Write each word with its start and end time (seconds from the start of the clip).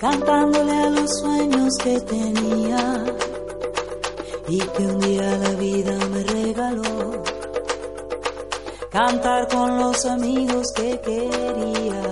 cantándole 0.00 0.72
a 0.72 0.90
los 0.90 1.10
sueños 1.20 1.74
que 1.82 2.00
tenía 2.00 3.04
y 4.48 4.58
que 4.58 4.86
un 4.86 5.00
día 5.00 5.38
la 5.38 5.50
vida 5.50 5.98
me 6.10 6.22
regaló. 6.24 7.22
Cantar 8.90 9.48
con 9.48 9.78
los 9.78 10.04
amigos 10.06 10.72
que 10.74 10.98
quería, 11.00 12.02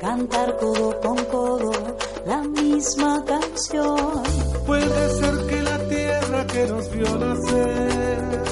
cantar 0.00 0.56
codo 0.58 1.00
con 1.00 1.16
codo 1.24 1.72
la 2.26 2.42
misma 2.42 3.24
canción. 3.24 4.22
Puede 4.66 5.10
ser 5.20 5.46
que 5.46 5.62
la 5.62 5.78
tierra 5.88 6.46
que 6.46 6.66
nos 6.66 6.90
vio 6.90 7.18
nacer 7.18 8.44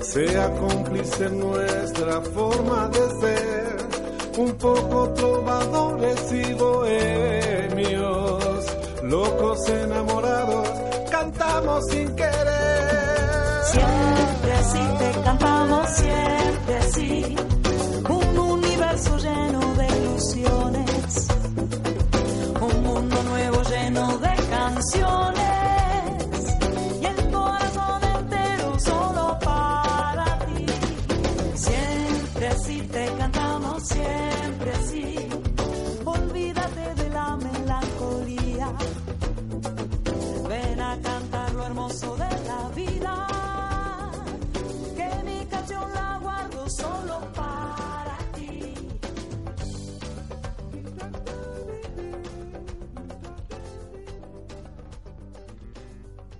sea 0.00 0.52
cómplice 0.58 1.30
nuestra 1.30 2.20
forma 2.20 2.88
de 2.88 3.20
ser, 3.20 3.76
un 4.38 4.52
poco 4.58 5.08
trovadores 5.14 6.32
y 6.32 6.52
bohemios, 6.54 7.61
locos 9.12 9.68
enamorados, 9.68 10.68
cantamos 11.10 11.84
sin 11.90 12.16
querer. 12.16 13.60
Siempre 13.70 14.52
así 14.54 14.78
te 14.98 15.20
cantamos, 15.20 15.90
siempre 15.90 16.76
así, 16.78 17.36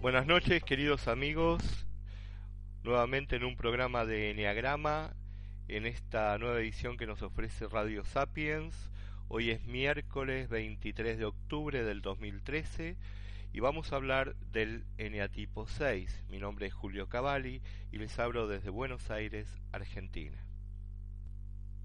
Buenas 0.03 0.27
noches, 0.27 0.65
queridos 0.65 1.07
amigos. 1.07 1.87
Nuevamente 2.83 3.37
en 3.37 3.45
un 3.45 3.57
programa 3.57 4.05
de 4.05 4.33
Enneagrama, 4.33 5.15
en 5.69 5.87
esta 5.87 6.37
nueva 6.39 6.59
edición 6.59 6.97
que 6.97 7.07
nos 7.07 7.23
ofrece 7.23 7.69
Radio 7.69 8.05
Sapiens. 8.05 8.91
Hoy 9.29 9.51
es 9.51 9.65
miércoles 9.65 10.49
23 10.49 11.19
de 11.19 11.25
octubre 11.25 11.85
del 11.85 12.03
2013 12.03 12.97
y 13.53 13.61
vamos 13.61 13.93
a 13.93 13.97
hablar 13.97 14.35
del 14.51 14.85
Eneatipo 14.99 15.69
6. 15.69 16.25
Mi 16.29 16.41
nombre 16.41 16.67
es 16.67 16.75
Julio 16.75 17.09
Cavalli 17.09 17.63
y 17.93 17.99
les 17.99 18.19
hablo 18.19 18.49
desde 18.49 18.71
Buenos 18.71 19.09
Aires, 19.13 19.47
Argentina. 19.71 20.45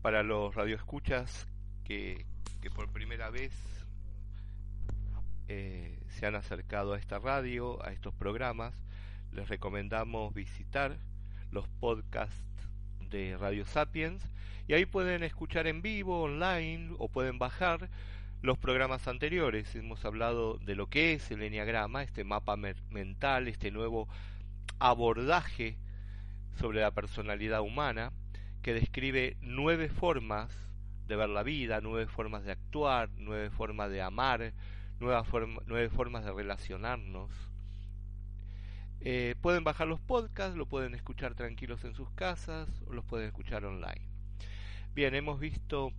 Para 0.02 0.24
los 0.24 0.56
radioescuchas 0.56 1.48
que, 1.84 2.26
que 2.62 2.72
por 2.72 2.92
primera 2.92 3.30
vez 3.30 3.54
eh, 5.50 5.97
se 6.18 6.26
han 6.26 6.36
acercado 6.36 6.94
a 6.94 6.98
esta 6.98 7.20
radio, 7.20 7.86
a 7.86 7.92
estos 7.92 8.12
programas, 8.12 8.74
les 9.32 9.48
recomendamos 9.50 10.34
visitar 10.34 10.98
los 11.52 11.68
podcasts 11.68 12.44
de 13.12 13.38
Radio 13.38 13.66
Sapiens 13.68 14.24
y 14.68 14.74
ahí 14.74 14.88
pueden 14.88 15.22
escuchar 15.22 15.68
en 15.68 15.84
vivo, 15.84 16.24
online 16.24 16.96
o 16.98 17.08
pueden 17.08 17.38
bajar 17.38 17.92
los 18.42 18.58
programas 18.58 19.08
anteriores. 19.08 19.76
Hemos 19.76 20.06
hablado 20.06 20.58
de 20.58 20.74
lo 20.74 20.90
que 20.90 21.14
es 21.14 21.30
el 21.30 21.44
enneagrama, 21.44 22.02
este 22.02 22.24
mapa 22.24 22.56
mental, 22.56 23.48
este 23.48 23.70
nuevo 23.70 24.08
abordaje 24.80 25.78
sobre 26.60 26.82
la 26.82 26.90
personalidad 26.90 27.62
humana 27.62 28.12
que 28.64 28.74
describe 28.74 29.38
nueve 29.42 29.88
formas 29.88 30.52
de 31.06 31.16
ver 31.16 31.30
la 31.30 31.44
vida, 31.44 31.80
nueve 31.80 32.08
formas 32.08 32.44
de 32.44 32.54
actuar, 32.54 33.10
nueve 33.18 33.52
formas 33.52 33.92
de 33.92 34.02
amar, 34.02 34.52
nueva 35.00 35.24
forma- 35.24 35.62
nueve 35.66 35.90
formas 35.90 36.26
de 36.26 36.34
relacionarnos. 36.34 37.32
Eh, 39.00 39.36
pueden 39.42 39.64
bajar 39.64 39.88
los 39.88 40.00
podcasts, 40.00 40.58
lo 40.58 40.66
pueden 40.66 40.96
escuchar 40.96 41.36
tranquilos 41.36 41.84
en 41.84 41.94
sus 41.94 42.10
casas 42.12 42.68
o 42.88 42.94
los 42.94 43.06
pueden 43.06 43.28
escuchar 43.28 43.64
online. 43.66 44.10
Bien, 44.94 45.14
hemos 45.14 45.40
visto 45.40 45.92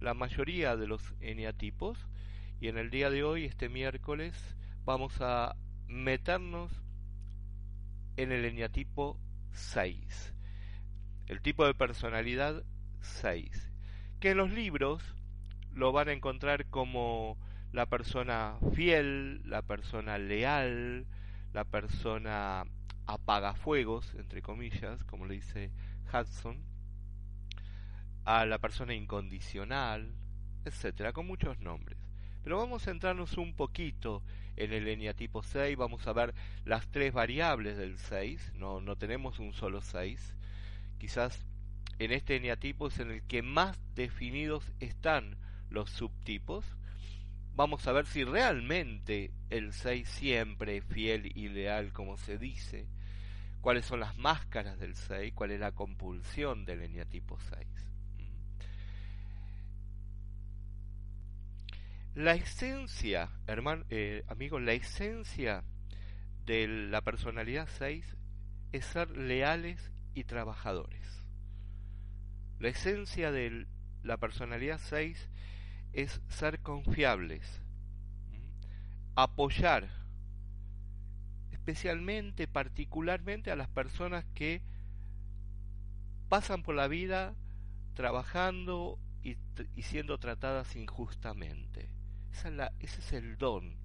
la 0.00 0.14
mayoría 0.14 0.76
de 0.76 0.86
los 0.86 1.14
eneatipos 1.20 1.98
y 2.60 2.68
en 2.68 2.78
el 2.78 2.90
día 2.90 3.10
de 3.10 3.24
hoy, 3.24 3.44
este 3.44 3.68
miércoles, 3.68 4.56
vamos 4.84 5.20
a 5.20 5.56
meternos 5.88 6.70
en 8.16 8.30
el 8.30 8.44
eneatipo 8.44 9.18
6, 9.52 10.32
el 11.26 11.42
tipo 11.42 11.66
de 11.66 11.74
personalidad 11.74 12.62
6, 13.00 13.72
que 14.20 14.30
en 14.30 14.38
los 14.38 14.50
libros 14.50 15.02
lo 15.72 15.90
van 15.90 16.08
a 16.08 16.12
encontrar 16.12 16.66
como 16.66 17.36
la 17.74 17.86
persona 17.86 18.56
fiel, 18.72 19.42
la 19.50 19.60
persona 19.62 20.16
leal, 20.16 21.06
la 21.52 21.64
persona 21.64 22.64
apagafuegos, 23.04 24.14
entre 24.14 24.42
comillas, 24.42 25.02
como 25.02 25.26
le 25.26 25.34
dice 25.34 25.72
Hudson, 26.12 26.62
a 28.24 28.46
la 28.46 28.58
persona 28.58 28.94
incondicional, 28.94 30.14
etcétera, 30.64 31.12
con 31.12 31.26
muchos 31.26 31.58
nombres. 31.58 31.98
Pero 32.44 32.58
vamos 32.58 32.82
a 32.82 32.84
centrarnos 32.92 33.36
un 33.38 33.56
poquito 33.56 34.22
en 34.54 34.72
el 34.72 34.86
eneatipo 34.86 35.42
6, 35.42 35.76
vamos 35.76 36.06
a 36.06 36.12
ver 36.12 36.32
las 36.64 36.86
tres 36.92 37.12
variables 37.12 37.76
del 37.76 37.98
6, 37.98 38.52
no, 38.54 38.80
no 38.80 38.94
tenemos 38.94 39.40
un 39.40 39.52
solo 39.52 39.80
6, 39.80 40.36
quizás 40.98 41.44
en 41.98 42.12
este 42.12 42.36
eneatipo 42.36 42.86
es 42.86 43.00
en 43.00 43.10
el 43.10 43.22
que 43.24 43.42
más 43.42 43.80
definidos 43.96 44.70
están 44.78 45.36
los 45.70 45.90
subtipos, 45.90 46.64
vamos 47.54 47.86
a 47.86 47.92
ver 47.92 48.06
si 48.06 48.24
realmente 48.24 49.32
el 49.50 49.72
6 49.72 50.08
siempre 50.08 50.78
es 50.78 50.84
fiel 50.84 51.30
y 51.34 51.48
leal 51.48 51.92
como 51.92 52.16
se 52.16 52.38
dice, 52.38 52.88
cuáles 53.60 53.86
son 53.86 54.00
las 54.00 54.16
máscaras 54.16 54.78
del 54.78 54.94
6, 54.94 55.32
cuál 55.34 55.52
es 55.52 55.60
la 55.60 55.72
compulsión 55.72 56.64
del 56.64 56.82
eneatipo 56.82 57.38
6. 57.40 57.66
La 62.14 62.34
esencia, 62.34 63.30
hermano, 63.48 63.84
eh, 63.90 64.24
amigo, 64.28 64.60
la 64.60 64.72
esencia 64.72 65.64
de 66.46 66.68
la 66.68 67.00
personalidad 67.00 67.68
6 67.78 68.16
es 68.70 68.84
ser 68.84 69.16
leales 69.16 69.90
y 70.14 70.24
trabajadores. 70.24 71.24
La 72.60 72.68
esencia 72.68 73.32
de 73.32 73.66
la 74.04 74.16
personalidad 74.18 74.78
6 74.78 75.28
es 75.94 76.20
ser 76.28 76.60
confiables, 76.60 77.62
apoyar, 79.14 79.88
especialmente, 81.52 82.46
particularmente 82.48 83.50
a 83.50 83.56
las 83.56 83.68
personas 83.68 84.24
que 84.34 84.60
pasan 86.28 86.62
por 86.62 86.74
la 86.74 86.88
vida 86.88 87.34
trabajando 87.94 88.98
y, 89.22 89.36
y 89.76 89.82
siendo 89.82 90.18
tratadas 90.18 90.74
injustamente. 90.74 91.88
Esa 92.32 92.48
es 92.48 92.54
la, 92.54 92.72
ese 92.80 93.00
es 93.00 93.12
el 93.12 93.38
don 93.38 93.76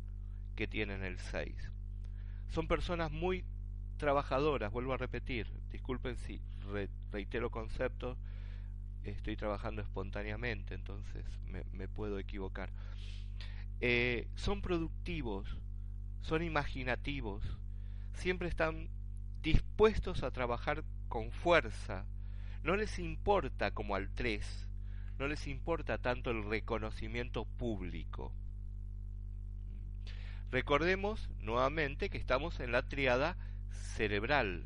que 0.56 0.68
tienen 0.68 1.04
el 1.04 1.20
6. 1.20 1.72
Son 2.50 2.68
personas 2.68 3.12
muy 3.12 3.46
trabajadoras, 3.98 4.72
vuelvo 4.72 4.94
a 4.94 4.98
repetir, 4.98 5.48
disculpen 5.70 6.18
si 6.18 6.42
re, 6.72 6.90
reitero 7.12 7.52
conceptos, 7.52 8.18
estoy 9.04 9.36
trabajando 9.36 9.82
espontáneamente, 9.82 10.74
entonces 10.76 11.26
me, 11.72 11.88
puedo 11.88 12.20
equivocar. 12.20 12.72
Eh, 13.82 14.28
son 14.36 14.62
productivos, 14.62 15.58
son 16.22 16.44
imaginativos, 16.44 17.44
siempre 18.14 18.48
están 18.48 18.90
dispuestos 19.42 20.24
a 20.24 20.32
trabajar 20.32 20.84
con 21.08 21.32
fuerza, 21.32 22.06
no 22.64 22.76
les 22.76 23.00
importa 23.00 23.72
como 23.72 23.96
al 23.96 24.10
3, 24.10 24.68
no 25.18 25.28
les 25.28 25.48
importa 25.48 25.98
tanto 25.98 26.32
el 26.32 26.44
reconocimiento 26.44 27.46
público. 27.46 28.34
Recordemos 30.52 31.30
nuevamente 31.42 32.10
que 32.10 32.18
estamos 32.18 32.60
en 32.60 32.72
la 32.72 32.82
triada 32.82 33.38
cerebral, 33.72 34.66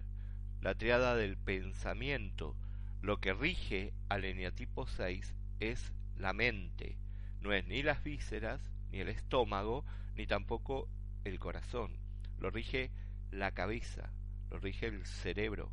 la 0.61 0.75
triada 0.75 1.15
del 1.15 1.37
pensamiento. 1.37 2.55
Lo 3.03 3.19
que 3.19 3.33
rige 3.33 3.93
al 4.07 4.23
eneatipo 4.23 4.87
6 4.87 5.35
es 5.59 5.91
la 6.15 6.31
mente, 6.31 6.97
no 7.41 7.51
es 7.51 7.67
ni 7.67 7.83
las 7.83 8.01
vísceras, 8.01 8.61
ni 8.93 9.01
el 9.01 9.09
estómago, 9.09 9.83
ni 10.15 10.25
tampoco 10.25 10.87
el 11.25 11.37
corazón. 11.37 11.97
Lo 12.39 12.49
rige 12.49 12.91
la 13.29 13.51
cabeza, 13.51 14.09
lo 14.49 14.57
rige 14.57 14.87
el 14.87 15.05
cerebro. 15.05 15.69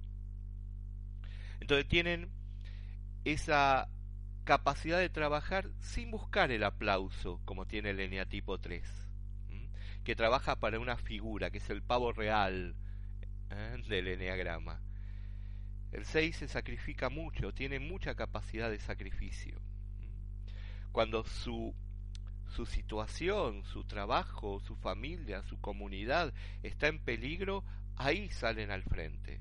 Entonces 1.61 1.87
tienen 1.87 2.33
esa 3.25 3.89
capacidad 4.43 4.99
de 4.99 5.09
trabajar 5.09 5.71
sin 5.79 6.11
buscar 6.11 6.51
el 6.51 6.65
aplauso, 6.65 7.41
como 7.45 7.65
tiene 7.65 7.91
el 7.91 8.01
eneatipo 8.01 8.59
3, 8.59 8.83
que 10.03 10.17
trabaja 10.17 10.59
para 10.59 10.81
una 10.81 10.97
figura, 10.97 11.51
que 11.51 11.59
es 11.59 11.71
el 11.71 11.85
pavo 11.85 12.13
real 12.13 12.75
¿eh? 13.51 13.81
del 13.89 14.09
eneagrama. 14.09 14.81
El 15.93 16.05
6 16.05 16.37
se 16.37 16.49
sacrifica 16.49 17.09
mucho, 17.11 17.53
tiene 17.53 17.81
mucha 17.81 18.15
capacidad 18.15 18.71
de 18.71 18.79
sacrificio. 18.79 19.61
Cuando 20.93 21.25
su, 21.25 21.75
su 22.49 22.67
situación, 22.67 23.65
su 23.65 23.85
trabajo, 23.85 24.61
su 24.61 24.77
familia, 24.77 25.43
su 25.43 25.61
comunidad 25.61 26.33
está 26.63 26.89
en 26.89 27.01
peligro, 27.01 27.65
ahí 27.97 28.31
salen 28.31 28.71
al 28.71 28.83
frente. 28.85 29.41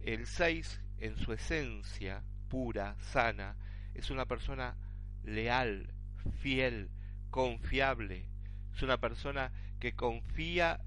El 0.00 0.26
6, 0.26 0.80
en 0.98 1.16
su 1.16 1.32
esencia 1.32 2.22
pura, 2.48 2.96
sana, 3.00 3.56
es 3.94 4.10
una 4.10 4.26
persona 4.26 4.76
leal, 5.24 5.92
fiel, 6.40 6.90
confiable. 7.30 8.26
Es 8.74 8.82
una 8.82 8.98
persona 8.98 9.52
que 9.78 9.94
confía 9.94 10.80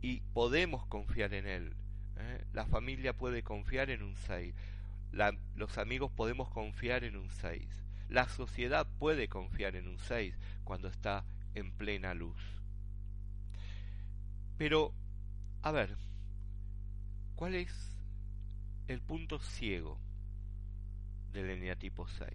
y 0.00 0.20
podemos 0.32 0.86
confiar 0.86 1.34
en 1.34 1.46
él. 1.46 1.76
¿Eh? 2.18 2.44
La 2.52 2.66
familia 2.66 3.16
puede 3.16 3.42
confiar 3.42 3.90
en 3.90 4.02
un 4.02 4.16
6. 4.16 4.54
los 5.54 5.78
amigos 5.78 6.10
podemos 6.10 6.48
confiar 6.50 7.04
en 7.04 7.16
un 7.16 7.30
6. 7.30 7.66
La 8.08 8.28
sociedad 8.28 8.86
puede 8.98 9.28
confiar 9.28 9.76
en 9.76 9.88
un 9.88 9.98
6 9.98 10.34
cuando 10.64 10.88
está 10.88 11.24
en 11.54 11.72
plena 11.72 12.14
luz. 12.14 12.40
Pero, 14.56 14.92
a 15.62 15.70
ver, 15.70 15.96
¿cuál 17.36 17.54
es 17.54 17.96
el 18.88 19.00
punto 19.00 19.38
ciego 19.38 19.98
del 21.32 21.50
eneatipo 21.50 22.08
6? 22.08 22.30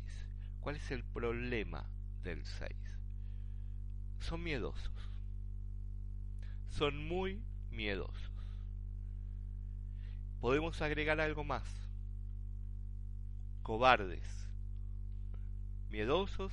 ¿Cuál 0.61 0.77
es 0.77 0.91
el 0.91 1.03
problema 1.03 1.89
del 2.23 2.45
6? 2.45 2.71
Son 4.19 4.41
miedosos. 4.41 5.11
Son 6.69 7.05
muy 7.07 7.43
miedosos. 7.71 8.32
Podemos 10.43 10.81
agregar 10.81 11.21
algo 11.21 11.45
más. 11.45 11.63
Cobardes. 13.61 14.27
Miedosos 15.89 16.51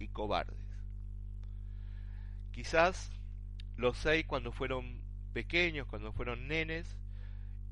y 0.00 0.08
cobardes. 0.08 0.58
Quizás 2.50 3.12
los 3.76 3.96
seis 3.96 4.26
cuando 4.26 4.50
fueron 4.50 5.00
pequeños, 5.34 5.86
cuando 5.86 6.12
fueron 6.12 6.48
nenes, 6.48 6.98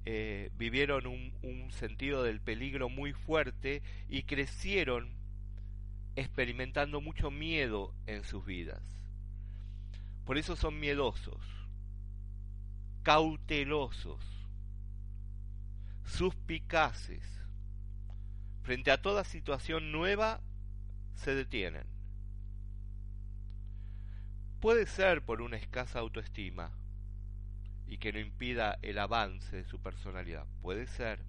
eh, 0.05 0.53
vivieron 0.55 1.09
un, 1.09 1.33
un 1.43 1.73
sentido 1.73 2.23
del 2.23 2.41
peligro 2.41 2.89
muy 2.89 3.13
fuerte 3.13 3.83
y 4.09 4.23
crecieron 4.23 5.17
experimentando 6.15 7.01
mucho 7.01 7.33
miedo 7.33 7.93
en 8.07 8.23
sus 8.23 8.47
vidas. 8.47 8.85
Por 10.25 10.39
eso 10.39 10.55
son 10.55 10.79
miedosos, 10.79 11.43
cautelosos, 13.03 14.36
suspicaces. 16.07 17.23
Frente 18.63 18.91
a 18.91 19.03
toda 19.03 19.25
situación 19.25 19.93
nueva, 19.93 20.41
se 21.15 21.35
detienen. 21.35 21.87
Puede 24.61 24.87
ser 24.87 25.23
por 25.23 25.43
una 25.43 25.57
escasa 25.57 25.99
autoestima, 25.99 26.73
y 27.87 27.99
que 27.99 28.13
no 28.13 28.19
impida 28.19 28.79
el 28.83 28.99
avance 28.99 29.55
de 29.55 29.65
su 29.65 29.81
personalidad. 29.81 30.47
Puede 30.61 30.87
ser. 30.87 31.25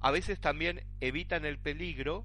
A 0.00 0.10
veces 0.10 0.40
también 0.40 0.84
evitan 1.00 1.44
el 1.44 1.58
peligro 1.58 2.24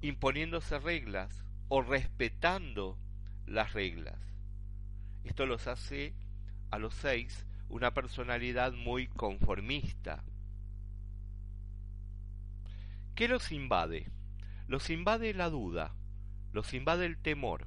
imponiéndose 0.00 0.78
reglas 0.78 1.44
o 1.68 1.82
respetando 1.82 2.98
las 3.46 3.72
reglas. 3.72 4.18
Esto 5.24 5.46
los 5.46 5.66
hace 5.66 6.14
a 6.70 6.78
los 6.78 6.94
seis 6.94 7.46
una 7.72 7.94
personalidad 7.94 8.74
muy 8.74 9.06
conformista. 9.06 10.22
¿Qué 13.14 13.28
los 13.28 13.50
invade? 13.50 14.10
Los 14.68 14.90
invade 14.90 15.32
la 15.32 15.48
duda, 15.48 15.94
los 16.52 16.74
invade 16.74 17.06
el 17.06 17.16
temor, 17.16 17.66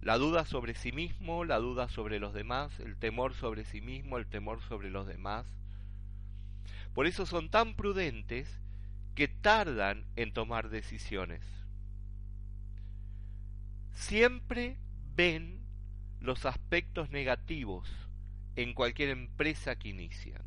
la 0.00 0.16
duda 0.16 0.46
sobre 0.46 0.74
sí 0.74 0.90
mismo, 0.90 1.44
la 1.44 1.58
duda 1.58 1.88
sobre 1.90 2.18
los 2.18 2.32
demás, 2.32 2.80
el 2.80 2.96
temor 2.96 3.34
sobre 3.34 3.66
sí 3.66 3.82
mismo, 3.82 4.16
el 4.16 4.26
temor 4.26 4.62
sobre 4.62 4.88
los 4.88 5.06
demás. 5.06 5.44
Por 6.94 7.06
eso 7.06 7.26
son 7.26 7.50
tan 7.50 7.74
prudentes 7.74 8.58
que 9.14 9.28
tardan 9.28 10.06
en 10.16 10.32
tomar 10.32 10.70
decisiones. 10.70 11.44
Siempre 13.92 14.78
ven 15.14 15.60
los 16.20 16.46
aspectos 16.46 17.10
negativos 17.10 18.07
en 18.58 18.74
cualquier 18.74 19.10
empresa 19.10 19.76
que 19.76 19.90
inician. 19.90 20.42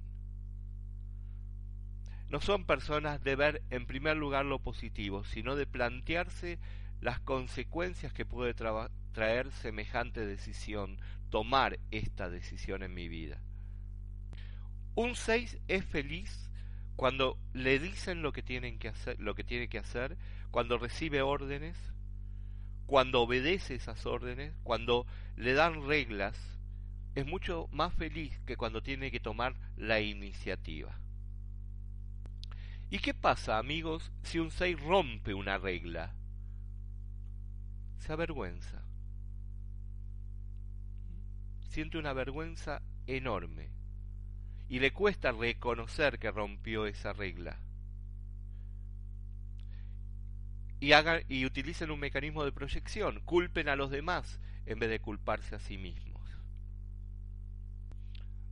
No 2.27 2.41
son 2.41 2.65
personas 2.65 3.23
de 3.23 3.37
ver 3.37 3.63
en 3.69 3.85
primer 3.85 4.17
lugar 4.17 4.45
lo 4.45 4.59
positivo, 4.59 5.23
sino 5.23 5.55
de 5.55 5.65
plantearse 5.65 6.59
las 6.99 7.21
consecuencias 7.21 8.11
que 8.11 8.25
puede 8.25 8.53
traer 9.13 9.49
semejante 9.53 10.25
decisión, 10.25 10.99
tomar 11.29 11.79
esta 11.89 12.29
decisión 12.29 12.83
en 12.83 12.93
mi 12.93 13.07
vida. 13.07 13.41
Un 14.93 15.15
6 15.15 15.59
es 15.69 15.85
feliz 15.85 16.51
cuando 16.97 17.37
le 17.53 17.79
dicen 17.79 18.21
lo 18.21 18.33
que 18.33 18.43
tienen 18.43 18.77
que 18.77 18.89
hacer, 18.89 19.17
lo 19.21 19.35
que 19.35 19.45
tiene 19.45 19.69
que 19.69 19.79
hacer, 19.79 20.17
cuando 20.51 20.77
recibe 20.77 21.21
órdenes, 21.21 21.77
cuando 22.87 23.21
obedece 23.21 23.75
esas 23.75 24.05
órdenes, 24.05 24.53
cuando 24.63 25.07
le 25.37 25.53
dan 25.53 25.87
reglas, 25.87 26.37
es 27.15 27.25
mucho 27.25 27.67
más 27.71 27.93
feliz 27.93 28.39
que 28.45 28.57
cuando 28.57 28.81
tiene 28.81 29.11
que 29.11 29.19
tomar 29.19 29.55
la 29.77 29.99
iniciativa. 29.99 30.97
¿Y 32.89 32.99
qué 32.99 33.13
pasa, 33.13 33.57
amigos, 33.57 34.11
si 34.23 34.39
un 34.39 34.51
6 34.51 34.79
rompe 34.81 35.33
una 35.33 35.57
regla? 35.57 36.13
Se 37.99 38.11
avergüenza 38.11 38.81
siente 41.71 41.97
una 41.97 42.11
vergüenza 42.11 42.81
enorme 43.07 43.69
y 44.67 44.79
le 44.79 44.91
cuesta 44.91 45.31
reconocer 45.31 46.19
que 46.19 46.29
rompió 46.29 46.85
esa 46.85 47.13
regla. 47.13 47.57
Y, 50.81 50.91
hagan, 50.91 51.23
y 51.29 51.45
utilicen 51.45 51.91
un 51.91 51.99
mecanismo 51.99 52.43
de 52.43 52.51
proyección, 52.51 53.21
culpen 53.21 53.69
a 53.69 53.75
los 53.75 53.89
demás 53.89 54.39
en 54.65 54.79
vez 54.79 54.89
de 54.89 54.99
culparse 54.99 55.55
a 55.55 55.59
sí 55.59 55.77
mismos. 55.77 56.10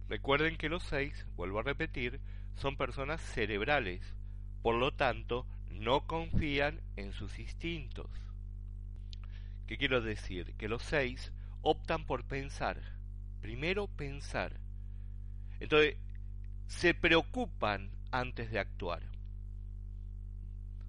Recuerden 0.10 0.58
que 0.58 0.70
los 0.70 0.84
seis, 0.84 1.26
vuelvo 1.36 1.60
a 1.60 1.64
repetir, 1.64 2.20
son 2.56 2.76
personas 2.76 3.22
cerebrales, 3.22 4.16
por 4.62 4.76
lo 4.76 4.92
tanto, 4.94 5.46
no 5.70 6.06
confían 6.08 6.82
en 6.98 7.14
sus 7.14 7.40
instintos. 7.40 8.10
¿Qué 9.68 9.78
quiero 9.78 10.02
decir? 10.02 10.56
Que 10.58 10.68
los 10.68 10.82
seis 10.82 11.32
optan 11.62 12.06
por 12.06 12.26
pensar 12.26 13.00
Primero 13.42 13.88
pensar. 13.88 14.60
Entonces, 15.60 15.96
se 16.68 16.94
preocupan 16.94 17.90
antes 18.12 18.52
de 18.52 18.60
actuar. 18.60 19.02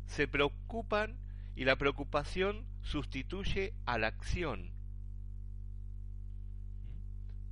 Se 0.07 0.27
preocupan 0.27 1.17
y 1.55 1.65
la 1.65 1.77
preocupación 1.77 2.67
sustituye 2.83 3.73
a 3.87 3.99
la 3.99 4.09
acción. 4.09 4.73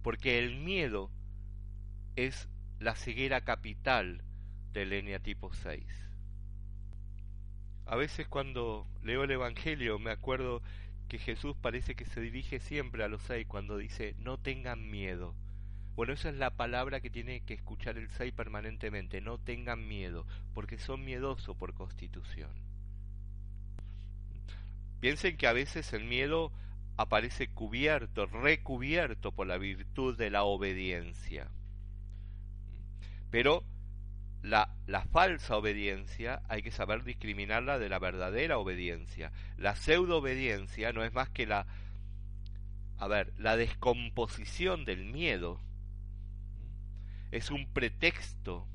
Porque 0.02 0.38
el 0.38 0.56
miedo 0.56 1.10
es 2.18 2.48
la 2.80 2.96
ceguera 2.96 3.42
capital 3.42 4.24
del 4.72 4.92
eneatipo 4.92 5.54
6. 5.54 5.84
A 7.86 7.94
veces 7.94 8.26
cuando 8.26 8.88
leo 9.04 9.22
el 9.22 9.30
Evangelio 9.30 10.00
me 10.00 10.10
acuerdo 10.10 10.60
que 11.06 11.20
Jesús 11.20 11.54
parece 11.62 11.94
que 11.94 12.06
se 12.06 12.20
dirige 12.20 12.58
siempre 12.58 13.04
a 13.04 13.08
los 13.08 13.22
seis 13.22 13.46
cuando 13.46 13.78
dice 13.78 14.16
no 14.18 14.36
tengan 14.36 14.90
miedo. 14.90 15.36
Bueno, 15.94 16.12
esa 16.12 16.30
es 16.30 16.34
la 16.34 16.50
palabra 16.50 17.00
que 17.00 17.08
tiene 17.08 17.40
que 17.42 17.54
escuchar 17.54 17.96
el 17.96 18.10
seis 18.10 18.32
permanentemente, 18.32 19.20
no 19.20 19.38
tengan 19.38 19.86
miedo, 19.86 20.26
porque 20.54 20.76
son 20.76 21.04
miedosos 21.04 21.56
por 21.56 21.72
constitución. 21.72 22.50
Piensen 24.98 25.36
que 25.36 25.46
a 25.46 25.52
veces 25.52 25.92
el 25.92 26.02
miedo 26.02 26.50
aparece 26.96 27.46
cubierto, 27.46 28.26
recubierto 28.26 29.30
por 29.30 29.46
la 29.46 29.56
virtud 29.56 30.18
de 30.18 30.30
la 30.30 30.42
obediencia. 30.42 31.48
Pero 33.30 33.64
la, 34.42 34.74
la, 34.86 35.02
falsa 35.02 35.56
obediencia 35.56 36.42
hay 36.48 36.62
que 36.62 36.70
saber 36.70 37.04
discriminarla 37.04 37.78
de 37.78 37.88
la 37.88 37.98
verdadera 37.98 38.58
obediencia. 38.58 39.32
La 39.56 39.76
pseudo 39.76 40.18
obediencia 40.18 40.92
no 40.92 41.04
es 41.04 41.12
más 41.12 41.28
que 41.28 41.46
la, 41.46 41.66
a 42.98 43.08
ver, 43.08 43.32
la 43.38 43.56
descomposición 43.56 44.84
del 44.84 45.04
miedo. 45.04 45.60
Es 47.30 47.50
un 47.50 47.66
pretexto 47.72 48.66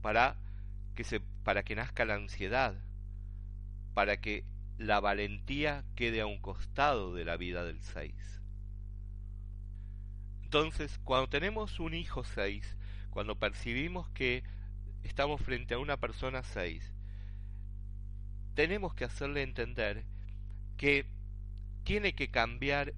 para 0.00 0.36
que 0.94 1.04
se, 1.04 1.20
para 1.20 1.62
que 1.62 1.74
nazca 1.74 2.04
la 2.04 2.14
ansiedad, 2.14 2.74
para 3.94 4.20
que 4.20 4.44
la 4.78 5.00
valentía 5.00 5.84
quede 5.94 6.20
a 6.20 6.26
un 6.26 6.38
costado 6.38 7.14
de 7.14 7.24
la 7.24 7.36
vida 7.36 7.64
del 7.64 7.82
6. 7.82 8.14
Entonces, 10.42 10.98
cuando 11.04 11.28
tenemos 11.28 11.78
un 11.80 11.94
hijo 11.94 12.24
6, 12.24 12.76
cuando 13.10 13.38
percibimos 13.38 14.08
que 14.10 14.42
estamos 15.02 15.40
frente 15.40 15.74
a 15.74 15.78
una 15.78 15.98
persona 15.98 16.42
6, 16.42 16.92
tenemos 18.54 18.94
que 18.94 19.04
hacerle 19.04 19.42
entender 19.42 20.04
que 20.76 21.06
tiene 21.84 22.14
que 22.14 22.30
cambiar 22.30 22.94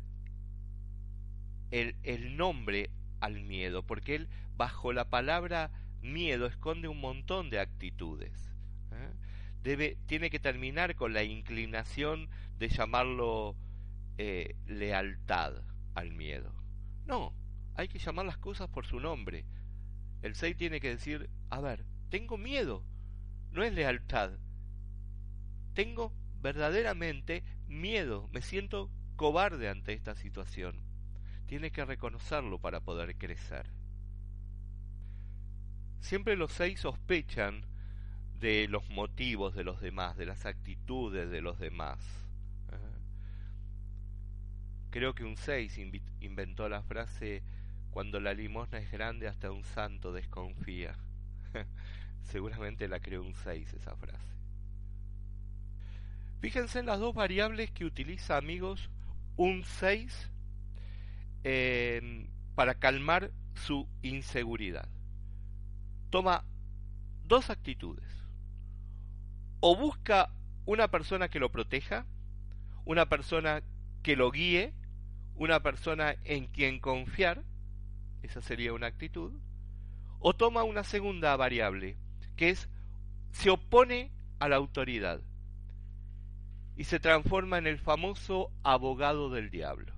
el, 1.70 1.96
el 2.02 2.36
nombre 2.36 2.90
al 3.20 3.40
miedo, 3.40 3.82
porque 3.82 4.14
él 4.14 4.28
bajo 4.56 4.92
la 4.92 5.08
palabra 5.08 5.70
miedo 6.02 6.46
esconde 6.46 6.88
un 6.88 7.00
montón 7.00 7.50
de 7.50 7.60
actitudes. 7.60 8.52
¿eh? 8.90 9.10
Debe, 9.62 9.96
tiene 10.06 10.30
que 10.30 10.40
terminar 10.40 10.96
con 10.96 11.12
la 11.12 11.22
inclinación 11.22 12.28
de 12.58 12.68
llamarlo 12.68 13.56
eh, 14.18 14.56
lealtad 14.66 15.54
al 15.94 16.12
miedo. 16.12 16.52
No, 17.06 17.32
hay 17.74 17.88
que 17.88 17.98
llamar 17.98 18.26
las 18.26 18.38
cosas 18.38 18.68
por 18.68 18.86
su 18.86 19.00
nombre. 19.00 19.44
El 20.22 20.34
6 20.36 20.56
tiene 20.56 20.80
que 20.80 20.90
decir, 20.90 21.28
a 21.50 21.60
ver, 21.60 21.84
tengo 22.08 22.38
miedo, 22.38 22.84
no 23.50 23.62
es 23.62 23.72
lealtad. 23.72 24.30
Tengo 25.74 26.12
verdaderamente 26.40 27.42
miedo, 27.66 28.28
me 28.32 28.40
siento 28.40 28.90
cobarde 29.16 29.68
ante 29.68 29.92
esta 29.92 30.14
situación. 30.14 30.80
Tiene 31.46 31.70
que 31.70 31.84
reconocerlo 31.84 32.58
para 32.58 32.80
poder 32.80 33.16
crecer. 33.16 33.66
Siempre 36.00 36.36
los 36.36 36.52
seis 36.52 36.80
sospechan 36.80 37.64
de 38.38 38.66
los 38.68 38.88
motivos 38.90 39.54
de 39.54 39.62
los 39.62 39.80
demás, 39.80 40.16
de 40.16 40.26
las 40.26 40.46
actitudes 40.46 41.30
de 41.30 41.40
los 41.40 41.58
demás. 41.58 41.98
¿eh? 42.72 42.76
Creo 44.90 45.14
que 45.14 45.24
un 45.24 45.36
seis 45.36 45.78
inventó 46.20 46.68
la 46.68 46.82
frase 46.82 47.42
cuando 47.92 48.18
la 48.18 48.34
limosna 48.34 48.78
es 48.78 48.90
grande 48.90 49.28
hasta 49.28 49.52
un 49.52 49.62
santo 49.62 50.12
desconfía. 50.12 50.96
Seguramente 52.24 52.88
la 52.88 52.98
creó 52.98 53.22
un 53.22 53.34
seis 53.34 53.72
esa 53.74 53.94
frase. 53.94 54.32
Fíjense 56.40 56.80
en 56.80 56.86
las 56.86 56.98
dos 56.98 57.14
variables 57.14 57.70
que 57.70 57.84
utiliza 57.84 58.36
amigos 58.36 58.90
un 59.36 59.62
6 59.64 60.30
eh, 61.44 62.26
para 62.56 62.74
calmar 62.74 63.30
su 63.54 63.88
inseguridad. 64.02 64.88
Toma 66.10 66.44
dos 67.24 67.48
actitudes. 67.48 68.10
O 69.60 69.76
busca 69.76 70.30
una 70.64 70.88
persona 70.88 71.28
que 71.28 71.38
lo 71.38 71.52
proteja, 71.52 72.06
una 72.84 73.06
persona 73.08 73.62
que 74.02 74.16
lo 74.16 74.32
guíe, 74.32 74.74
una 75.36 75.60
persona 75.60 76.16
en 76.24 76.46
quien 76.46 76.80
confiar, 76.80 77.44
esa 78.22 78.42
sería 78.42 78.72
una 78.72 78.86
actitud, 78.86 79.32
o 80.18 80.34
toma 80.34 80.62
una 80.62 80.84
segunda 80.84 81.34
variable, 81.36 81.96
que 82.36 82.50
es 82.50 82.68
se 83.32 83.50
opone 83.50 84.10
a 84.38 84.48
la 84.48 84.56
autoridad 84.56 85.20
y 86.76 86.84
se 86.84 87.00
transforma 87.00 87.58
en 87.58 87.66
el 87.66 87.78
famoso 87.78 88.50
abogado 88.62 89.30
del 89.30 89.50
diablo. 89.50 89.92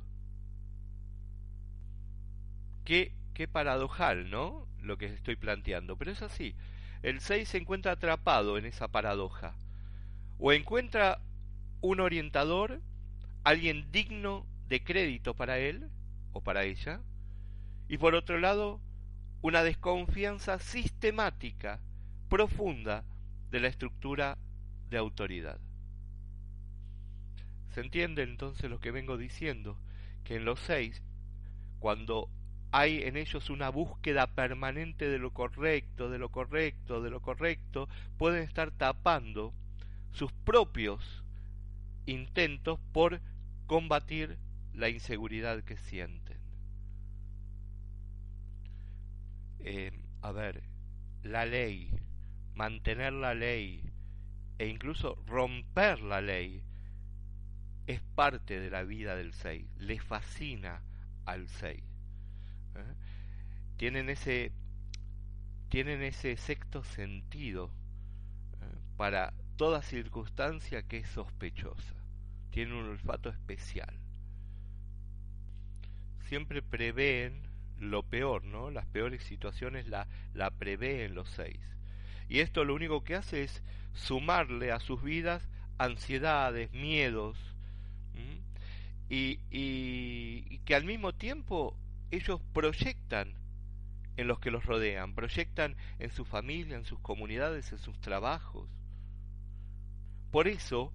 Qué, 2.84 3.12
qué 3.32 3.48
paradojal, 3.48 4.30
¿no? 4.30 4.66
Lo 4.80 4.98
que 4.98 5.06
estoy 5.06 5.36
planteando, 5.36 5.96
pero 5.96 6.10
es 6.10 6.22
así. 6.22 6.54
El 7.02 7.20
6 7.20 7.48
se 7.48 7.58
encuentra 7.58 7.92
atrapado 7.92 8.58
en 8.58 8.66
esa 8.66 8.88
paradoja. 8.88 9.54
O 10.38 10.52
encuentra 10.52 11.20
un 11.80 12.00
orientador, 12.00 12.80
alguien 13.44 13.90
digno 13.92 14.46
de 14.68 14.82
crédito 14.82 15.34
para 15.34 15.58
él 15.58 15.90
o 16.32 16.40
para 16.40 16.64
ella, 16.64 17.00
y 17.88 17.98
por 17.98 18.14
otro 18.14 18.38
lado, 18.38 18.80
una 19.42 19.62
desconfianza 19.62 20.58
sistemática, 20.58 21.80
profunda, 22.28 23.04
de 23.50 23.60
la 23.60 23.68
estructura 23.68 24.38
de 24.90 24.96
autoridad. 24.96 25.60
¿Se 27.70 27.80
entiende 27.80 28.22
entonces 28.22 28.70
lo 28.70 28.80
que 28.80 28.90
vengo 28.90 29.16
diciendo? 29.16 29.78
Que 30.24 30.36
en 30.36 30.44
los 30.44 30.60
seis, 30.60 31.02
cuando 31.78 32.30
hay 32.70 33.02
en 33.02 33.16
ellos 33.16 33.50
una 33.50 33.68
búsqueda 33.68 34.26
permanente 34.34 35.08
de 35.08 35.18
lo 35.18 35.32
correcto, 35.32 36.10
de 36.10 36.18
lo 36.18 36.30
correcto, 36.30 37.02
de 37.02 37.10
lo 37.10 37.20
correcto, 37.20 37.88
pueden 38.16 38.42
estar 38.42 38.70
tapando 38.70 39.52
sus 40.10 40.32
propios 40.32 41.22
intentos 42.06 42.80
por 42.92 43.20
combatir 43.66 44.38
la 44.72 44.88
inseguridad 44.88 45.62
que 45.62 45.76
sienten. 45.76 46.23
Eh, 49.66 49.90
a 50.20 50.30
ver, 50.30 50.62
la 51.22 51.46
ley, 51.46 51.90
mantener 52.54 53.14
la 53.14 53.34
ley 53.34 53.82
e 54.58 54.66
incluso 54.68 55.16
romper 55.26 56.02
la 56.02 56.20
ley 56.20 56.62
es 57.86 58.02
parte 58.14 58.60
de 58.60 58.70
la 58.70 58.84
vida 58.84 59.16
del 59.16 59.32
6, 59.32 59.66
le 59.78 59.98
fascina 60.00 60.82
al 61.24 61.48
6. 61.48 61.78
¿eh? 61.78 62.94
Tienen 63.78 64.10
ese 64.10 64.52
tienen 65.70 66.02
ese 66.02 66.36
sexto 66.36 66.84
sentido 66.84 67.70
¿eh? 68.60 68.78
para 68.98 69.32
toda 69.56 69.80
circunstancia 69.80 70.82
que 70.82 70.98
es 70.98 71.08
sospechosa. 71.08 71.94
Tienen 72.50 72.74
un 72.74 72.90
olfato 72.90 73.30
especial. 73.30 73.98
Siempre 76.28 76.62
prevén 76.62 77.53
lo 77.78 78.02
peor, 78.02 78.44
¿no? 78.44 78.70
Las 78.70 78.86
peores 78.86 79.22
situaciones 79.24 79.88
la, 79.88 80.06
la 80.32 80.50
prevén 80.50 81.14
los 81.14 81.28
seis. 81.30 81.60
Y 82.28 82.40
esto 82.40 82.64
lo 82.64 82.74
único 82.74 83.04
que 83.04 83.16
hace 83.16 83.42
es 83.42 83.62
sumarle 83.92 84.72
a 84.72 84.80
sus 84.80 85.02
vidas 85.02 85.48
ansiedades, 85.78 86.72
miedos, 86.72 87.36
y, 89.08 89.38
y, 89.50 90.58
que 90.64 90.74
al 90.74 90.84
mismo 90.84 91.12
tiempo 91.12 91.76
ellos 92.10 92.40
proyectan 92.52 93.34
en 94.16 94.28
los 94.28 94.38
que 94.38 94.50
los 94.50 94.64
rodean, 94.64 95.14
proyectan 95.14 95.76
en 95.98 96.10
su 96.10 96.24
familia, 96.24 96.76
en 96.76 96.84
sus 96.84 96.98
comunidades, 97.00 97.72
en 97.72 97.78
sus 97.78 98.00
trabajos. 98.00 98.68
Por 100.30 100.48
eso, 100.48 100.92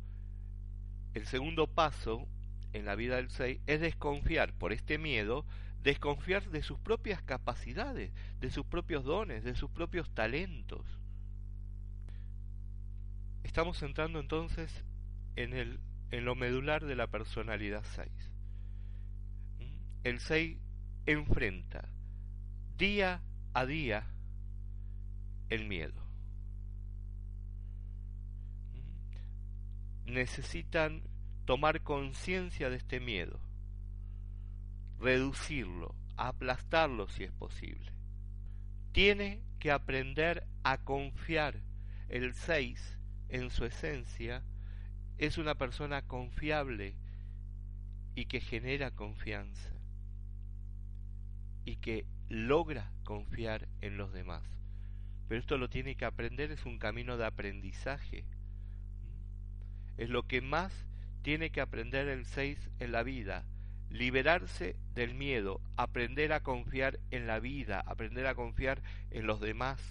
el 1.13 1.25
segundo 1.27 1.67
paso 1.67 2.27
en 2.73 2.85
la 2.85 2.95
vida 2.95 3.17
del 3.17 3.29
6 3.29 3.59
es 3.67 3.81
desconfiar 3.81 4.53
por 4.53 4.73
este 4.73 4.97
miedo, 4.97 5.45
desconfiar 5.83 6.49
de 6.49 6.61
sus 6.61 6.79
propias 6.79 7.21
capacidades, 7.21 8.11
de 8.39 8.51
sus 8.51 8.65
propios 8.65 9.03
dones, 9.03 9.43
de 9.43 9.55
sus 9.55 9.69
propios 9.69 10.09
talentos. 10.13 10.85
Estamos 13.43 13.81
entrando 13.83 14.19
entonces 14.19 14.83
en 15.35 15.53
el 15.53 15.79
en 16.11 16.25
lo 16.25 16.35
medular 16.35 16.85
de 16.85 16.95
la 16.95 17.07
personalidad 17.07 17.83
6. 17.83 18.11
El 20.03 20.19
6 20.19 20.57
enfrenta 21.05 21.89
día 22.77 23.21
a 23.53 23.65
día 23.65 24.07
el 25.49 25.65
miedo. 25.65 26.01
Necesitan 30.05 31.03
tomar 31.45 31.81
conciencia 31.81 32.69
de 32.69 32.77
este 32.77 32.99
miedo, 32.99 33.39
reducirlo, 34.99 35.95
aplastarlo 36.17 37.07
si 37.07 37.23
es 37.23 37.31
posible. 37.31 37.91
Tiene 38.91 39.41
que 39.59 39.71
aprender 39.71 40.45
a 40.63 40.77
confiar 40.79 41.61
el 42.09 42.33
6 42.33 42.97
en 43.29 43.49
su 43.51 43.65
esencia 43.65 44.43
es 45.19 45.37
una 45.37 45.55
persona 45.55 46.01
confiable 46.01 46.95
y 48.15 48.25
que 48.25 48.39
genera 48.39 48.91
confianza 48.91 49.73
y 51.65 51.75
que 51.75 52.05
logra 52.29 52.91
confiar 53.03 53.67
en 53.81 53.97
los 53.97 54.13
demás. 54.13 54.43
Pero 55.27 55.39
esto 55.39 55.57
lo 55.57 55.69
tiene 55.69 55.95
que 55.95 56.05
aprender, 56.05 56.51
es 56.51 56.65
un 56.65 56.79
camino 56.79 57.17
de 57.17 57.25
aprendizaje. 57.25 58.25
Es 59.97 60.09
lo 60.09 60.23
que 60.25 60.41
más 60.41 60.73
tiene 61.21 61.51
que 61.51 61.61
aprender 61.61 62.07
el 62.07 62.25
6 62.25 62.69
en 62.79 62.91
la 62.91 63.03
vida, 63.03 63.45
liberarse 63.89 64.75
del 64.93 65.15
miedo, 65.15 65.61
aprender 65.75 66.33
a 66.33 66.41
confiar 66.41 66.99
en 67.11 67.27
la 67.27 67.39
vida, 67.39 67.81
aprender 67.85 68.27
a 68.27 68.35
confiar 68.35 68.81
en 69.11 69.27
los 69.27 69.39
demás. 69.39 69.81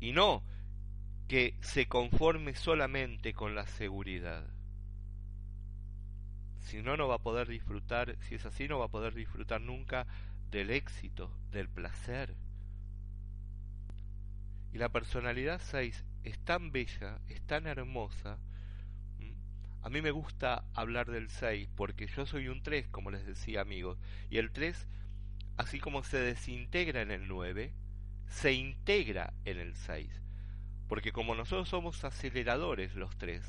Y 0.00 0.12
no 0.12 0.42
que 1.28 1.56
se 1.60 1.86
conforme 1.86 2.54
solamente 2.54 3.32
con 3.32 3.54
la 3.54 3.66
seguridad. 3.66 4.44
Si 6.60 6.82
no, 6.82 6.96
no 6.96 7.08
va 7.08 7.16
a 7.16 7.22
poder 7.22 7.48
disfrutar, 7.48 8.16
si 8.20 8.34
es 8.34 8.44
así, 8.44 8.68
no 8.68 8.78
va 8.78 8.86
a 8.86 8.90
poder 8.90 9.14
disfrutar 9.14 9.60
nunca 9.60 10.06
del 10.50 10.70
éxito, 10.70 11.30
del 11.50 11.68
placer. 11.68 12.34
Y 14.72 14.78
la 14.78 14.90
personalidad 14.90 15.60
6 15.62 16.04
es 16.24 16.38
tan 16.40 16.72
bella, 16.72 17.18
es 17.28 17.42
tan 17.42 17.66
hermosa. 17.66 18.38
A 19.82 19.90
mí 19.90 20.00
me 20.00 20.12
gusta 20.12 20.64
hablar 20.74 21.10
del 21.10 21.28
6 21.28 21.68
porque 21.74 22.06
yo 22.06 22.24
soy 22.24 22.48
un 22.48 22.62
3, 22.62 22.88
como 22.88 23.10
les 23.10 23.26
decía 23.26 23.60
amigos. 23.60 23.98
Y 24.30 24.38
el 24.38 24.52
3, 24.52 24.86
así 25.56 25.80
como 25.80 26.04
se 26.04 26.18
desintegra 26.18 27.02
en 27.02 27.10
el 27.10 27.26
9, 27.26 27.72
se 28.28 28.52
integra 28.52 29.32
en 29.44 29.58
el 29.58 29.74
6. 29.74 30.22
Porque 30.88 31.10
como 31.10 31.34
nosotros 31.34 31.68
somos 31.68 32.04
aceleradores 32.04 32.94
los 32.94 33.16
3, 33.16 33.42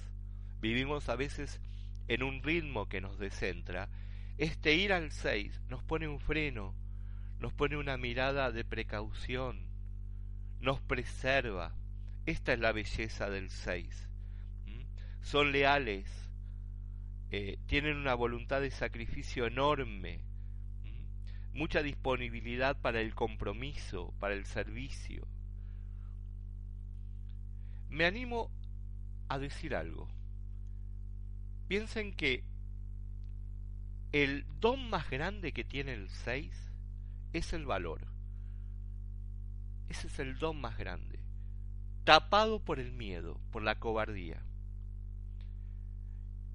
vivimos 0.59 1.07
a 1.09 1.15
veces 1.15 1.61
en 2.07 2.23
un 2.23 2.41
ritmo 2.41 2.89
que 2.89 3.01
nos 3.01 3.19
descentra, 3.19 3.89
este 4.37 4.73
ir 4.73 4.91
al 4.91 5.11
6 5.11 5.61
nos 5.69 5.83
pone 5.83 6.07
un 6.07 6.19
freno, 6.19 6.73
nos 7.39 7.53
pone 7.53 7.77
una 7.77 7.97
mirada 7.97 8.51
de 8.51 8.65
precaución, 8.65 9.67
nos 10.59 10.81
preserva. 10.81 11.75
Esta 12.25 12.53
es 12.53 12.59
la 12.59 12.71
belleza 12.71 13.29
del 13.29 13.49
6. 13.49 14.09
Son 15.21 15.51
leales, 15.51 16.22
eh, 17.35 17.57
tienen 17.65 17.97
una 17.97 18.13
voluntad 18.13 18.61
de 18.61 18.69
sacrificio 18.69 19.47
enorme, 19.47 20.21
mucha 21.51 21.81
disponibilidad 21.81 22.79
para 22.79 23.01
el 23.01 23.15
compromiso, 23.15 24.13
para 24.19 24.35
el 24.35 24.45
servicio. 24.45 25.27
Me 27.89 28.05
animo 28.05 28.51
a 29.29 29.39
decir 29.39 29.73
algo. 29.73 30.07
Piensen 31.67 32.13
que 32.13 32.43
el 34.11 34.45
don 34.59 34.91
más 34.91 35.09
grande 35.09 35.53
que 35.53 35.63
tiene 35.63 35.95
el 35.95 36.09
6 36.09 36.55
es 37.33 37.51
el 37.53 37.65
valor. 37.65 38.05
Ese 39.89 40.05
es 40.05 40.19
el 40.19 40.37
don 40.37 40.61
más 40.61 40.77
grande. 40.77 41.19
Tapado 42.03 42.63
por 42.63 42.79
el 42.79 42.91
miedo, 42.91 43.41
por 43.49 43.63
la 43.63 43.79
cobardía. 43.79 44.45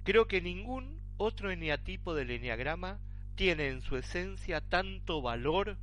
Creo 0.03 0.27
que 0.27 0.41
ningún 0.41 0.99
otro 1.17 1.51
eneatipo 1.51 2.13
del 2.13 2.31
eneagrama 2.31 2.99
tiene 3.35 3.67
en 3.67 3.81
su 3.81 3.97
esencia 3.97 4.61
tanto 4.61 5.21
valor 5.21 5.77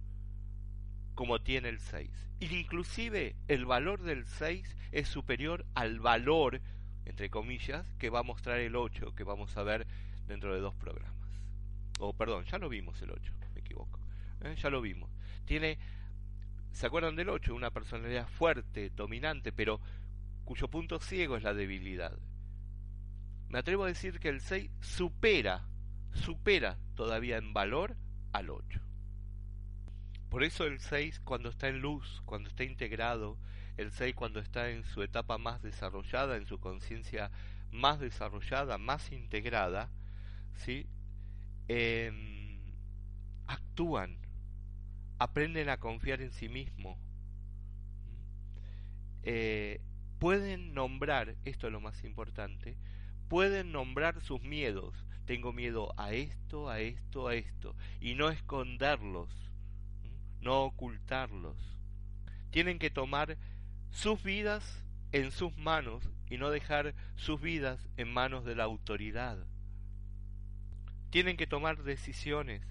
como 1.14 1.40
tiene 1.40 1.68
el 1.68 1.80
6. 1.80 2.10
Inclusive 2.40 3.36
el 3.48 3.64
valor 3.64 4.02
del 4.02 4.26
6 4.26 4.76
es 4.92 5.08
superior 5.08 5.64
al 5.74 6.00
valor 6.00 6.60
entre 7.06 7.30
comillas, 7.30 7.86
que 7.98 8.10
va 8.10 8.20
a 8.20 8.24
mostrar 8.24 8.58
el 8.58 8.76
8, 8.76 9.14
que 9.14 9.24
vamos 9.24 9.56
a 9.56 9.62
ver 9.62 9.86
dentro 10.26 10.52
de 10.52 10.60
dos 10.60 10.74
programas. 10.74 11.14
O 12.00 12.12
perdón, 12.12 12.44
ya 12.44 12.58
lo 12.58 12.68
vimos 12.68 13.00
el 13.00 13.12
8, 13.12 13.32
me 13.54 13.60
equivoco. 13.60 14.00
¿eh? 14.42 14.54
Ya 14.60 14.70
lo 14.70 14.82
vimos. 14.82 15.08
Tiene, 15.44 15.78
¿se 16.72 16.86
acuerdan 16.86 17.16
del 17.16 17.28
8? 17.28 17.54
Una 17.54 17.70
personalidad 17.70 18.28
fuerte, 18.28 18.90
dominante, 18.90 19.52
pero 19.52 19.80
cuyo 20.44 20.68
punto 20.68 20.98
ciego 20.98 21.36
es 21.36 21.44
la 21.44 21.54
debilidad. 21.54 22.18
Me 23.48 23.58
atrevo 23.58 23.84
a 23.84 23.88
decir 23.88 24.18
que 24.18 24.28
el 24.28 24.40
6 24.40 24.70
supera, 24.80 25.66
supera 26.12 26.78
todavía 26.94 27.36
en 27.36 27.52
valor 27.52 27.96
al 28.32 28.50
8. 28.50 28.80
Por 30.28 30.42
eso 30.42 30.64
el 30.64 30.80
6 30.80 31.20
cuando 31.20 31.48
está 31.48 31.68
en 31.68 31.80
luz, 31.80 32.22
cuando 32.24 32.48
está 32.48 32.64
integrado, 32.64 33.38
el 33.76 33.92
6 33.92 34.14
cuando 34.14 34.40
está 34.40 34.70
en 34.70 34.84
su 34.84 35.02
etapa 35.02 35.38
más 35.38 35.62
desarrollada, 35.62 36.36
en 36.36 36.46
su 36.46 36.58
conciencia 36.58 37.30
más 37.70 38.00
desarrollada, 38.00 38.78
más 38.78 39.12
integrada, 39.12 39.90
¿sí? 40.54 40.86
Em, 41.68 42.60
actúan, 43.46 44.18
aprenden 45.18 45.68
a 45.68 45.78
confiar 45.78 46.20
en 46.22 46.32
sí 46.32 46.48
mismo, 46.48 46.98
eh, 49.22 49.80
pueden 50.18 50.74
nombrar, 50.74 51.36
esto 51.44 51.66
es 51.66 51.72
lo 51.72 51.80
más 51.80 52.04
importante, 52.04 52.76
pueden 53.28 53.72
nombrar 53.72 54.20
sus 54.20 54.42
miedos. 54.42 54.94
Tengo 55.24 55.52
miedo 55.52 55.92
a 55.96 56.12
esto, 56.12 56.68
a 56.68 56.80
esto, 56.80 57.26
a 57.26 57.34
esto, 57.34 57.74
y 58.00 58.14
no 58.14 58.28
esconderlos, 58.28 59.28
no 60.40 60.62
ocultarlos. 60.62 61.56
Tienen 62.50 62.78
que 62.78 62.90
tomar 62.90 63.36
sus 63.90 64.22
vidas 64.22 64.82
en 65.12 65.32
sus 65.32 65.56
manos 65.56 66.08
y 66.28 66.38
no 66.38 66.50
dejar 66.50 66.94
sus 67.16 67.40
vidas 67.40 67.88
en 67.96 68.12
manos 68.12 68.44
de 68.44 68.54
la 68.54 68.64
autoridad. 68.64 69.38
Tienen 71.10 71.36
que 71.36 71.46
tomar 71.46 71.82
decisiones, 71.82 72.62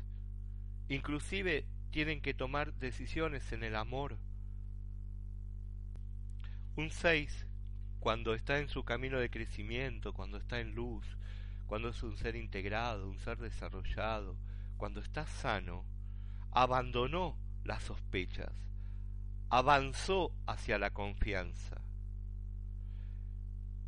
inclusive 0.88 1.66
tienen 1.92 2.22
que 2.22 2.34
tomar 2.34 2.74
decisiones 2.74 3.52
en 3.52 3.64
el 3.64 3.76
amor. 3.76 4.18
Un 6.76 6.90
6, 6.90 7.46
cuando 8.06 8.36
está 8.36 8.60
en 8.60 8.70
su 8.70 8.84
camino 8.84 9.18
de 9.18 9.32
crecimiento, 9.32 10.14
cuando 10.14 10.38
está 10.38 10.60
en 10.60 10.76
luz, 10.76 11.18
cuando 11.66 11.90
es 11.90 12.04
un 12.04 12.18
ser 12.18 12.36
integrado, 12.36 13.10
un 13.10 13.18
ser 13.18 13.40
desarrollado, 13.40 14.38
cuando 14.78 15.00
está 15.00 15.26
sano, 15.26 15.84
abandonó 16.52 17.36
las 17.64 17.82
sospechas, 17.82 18.54
avanzó 19.50 20.32
hacia 20.46 20.78
la 20.78 20.92
confianza. 20.92 21.82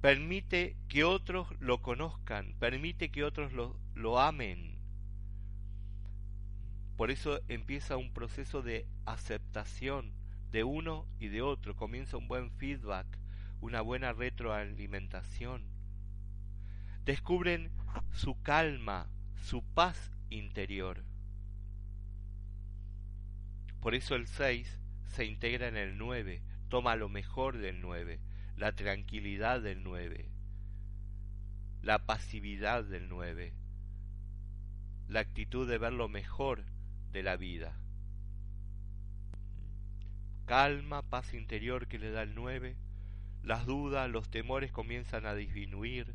Permite 0.02 0.78
que 0.88 1.04
otros 1.04 1.50
lo 1.60 1.84
conozcan, 1.84 2.56
permite 2.58 3.12
que 3.12 3.24
otros 3.24 3.54
lo, 3.54 3.80
lo 3.94 4.20
amen. 4.20 4.80
Por 6.96 7.12
eso 7.12 7.40
empieza 7.50 7.98
un 7.98 8.12
proceso 8.12 8.64
de 8.64 8.88
aceptación 9.06 10.12
de 10.50 10.64
uno 10.64 11.06
y 11.20 11.28
de 11.28 11.44
otro, 11.44 11.76
comienza 11.76 12.18
un 12.18 12.28
buen 12.28 12.50
feedback, 12.50 13.06
una 13.62 13.82
buena 13.82 14.14
retroalimentación. 14.14 15.64
Descubren 17.06 17.72
su 18.12 18.42
calma, 18.42 19.08
su 19.42 19.64
paz 19.64 20.12
interior. 20.30 21.04
Por 23.80 23.96
eso 23.96 24.16
el 24.16 24.28
6 24.28 24.80
se 25.06 25.26
integra 25.26 25.68
en 25.68 25.78
el 25.78 25.98
9, 25.98 26.44
toma 26.68 26.96
lo 26.96 27.10
mejor 27.10 27.58
del 27.58 27.82
9, 27.82 28.20
la 28.58 28.74
tranquilidad 28.74 29.62
del 29.62 29.84
9, 29.84 30.30
la 31.82 32.06
pasividad 32.06 32.84
del 32.84 33.08
9, 33.08 33.54
la 35.08 35.22
actitud 35.22 35.70
de 35.70 35.78
ver 35.78 35.94
lo 35.94 36.10
mejor 36.10 36.66
de 37.12 37.24
la 37.24 37.38
vida. 37.38 37.80
Calma, 40.46 41.02
paz 41.02 41.34
interior 41.34 41.88
que 41.88 42.00
le 42.00 42.12
da 42.12 42.24
el 42.24 42.36
9, 42.36 42.76
las 43.48 43.66
dudas, 43.66 44.10
los 44.10 44.30
temores 44.30 44.72
comienzan 44.72 45.26
a 45.26 45.34
disminuir, 45.34 46.14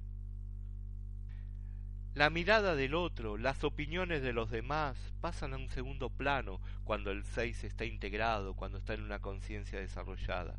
la 2.14 2.28
mirada 2.28 2.76
del 2.76 2.94
otro, 2.94 3.38
las 3.38 3.64
opiniones 3.64 4.20
de 4.20 4.34
los 4.34 4.50
demás 4.50 4.98
pasan 5.22 5.54
a 5.54 5.56
un 5.56 5.70
segundo 5.70 6.10
plano 6.10 6.60
cuando 6.84 7.10
el 7.10 7.24
6 7.24 7.64
está 7.64 7.86
integrado, 7.86 8.54
cuando 8.54 8.76
está 8.76 8.92
en 8.92 9.02
una 9.02 9.20
conciencia 9.20 9.80
desarrollada. 9.80 10.58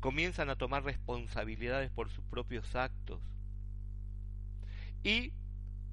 Comienzan 0.00 0.48
a 0.48 0.56
tomar 0.56 0.82
responsabilidades 0.82 1.90
por 1.90 2.08
sus 2.08 2.24
propios 2.24 2.74
actos 2.74 3.20
y 5.02 5.34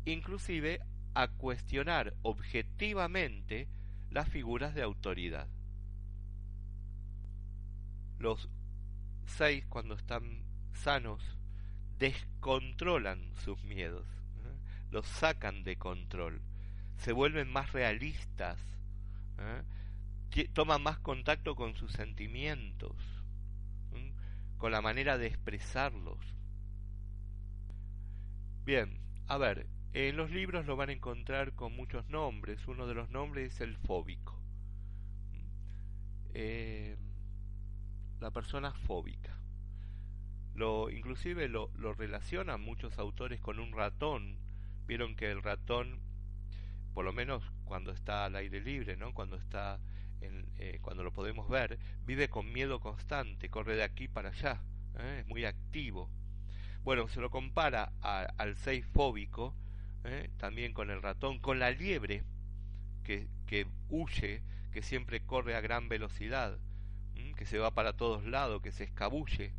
inclusive 0.06 0.80
a 1.14 1.28
cuestionar 1.28 2.14
objetivamente 2.22 3.68
las 4.12 4.30
figuras 4.30 4.74
de 4.76 4.82
autoridad. 4.82 5.50
Los 8.18 8.48
cuando 9.70 9.96
están 9.96 10.44
sanos 10.74 11.22
descontrolan 11.98 13.34
sus 13.36 13.64
miedos 13.64 14.06
los 14.92 15.08
sacan 15.08 15.64
de 15.64 15.78
control, 15.78 16.42
se 16.98 17.14
vuelven 17.14 17.50
más 17.50 17.72
realistas, 17.72 18.60
¿eh? 19.40 20.48
toman 20.54 20.84
más 20.84 21.00
contacto 21.00 21.56
con 21.56 21.76
sus 21.76 21.94
sentimientos, 21.94 22.96
con 24.58 24.72
la 24.72 24.82
manera 24.82 25.18
de 25.18 25.28
expresarlos. 25.28 26.20
Bien, 28.66 29.00
a 29.28 29.38
ver, 29.38 29.66
en 29.94 30.18
los 30.18 30.30
libros 30.30 30.66
lo 30.66 30.76
van 30.76 30.90
a 30.90 30.94
encontrar 30.94 31.54
con 31.54 31.76
muchos 31.76 32.08
nombres, 32.10 32.68
uno 32.68 32.86
de 32.86 32.94
los 32.94 33.10
nombres 33.10 33.54
es 33.54 33.62
el 33.62 33.78
fóbico. 33.78 34.40
Eh, 36.34 36.98
la 38.22 38.32
persona 38.32 38.72
fóbica. 38.72 39.38
Lo, 40.54 40.90
inclusive 40.90 41.48
lo, 41.48 41.72
lo 41.76 41.94
relacionan 41.94 42.62
muchos 42.62 42.98
autores 43.00 43.42
con 43.42 43.60
un 43.60 43.74
ratón 43.74 44.38
vieron 44.92 45.16
que 45.16 45.32
el 45.32 45.42
ratón, 45.42 46.02
por 46.94 47.06
lo 47.06 47.14
menos 47.14 47.44
cuando 47.64 47.92
está 47.92 48.26
al 48.26 48.36
aire 48.36 48.60
libre, 48.60 48.98
¿no? 48.98 49.14
cuando 49.14 49.38
está 49.38 49.80
en, 50.20 50.46
eh, 50.58 50.80
cuando 50.82 51.02
lo 51.02 51.14
podemos 51.14 51.48
ver, 51.48 51.80
vive 52.06 52.30
con 52.30 52.52
miedo 52.52 52.82
constante, 52.82 53.50
corre 53.50 53.78
de 53.78 53.84
aquí 53.84 54.10
para 54.10 54.32
allá, 54.32 54.62
¿eh? 55.00 55.20
es 55.22 55.28
muy 55.28 55.46
activo. 55.46 56.10
Bueno, 56.84 57.08
se 57.08 57.22
lo 57.22 57.30
compara 57.30 57.94
al 58.02 58.58
6 58.58 58.86
fóbico, 58.88 59.56
¿eh? 60.04 60.30
también 60.36 60.74
con 60.74 60.90
el 60.90 61.02
ratón, 61.02 61.40
con 61.40 61.58
la 61.58 61.72
liebre, 61.72 62.26
que 63.06 63.68
huye, 63.88 64.44
que 64.74 64.82
siempre 64.82 65.22
corre 65.26 65.56
a 65.56 65.62
gran 65.62 65.88
velocidad, 65.88 66.58
que 67.42 67.48
se 67.48 67.58
va 67.58 67.72
para 67.72 67.94
todos 67.94 68.24
lados, 68.24 68.62
que 68.62 68.72
se 68.72 68.84
escabulle. 68.84 69.52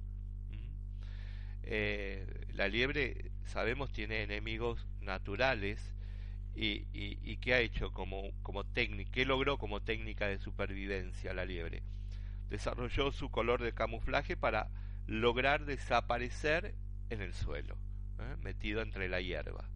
Eh, 1.64 2.24
la 2.54 2.68
liebre, 2.68 3.32
sabemos, 3.44 3.90
tiene 3.90 4.22
enemigos 4.22 4.86
naturales 5.00 5.92
y, 6.54 7.36
qué 7.38 7.54
ha 7.54 7.58
hecho 7.58 7.92
como, 7.92 8.30
como 8.44 8.62
técnica, 8.62 9.10
qué 9.10 9.24
logró 9.24 9.58
como 9.58 9.82
técnica 9.82 10.28
de 10.28 10.38
supervivencia 10.38 11.34
la 11.34 11.44
liebre. 11.44 11.82
Desarrolló 12.50 13.10
su 13.10 13.32
color 13.32 13.60
de 13.60 13.74
camuflaje 13.74 14.36
para 14.36 14.68
lograr 15.08 15.64
desaparecer 15.64 16.76
en 17.10 17.20
el 17.20 17.34
suelo, 17.34 17.76
¿eh? 18.20 18.36
metido 18.42 18.80
entre 18.80 19.08
la 19.08 19.20
hierba. 19.20 19.68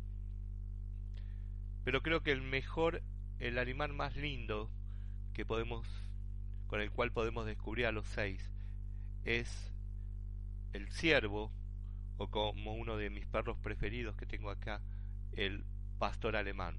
Pero 1.83 2.05
creo 2.05 2.23
que 2.23 2.31
el 2.31 2.43
mejor, 2.43 3.03
el 3.41 3.59
animal 3.59 3.95
más 3.95 4.15
lindo 4.15 4.71
que 5.35 5.45
podemos, 5.45 5.89
con 6.67 6.81
el 6.81 6.91
cual 6.91 7.13
podemos 7.13 7.47
descubrir 7.47 7.87
a 7.87 7.93
los 7.93 8.07
seis, 8.07 8.51
es 9.25 9.73
el 10.73 10.91
ciervo, 10.91 11.53
o 12.17 12.29
como 12.29 12.75
uno 12.75 12.97
de 12.97 13.11
mis 13.11 13.27
perros 13.27 13.59
preferidos 13.59 14.17
que 14.17 14.27
tengo 14.27 14.51
acá, 14.51 14.83
el 15.33 15.65
pastor 15.99 16.37
alemán. 16.37 16.79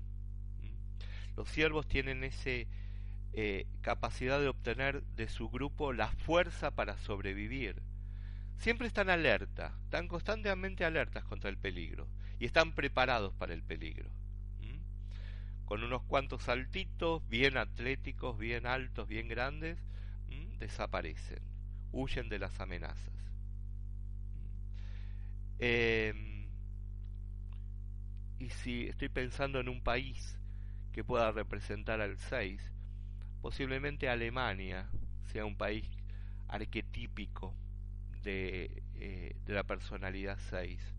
Los 1.36 1.50
siervos 1.50 1.88
tienen 1.88 2.24
esa 2.24 2.50
eh, 3.34 3.68
capacidad 3.82 4.40
de 4.40 4.48
obtener 4.48 5.04
de 5.16 5.28
su 5.28 5.50
grupo 5.50 5.94
la 5.94 6.12
fuerza 6.12 6.72
para 6.72 6.98
sobrevivir. 6.98 7.84
Siempre 8.58 8.88
están 8.88 9.10
alerta, 9.10 9.78
están 9.84 10.08
constantemente 10.08 10.84
alertas 10.86 11.24
contra 11.24 11.50
el 11.50 11.58
peligro 11.58 12.08
y 12.40 12.46
están 12.46 12.74
preparados 12.74 13.34
para 13.36 13.54
el 13.54 13.62
peligro. 13.62 14.10
Con 15.68 15.84
unos 15.84 16.02
cuantos 16.04 16.44
saltitos, 16.44 17.28
bien 17.28 17.58
atléticos, 17.58 18.40
bien 18.40 18.66
altos, 18.66 19.06
bien 19.08 19.28
grandes, 19.28 19.78
desaparecen, 20.60 21.42
huyen 21.92 22.30
de 22.30 22.40
las 22.40 22.60
amenazas. 22.62 23.14
Eh, 25.60 26.48
y 28.40 28.50
si 28.50 28.88
estoy 28.88 29.10
pensando 29.10 29.60
en 29.60 29.68
un 29.68 29.82
país 29.82 30.40
que 30.94 31.04
pueda 31.04 31.34
representar 31.34 32.00
al 32.00 32.18
6, 32.18 32.62
posiblemente 33.42 34.10
Alemania 34.10 34.90
sea 35.34 35.46
un 35.46 35.58
país 35.58 35.86
arquetípico 36.48 37.54
de, 38.24 38.84
eh, 38.96 39.36
de 39.46 39.54
la 39.54 39.66
personalidad 39.66 40.38
6. 40.50 40.97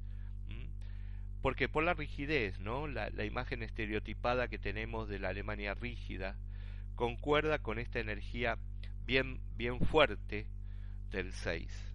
Porque 1.42 1.68
por 1.68 1.85
la 1.85 1.94
rigidez, 1.94 2.59
¿no? 2.59 2.87
La, 2.87 3.24
imagen 3.24 3.62
estereotipada 3.62 4.48
que 4.48 4.59
tenemos 4.59 5.09
de 5.09 5.18
la 5.18 5.29
Alemania 5.29 5.74
rígida 5.74 6.37
concuerda 6.96 7.61
con 7.61 7.79
esta 7.79 8.01
energía 8.01 8.59
bien, 9.07 9.40
bien 9.57 9.81
fuerte 9.81 10.46
del 11.11 11.33
6. 11.33 11.94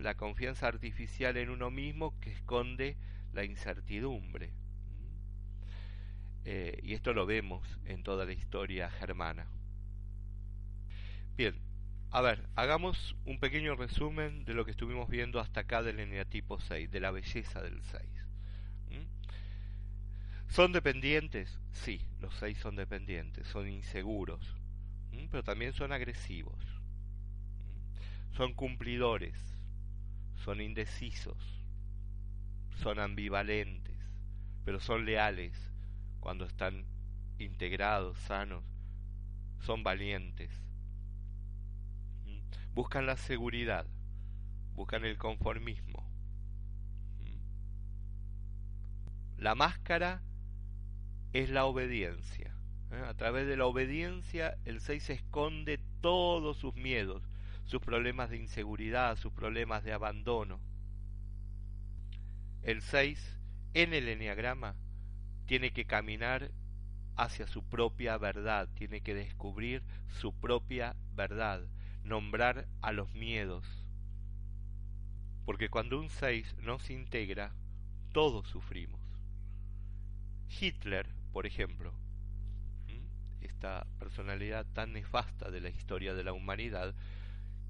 La 0.00 0.14
confianza 0.14 0.68
artificial 0.68 1.36
en 1.36 1.50
uno 1.50 1.70
mismo 1.70 2.18
que 2.20 2.30
esconde 2.30 2.96
la 3.32 3.44
incertidumbre. 3.44 4.52
Eh, 6.44 6.78
y 6.82 6.94
esto 6.94 7.12
lo 7.12 7.26
vemos 7.26 7.78
en 7.84 8.02
toda 8.02 8.24
la 8.24 8.32
historia 8.32 8.90
germana. 8.90 9.46
Bien, 11.36 11.54
a 12.10 12.20
ver, 12.20 12.46
hagamos 12.56 13.16
un 13.24 13.38
pequeño 13.38 13.74
resumen 13.74 14.44
de 14.44 14.54
lo 14.54 14.64
que 14.64 14.72
estuvimos 14.72 15.08
viendo 15.08 15.40
hasta 15.40 15.60
acá 15.60 15.82
del 15.82 15.98
eneatipo 15.98 16.60
6, 16.60 16.90
de 16.90 17.00
la 17.00 17.10
belleza 17.10 17.62
del 17.62 17.82
6. 17.82 18.21
¿Son 20.52 20.70
dependientes? 20.70 21.58
Sí, 21.70 22.06
los 22.20 22.34
6 22.34 22.58
son 22.58 22.76
dependientes, 22.76 23.46
son 23.46 23.66
inseguros, 23.66 24.54
pero 25.30 25.42
también 25.42 25.72
son 25.72 25.92
agresivos. 25.92 26.62
Son 28.32 28.52
cumplidores, 28.52 29.34
son 30.44 30.60
indecisos, 30.60 31.38
son 32.76 32.98
ambivalentes, 32.98 33.96
pero 34.62 34.78
son 34.78 35.06
leales, 35.06 35.72
cuando 36.20 36.44
están 36.44 36.84
integrados, 37.38 38.18
sanos, 38.18 38.62
son 39.60 39.82
valientes. 39.82 40.50
Buscan 42.74 43.06
la 43.06 43.16
seguridad, 43.16 43.86
buscan 44.74 45.06
el 45.06 45.16
conformismo. 45.16 46.06
La 49.38 49.54
máscara 49.54 50.20
es 51.32 51.50
la 51.50 51.64
obediencia. 51.64 52.54
¿eh? 52.90 53.02
A 53.06 53.14
través 53.14 53.46
de 53.46 53.56
la 53.56 53.66
obediencia 53.66 54.58
el 54.64 54.80
6 54.80 55.10
esconde 55.10 55.78
todos 56.00 56.56
sus 56.58 56.74
miedos, 56.74 57.22
sus 57.64 57.80
problemas 57.80 58.30
de 58.30 58.38
inseguridad, 58.38 59.16
sus 59.16 59.32
problemas 59.32 59.84
de 59.84 59.92
abandono. 59.92 60.60
El 62.62 62.82
6 62.82 63.38
en 63.74 63.94
el 63.94 64.08
enneagrama 64.08 64.76
tiene 65.46 65.72
que 65.72 65.84
caminar 65.84 66.50
hacia 67.16 67.46
su 67.46 67.62
propia 67.62 68.16
verdad, 68.18 68.68
tiene 68.74 69.00
que 69.00 69.14
descubrir 69.14 69.82
su 70.20 70.32
propia 70.32 70.96
verdad, 71.14 71.62
nombrar 72.04 72.66
a 72.80 72.92
los 72.92 73.12
miedos. 73.14 73.66
Porque 75.44 75.68
cuando 75.68 75.98
un 75.98 76.10
6 76.10 76.56
no 76.62 76.78
se 76.78 76.92
integra, 76.92 77.52
todos 78.12 78.46
sufrimos. 78.48 79.00
Hitler, 80.60 81.08
por 81.32 81.46
ejemplo, 81.46 81.92
esta 83.40 83.86
personalidad 83.98 84.66
tan 84.72 84.92
nefasta 84.92 85.50
de 85.50 85.60
la 85.60 85.70
historia 85.70 86.14
de 86.14 86.24
la 86.24 86.32
humanidad, 86.32 86.94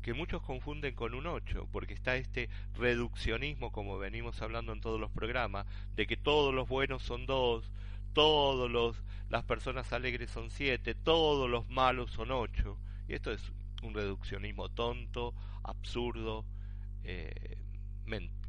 que 0.03 0.15
muchos 0.15 0.43
confunden 0.43 0.95
con 0.95 1.15
un 1.15 1.27
8, 1.27 1.69
porque 1.71 1.95
está 1.95 2.17
este 2.17 2.49
reduccionismo, 2.75 3.71
como 3.71 3.99
venimos 3.99 4.43
hablando 4.43 4.73
en 4.73 4.81
todos 4.81 5.01
los 5.01 5.11
programas, 5.11 5.67
de 5.95 6.07
que 6.07 6.17
todos 6.17 6.53
los 6.53 6.69
buenos 6.69 7.03
son 7.03 7.25
dos, 7.27 7.71
todos 8.13 8.71
los 8.71 9.03
las 9.33 9.45
personas 9.45 9.91
alegres 9.95 10.31
son 10.31 10.51
siete, 10.51 10.95
todos 10.95 11.49
los 11.49 11.67
malos 11.71 12.11
son 12.11 12.31
ocho. 12.31 12.77
Y 13.09 13.15
esto 13.15 13.33
es 13.33 13.41
un 13.83 13.95
reduccionismo 13.95 14.69
tonto, 14.69 15.33
absurdo, 15.63 16.45
eh, 17.03 17.57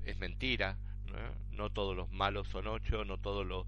es 0.03 0.19
mentira. 0.19 0.77
¿no? 1.05 1.55
¿no? 1.55 1.69
todos 1.69 1.95
los 1.95 2.11
malos 2.11 2.49
son 2.49 2.67
ocho, 2.67 3.05
no 3.05 3.17
todos 3.17 3.45
los 3.45 3.65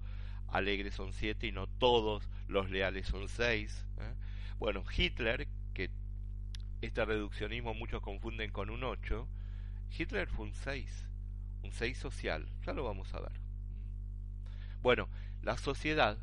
alegres 0.48 0.94
son 0.94 1.12
siete 1.12 1.46
y 1.46 1.52
no 1.52 1.66
todos 1.66 2.28
los 2.48 2.70
leales 2.70 3.06
son 3.06 3.28
seis. 3.28 3.84
¿eh? 3.98 4.14
Bueno, 4.58 4.84
Hitler, 4.96 5.48
que 5.74 5.90
este 6.80 7.04
reduccionismo 7.04 7.74
muchos 7.74 8.00
confunden 8.00 8.50
con 8.50 8.70
un 8.70 8.84
ocho, 8.84 9.28
Hitler 9.96 10.28
fue 10.28 10.46
un 10.46 10.54
seis, 10.54 11.06
un 11.62 11.72
seis 11.72 11.98
social, 11.98 12.46
ya 12.64 12.72
lo 12.72 12.84
vamos 12.84 13.12
a 13.14 13.20
ver. 13.20 13.32
Bueno, 14.82 15.08
la 15.42 15.56
sociedad 15.56 16.18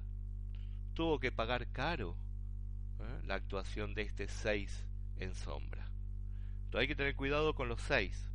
tuvo 0.94 1.20
que 1.20 1.32
pagar 1.32 1.68
caro 1.72 2.16
¿eh? 3.00 3.22
la 3.26 3.36
actuación 3.36 3.94
de 3.94 4.04
este 4.04 4.28
seis 4.28 4.86
en 5.18 5.36
sombra. 5.36 5.86
Entonces 6.66 6.82
hay 6.82 6.88
que 6.88 6.96
tener 6.96 7.16
cuidado 7.16 7.54
con 7.54 7.68
los 7.68 7.82
seis, 7.82 8.30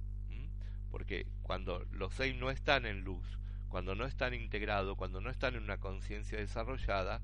porque 0.91 1.27
cuando 1.43 1.85
los 1.91 2.15
seis 2.15 2.37
no 2.37 2.51
están 2.51 2.87
en 2.87 3.03
luz, 3.03 3.39
cuando 3.69 3.95
no 3.95 4.05
están 4.05 4.35
integrados, 4.35 4.97
cuando 4.97 5.21
no 5.21 5.31
están 5.31 5.55
en 5.55 5.63
una 5.63 5.79
conciencia 5.79 6.39
desarrollada, 6.39 7.23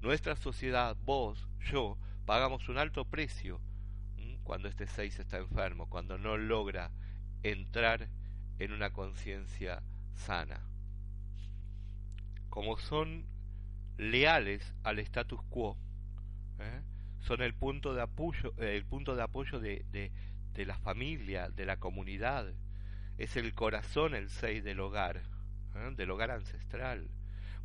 nuestra 0.00 0.36
sociedad, 0.36 0.96
vos, 1.04 1.48
yo, 1.70 1.98
pagamos 2.26 2.68
un 2.68 2.78
alto 2.78 3.04
precio 3.04 3.60
cuando 4.44 4.68
este 4.68 4.86
seis 4.86 5.18
está 5.18 5.38
enfermo, 5.38 5.88
cuando 5.88 6.18
no 6.18 6.36
logra 6.36 6.92
entrar 7.42 8.08
en 8.58 8.72
una 8.72 8.90
conciencia 8.90 9.82
sana. 10.14 10.60
Como 12.50 12.76
son 12.76 13.26
leales 13.96 14.74
al 14.84 14.98
status 15.00 15.40
quo, 15.48 15.76
¿eh? 16.58 16.82
son 17.20 17.40
el 17.42 17.54
punto 17.54 17.94
de 17.94 18.02
apoyo, 18.02 18.54
el 18.58 18.84
punto 18.84 19.16
de 19.16 19.22
apoyo 19.22 19.58
de, 19.58 19.84
de, 19.90 20.66
la 20.66 20.76
familia, 20.78 21.48
de 21.48 21.64
la 21.64 21.78
comunidad, 21.78 22.52
es 23.18 23.36
el 23.36 23.54
corazón 23.54 24.14
el 24.14 24.28
seis 24.28 24.64
del 24.64 24.80
hogar, 24.80 25.22
¿eh? 25.74 25.92
del 25.96 26.10
hogar 26.10 26.30
ancestral, 26.30 27.08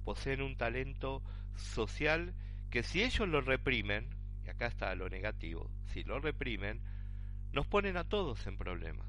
poseen 0.04 0.42
un 0.42 0.56
talento 0.58 1.24
social 1.56 2.34
que 2.70 2.84
si 2.84 3.02
ellos 3.04 3.28
lo 3.28 3.42
reprimen, 3.42 4.08
y 4.46 4.50
acá 4.50 4.68
está 4.68 4.94
lo 4.96 5.10
negativo, 5.10 5.70
si 5.88 6.04
lo 6.04 6.20
reprimen, 6.20 6.82
nos 7.52 7.66
ponen 7.66 7.98
a 7.98 8.04
todos 8.04 8.46
en 8.48 8.58
problemas. 8.58 9.08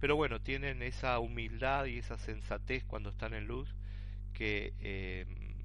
Pero 0.00 0.16
bueno, 0.16 0.40
tienen 0.40 0.82
esa 0.82 1.18
humildad 1.18 1.86
y 1.86 1.98
esa 1.98 2.18
sensatez 2.18 2.84
cuando 2.84 3.10
están 3.10 3.34
en 3.34 3.46
luz 3.46 3.74
que 4.32 4.74
em, 4.80 5.56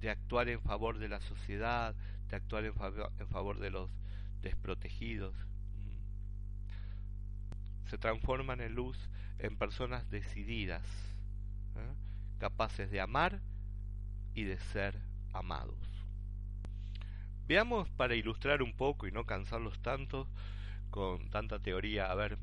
de 0.00 0.10
actuar 0.10 0.48
en 0.48 0.60
favor 0.60 0.98
de 0.98 1.08
la 1.08 1.20
sociedad, 1.20 1.94
de 2.28 2.36
actuar 2.36 2.64
en 2.64 2.74
en 3.18 3.28
favor 3.28 3.58
de 3.58 3.70
los 3.70 3.90
desprotegidos. 4.42 5.34
Se 7.86 7.98
transforman 7.98 8.60
en 8.60 8.74
luz 8.74 8.98
en 9.38 9.56
personas 9.56 10.08
decididas, 10.10 10.84
¿eh? 11.76 11.94
capaces 12.38 12.90
de 12.90 13.00
amar 13.00 13.40
y 14.34 14.44
de 14.44 14.58
ser 14.58 15.00
amados. 15.32 15.78
Veamos 17.46 17.88
para 17.90 18.14
ilustrar 18.14 18.62
un 18.62 18.74
poco 18.74 19.06
y 19.06 19.12
no 19.12 19.24
cansarlos 19.24 19.80
tanto 19.80 20.28
con 20.90 21.30
tanta 21.30 21.60
teoría, 21.60 22.10
a 22.10 22.14
ver, 22.14 22.38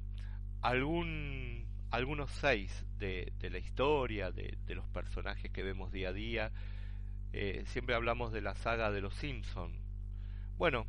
algún, 0.61 1.67
algunos 1.91 2.31
seis 2.31 2.85
de, 2.97 3.33
la 3.41 3.57
historia, 3.57 4.31
de, 4.31 4.57
de, 4.65 4.75
los 4.75 4.87
personajes 4.87 5.51
que 5.51 5.63
vemos 5.63 5.91
día 5.91 6.09
a 6.09 6.13
día. 6.13 6.51
Eh, 7.33 7.63
siempre 7.67 7.95
hablamos 7.95 8.31
de 8.31 8.41
la 8.41 8.55
saga 8.55 8.91
de 8.91 9.01
los 9.01 9.13
Simpson. 9.15 9.73
Bueno, 10.57 10.85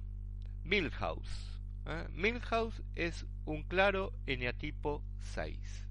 Milhouse. 0.62 1.53
¿Eh? 1.86 2.06
Milhouse 2.12 2.82
es 2.94 3.26
un 3.44 3.62
claro 3.62 4.12
eneatipo 4.26 5.02
6. 5.20 5.86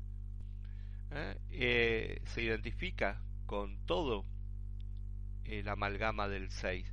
¿eh? 1.11 1.37
Eh, 1.51 2.21
se 2.25 2.41
identifica 2.41 3.21
con 3.45 3.77
todo 3.85 4.25
el 5.45 5.67
amalgama 5.67 6.27
del 6.27 6.49
6. 6.49 6.91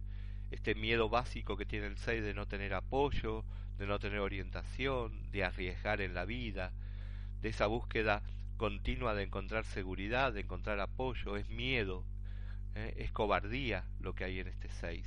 Este 0.50 0.74
miedo 0.74 1.08
básico 1.08 1.56
que 1.56 1.66
tiene 1.66 1.86
el 1.86 1.96
6 1.96 2.22
de 2.22 2.34
no 2.34 2.46
tener 2.46 2.74
apoyo, 2.74 3.44
de 3.78 3.86
no 3.86 3.98
tener 3.98 4.18
orientación, 4.18 5.30
de 5.30 5.44
arriesgar 5.44 6.00
en 6.00 6.14
la 6.14 6.24
vida, 6.24 6.72
de 7.40 7.50
esa 7.50 7.66
búsqueda 7.66 8.22
continua 8.56 9.14
de 9.14 9.22
encontrar 9.22 9.64
seguridad, 9.64 10.32
de 10.32 10.40
encontrar 10.40 10.80
apoyo, 10.80 11.36
es 11.36 11.48
miedo, 11.48 12.04
¿eh? 12.74 12.94
es 12.98 13.10
cobardía 13.12 13.86
lo 14.00 14.14
que 14.14 14.24
hay 14.24 14.40
en 14.40 14.48
este 14.48 14.68
6. 14.68 15.06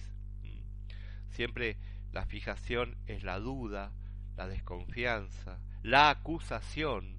Siempre 1.30 1.78
la 2.14 2.26
fijación 2.26 2.96
es 3.08 3.24
la 3.24 3.40
duda, 3.40 3.92
la 4.38 4.48
desconfianza, 4.48 5.60
la 5.82 6.10
acusación. 6.10 7.18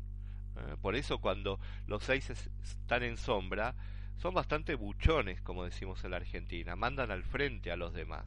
¿eh? 0.56 0.76
Por 0.80 0.94
eso 0.94 1.18
cuando 1.18 1.60
los 1.86 2.04
6 2.04 2.30
están 2.62 3.02
en 3.02 3.16
sombra, 3.16 3.74
son 4.16 4.34
bastante 4.34 4.76
buchones, 4.76 5.42
como 5.42 5.64
decimos 5.64 6.02
en 6.04 6.12
la 6.12 6.18
Argentina, 6.18 6.76
mandan 6.76 7.10
al 7.10 7.24
frente 7.24 7.70
a 7.72 7.76
los 7.76 7.92
demás. 7.92 8.24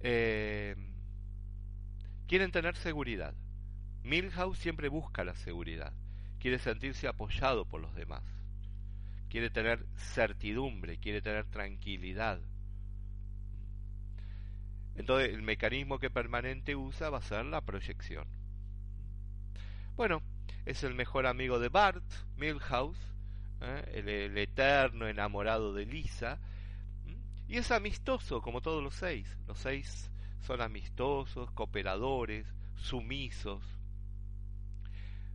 Eh, 0.00 0.76
quieren 2.28 2.52
tener 2.52 2.76
seguridad. 2.76 3.34
Milhouse 4.04 4.58
siempre 4.58 4.88
busca 4.88 5.24
la 5.24 5.34
seguridad, 5.34 5.92
quiere 6.38 6.58
sentirse 6.58 7.08
apoyado 7.08 7.64
por 7.64 7.80
los 7.80 7.94
demás, 7.96 8.22
quiere 9.28 9.50
tener 9.50 9.84
certidumbre, 9.96 10.98
quiere 10.98 11.20
tener 11.20 11.46
tranquilidad. 11.46 12.40
Entonces 14.98 15.32
el 15.32 15.42
mecanismo 15.42 16.00
que 16.00 16.10
permanente 16.10 16.74
usa 16.74 17.08
va 17.08 17.18
a 17.18 17.22
ser 17.22 17.46
la 17.46 17.60
proyección. 17.60 18.26
Bueno, 19.96 20.22
es 20.66 20.82
el 20.82 20.94
mejor 20.94 21.26
amigo 21.26 21.60
de 21.60 21.68
Bart, 21.68 22.04
Milhouse, 22.36 22.98
¿eh? 23.60 23.92
el, 23.94 24.08
el, 24.08 24.36
eterno 24.36 25.06
enamorado 25.06 25.72
de 25.72 25.86
Lisa, 25.86 26.38
y 27.46 27.56
es 27.56 27.70
amistoso 27.70 28.42
como 28.42 28.60
todos 28.60 28.82
los 28.82 28.94
seis. 28.94 29.38
Los 29.46 29.58
seis 29.58 30.10
son 30.40 30.60
amistosos, 30.60 31.50
cooperadores, 31.52 32.46
sumisos. 32.76 33.62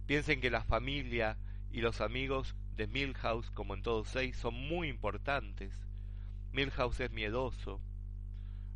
Piensen 0.05 0.41
que 0.41 0.51
la 0.51 0.65
familia 0.65 1.37
y 1.71 1.79
los 1.79 2.01
amigos 2.01 2.53
de 2.75 2.87
Milhouse, 2.87 3.49
como 3.51 3.75
en 3.75 3.81
todos 3.81 4.09
seis, 4.09 4.35
son 4.35 4.55
muy 4.55 4.89
importantes. 4.89 5.73
Milhouse 6.51 6.99
es 6.99 7.11
miedoso. 7.11 7.79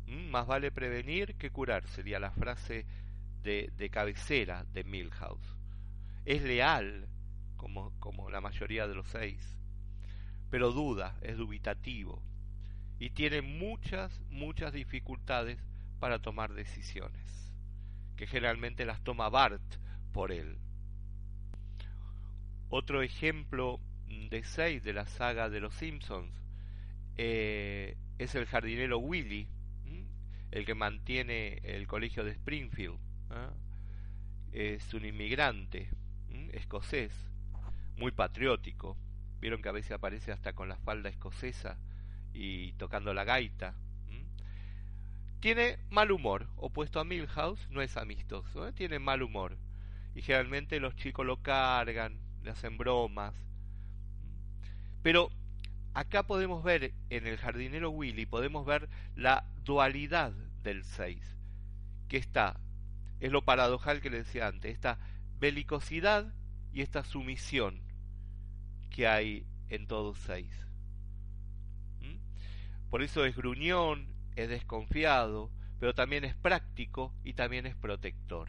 Más 0.08 0.46
vale 0.46 0.70
prevenir 0.70 1.34
que 1.36 1.50
curar, 1.50 1.86
sería 1.88 2.18
la 2.18 2.30
frase 2.30 2.86
de, 3.42 3.70
de 3.76 3.90
cabecera 3.90 4.64
de 4.72 4.84
Milhouse. 4.84 5.56
Es 6.24 6.42
leal, 6.42 7.08
como, 7.56 7.92
como 8.00 8.30
la 8.30 8.40
mayoría 8.40 8.86
de 8.86 8.94
los 8.94 9.08
seis, 9.08 9.58
pero 10.50 10.72
duda, 10.72 11.18
es 11.20 11.36
dubitativo 11.36 12.22
y 12.98 13.10
tiene 13.10 13.42
muchas, 13.42 14.20
muchas 14.30 14.72
dificultades 14.72 15.58
para 16.00 16.20
tomar 16.20 16.54
decisiones, 16.54 17.52
que 18.16 18.26
generalmente 18.26 18.86
las 18.86 19.02
toma 19.02 19.28
Bart 19.28 19.62
por 20.12 20.32
él. 20.32 20.58
Otro 22.70 23.02
ejemplo 23.02 23.80
de 24.30 24.42
seis 24.42 24.82
de 24.82 24.92
la 24.92 25.06
saga 25.06 25.48
de 25.48 25.60
los 25.60 25.74
Simpsons 25.74 26.32
eh, 27.16 27.96
es 28.18 28.34
el 28.34 28.46
jardinero 28.46 28.98
Willy, 28.98 29.48
el 30.50 30.64
que 30.64 30.74
mantiene 30.74 31.60
el 31.62 31.86
colegio 31.86 32.24
de 32.24 32.32
Springfield. 32.32 32.98
¿eh? 33.30 34.76
Es 34.76 34.94
un 34.94 35.04
inmigrante 35.04 35.90
escocés, 36.52 37.12
muy 37.96 38.12
patriótico. 38.12 38.96
Vieron 39.40 39.62
que 39.62 39.68
a 39.68 39.72
veces 39.72 39.92
aparece 39.92 40.32
hasta 40.32 40.52
con 40.52 40.68
la 40.68 40.76
falda 40.76 41.08
escocesa 41.08 41.78
y 42.32 42.72
tocando 42.72 43.14
la 43.14 43.24
gaita. 43.24 43.74
Tiene 45.40 45.78
mal 45.90 46.10
humor, 46.10 46.48
opuesto 46.56 46.98
a 46.98 47.04
Milhouse, 47.04 47.68
no 47.70 47.80
es 47.80 47.96
amistoso, 47.96 48.66
¿eh? 48.66 48.72
tiene 48.72 48.98
mal 48.98 49.22
humor. 49.22 49.56
Y 50.14 50.22
generalmente 50.22 50.80
los 50.80 50.96
chicos 50.96 51.24
lo 51.24 51.42
cargan, 51.42 52.18
le 52.42 52.50
hacen 52.50 52.76
bromas. 52.76 53.34
Pero 55.02 55.30
acá 55.98 56.22
podemos 56.22 56.62
ver 56.62 56.94
en 57.10 57.26
el 57.26 57.38
jardinero 57.38 57.90
Willy, 57.90 58.24
podemos 58.24 58.64
ver 58.64 58.88
la 59.16 59.44
dualidad 59.64 60.30
del 60.62 60.84
6, 60.84 61.20
que 62.08 62.16
está, 62.16 62.60
es 63.18 63.32
lo 63.32 63.42
paradojal 63.42 64.00
que 64.00 64.08
le 64.08 64.18
decía 64.18 64.46
antes, 64.46 64.72
esta 64.72 65.00
belicosidad 65.40 66.32
y 66.72 66.82
esta 66.82 67.02
sumisión 67.02 67.80
que 68.90 69.08
hay 69.08 69.44
en 69.70 69.88
todos 69.88 70.18
seis. 70.18 70.48
Por 72.90 73.02
eso 73.02 73.24
es 73.24 73.36
gruñón, 73.36 74.06
es 74.36 74.48
desconfiado, 74.48 75.50
pero 75.80 75.94
también 75.94 76.24
es 76.24 76.36
práctico 76.36 77.12
y 77.24 77.32
también 77.32 77.66
es 77.66 77.74
protector. 77.74 78.48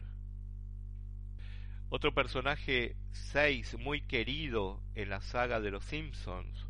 Otro 1.88 2.14
personaje 2.14 2.96
6 3.10 3.76
muy 3.78 4.02
querido 4.02 4.80
en 4.94 5.10
la 5.10 5.20
saga 5.20 5.60
de 5.60 5.72
los 5.72 5.84
Simpsons 5.84 6.69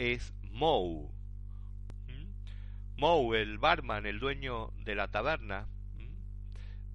es 0.00 0.32
Moe. 0.50 1.10
Moe, 2.96 3.42
el 3.42 3.58
barman, 3.58 4.06
el 4.06 4.18
dueño 4.18 4.72
de 4.78 4.94
la 4.94 5.08
taberna, 5.08 5.68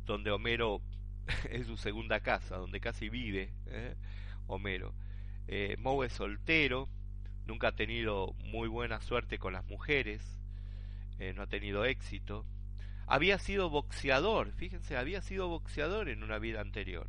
donde 0.05 0.31
Homero 0.31 0.81
es 1.51 1.67
su 1.67 1.77
segunda 1.77 2.21
casa, 2.21 2.57
donde 2.57 2.79
casi 2.79 3.09
vive 3.09 3.53
¿eh? 3.67 3.95
Homero. 4.47 4.95
Eh, 5.47 5.75
Moe 5.77 6.07
es 6.07 6.13
soltero, 6.13 6.89
nunca 7.45 7.67
ha 7.67 7.75
tenido 7.75 8.33
muy 8.43 8.67
buena 8.67 8.99
suerte 9.01 9.37
con 9.37 9.53
las 9.53 9.65
mujeres, 9.65 10.39
eh, 11.19 11.31
no 11.33 11.43
ha 11.43 11.47
tenido 11.47 11.85
éxito. 11.85 12.43
Había 13.05 13.37
sido 13.37 13.69
boxeador, 13.69 14.51
fíjense, 14.53 14.97
había 14.97 15.21
sido 15.21 15.47
boxeador 15.47 16.09
en 16.09 16.23
una 16.23 16.39
vida 16.39 16.59
anterior. 16.59 17.07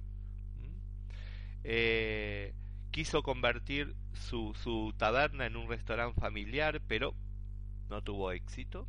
Eh, 1.65 2.53
quiso 2.97 3.23
convertir 3.23 3.95
su, 4.15 4.55
su 4.55 4.95
taberna 4.97 5.45
en 5.45 5.55
un 5.57 5.69
restaurante 5.69 6.19
familiar, 6.19 6.81
pero 6.89 7.15
no 7.91 8.03
tuvo 8.03 8.33
éxito. 8.33 8.89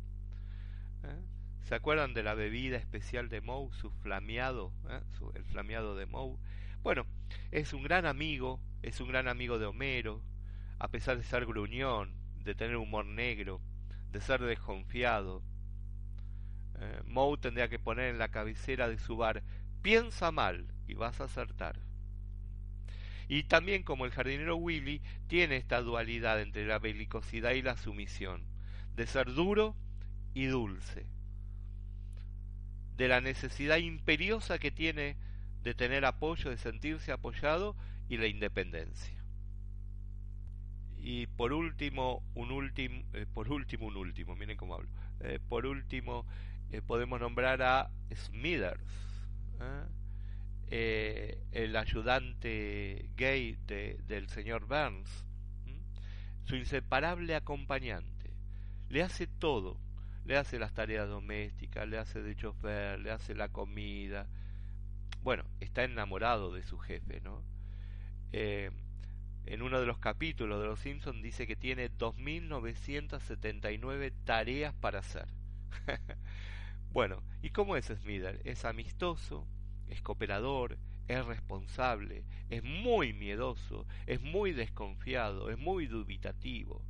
¿eh? 1.04 1.20
¿Se 1.64 1.74
acuerdan 1.74 2.14
de 2.14 2.22
la 2.22 2.32
bebida 2.32 2.78
especial 2.78 3.28
de 3.28 3.42
Moe, 3.42 3.70
su 3.74 3.90
flameado, 3.90 4.72
¿eh? 4.88 5.02
el 5.34 5.44
flameado 5.44 5.94
de 5.94 6.06
Moe? 6.06 6.38
Bueno, 6.82 7.04
es 7.50 7.74
un 7.74 7.82
gran 7.82 8.06
amigo, 8.06 8.62
es 8.80 8.98
un 9.02 9.08
gran 9.08 9.28
amigo 9.28 9.58
de 9.58 9.66
Homero, 9.66 10.22
a 10.78 10.88
pesar 10.88 11.18
de 11.18 11.22
ser 11.22 11.44
gruñón, 11.44 12.14
de 12.44 12.54
tener 12.54 12.76
humor 12.76 13.04
negro, 13.04 13.60
de 14.10 14.22
ser 14.22 14.40
desconfiado. 14.40 15.42
Eh, 16.80 17.02
Moe 17.04 17.36
tendría 17.36 17.68
que 17.68 17.78
poner 17.78 18.08
en 18.08 18.18
la 18.18 18.28
cabecera 18.28 18.88
de 18.88 18.96
su 18.96 19.18
bar, 19.18 19.42
piensa 19.82 20.30
mal 20.32 20.72
y 20.86 20.94
vas 20.94 21.20
a 21.20 21.24
acertar. 21.24 21.87
Y 23.28 23.44
también 23.44 23.82
como 23.82 24.06
el 24.06 24.10
jardinero 24.10 24.56
Willy 24.56 25.02
tiene 25.26 25.56
esta 25.56 25.82
dualidad 25.82 26.40
entre 26.40 26.66
la 26.66 26.78
belicosidad 26.78 27.52
y 27.52 27.62
la 27.62 27.76
sumisión, 27.76 28.42
de 28.96 29.06
ser 29.06 29.32
duro 29.34 29.76
y 30.34 30.46
dulce, 30.46 31.06
de 32.96 33.08
la 33.08 33.20
necesidad 33.20 33.76
imperiosa 33.76 34.58
que 34.58 34.70
tiene 34.70 35.16
de 35.62 35.74
tener 35.74 36.04
apoyo, 36.04 36.50
de 36.50 36.56
sentirse 36.56 37.12
apoyado 37.12 37.76
y 38.08 38.16
la 38.16 38.26
independencia. 38.26 39.14
Y 40.98 41.26
por 41.26 41.52
último, 41.52 42.22
un 42.34 42.50
último, 42.50 43.04
eh, 43.12 43.26
por 43.32 43.50
último, 43.50 43.86
un 43.86 43.96
último, 43.96 44.34
miren 44.36 44.56
cómo 44.56 44.74
hablo. 44.74 44.88
Eh, 45.20 45.38
por 45.48 45.66
último, 45.66 46.26
eh, 46.70 46.82
podemos 46.82 47.20
nombrar 47.20 47.62
a 47.62 47.90
Smithers, 48.14 48.82
el 50.70 51.76
ayudante 51.76 53.10
gay 53.16 53.56
de, 53.66 53.98
del 54.06 54.28
señor 54.28 54.66
Burns, 54.66 55.24
su 56.44 56.56
inseparable 56.56 57.34
acompañante. 57.34 58.30
Le 58.88 59.02
hace 59.02 59.26
todo, 59.26 59.80
le 60.24 60.36
hace 60.36 60.58
las 60.58 60.74
tareas 60.74 61.08
domésticas, 61.08 61.88
le 61.88 61.98
hace 61.98 62.22
de 62.22 62.36
chofer, 62.36 63.00
le 63.00 63.10
hace 63.10 63.34
la 63.34 63.48
comida. 63.48 64.28
Bueno, 65.22 65.44
está 65.60 65.84
enamorado 65.84 66.52
de 66.52 66.62
su 66.62 66.78
jefe, 66.78 67.20
¿no? 67.20 67.42
en 68.30 69.62
uno 69.62 69.80
de 69.80 69.86
los 69.86 69.96
capítulos 69.98 70.60
de 70.60 70.66
Los 70.66 70.80
Simpsons 70.80 71.22
dice 71.22 71.46
que 71.46 71.56
tiene 71.56 71.90
2.979 71.90 74.12
tareas 74.24 74.74
para 74.74 74.98
hacer. 74.98 75.26
bueno, 76.92 77.22
¿y 77.40 77.48
cómo 77.50 77.76
es 77.76 77.86
Smither? 77.86 78.42
Es 78.44 78.66
amistoso, 78.66 79.46
es 79.88 80.02
cooperador, 80.02 80.78
es 81.08 81.24
responsable, 81.24 82.24
es 82.50 82.62
muy 82.62 83.12
miedoso, 83.12 83.86
es 84.06 84.20
muy 84.20 84.52
desconfiado, 84.52 85.50
es 85.50 85.58
muy 85.58 85.86
dubitativo, 85.86 86.84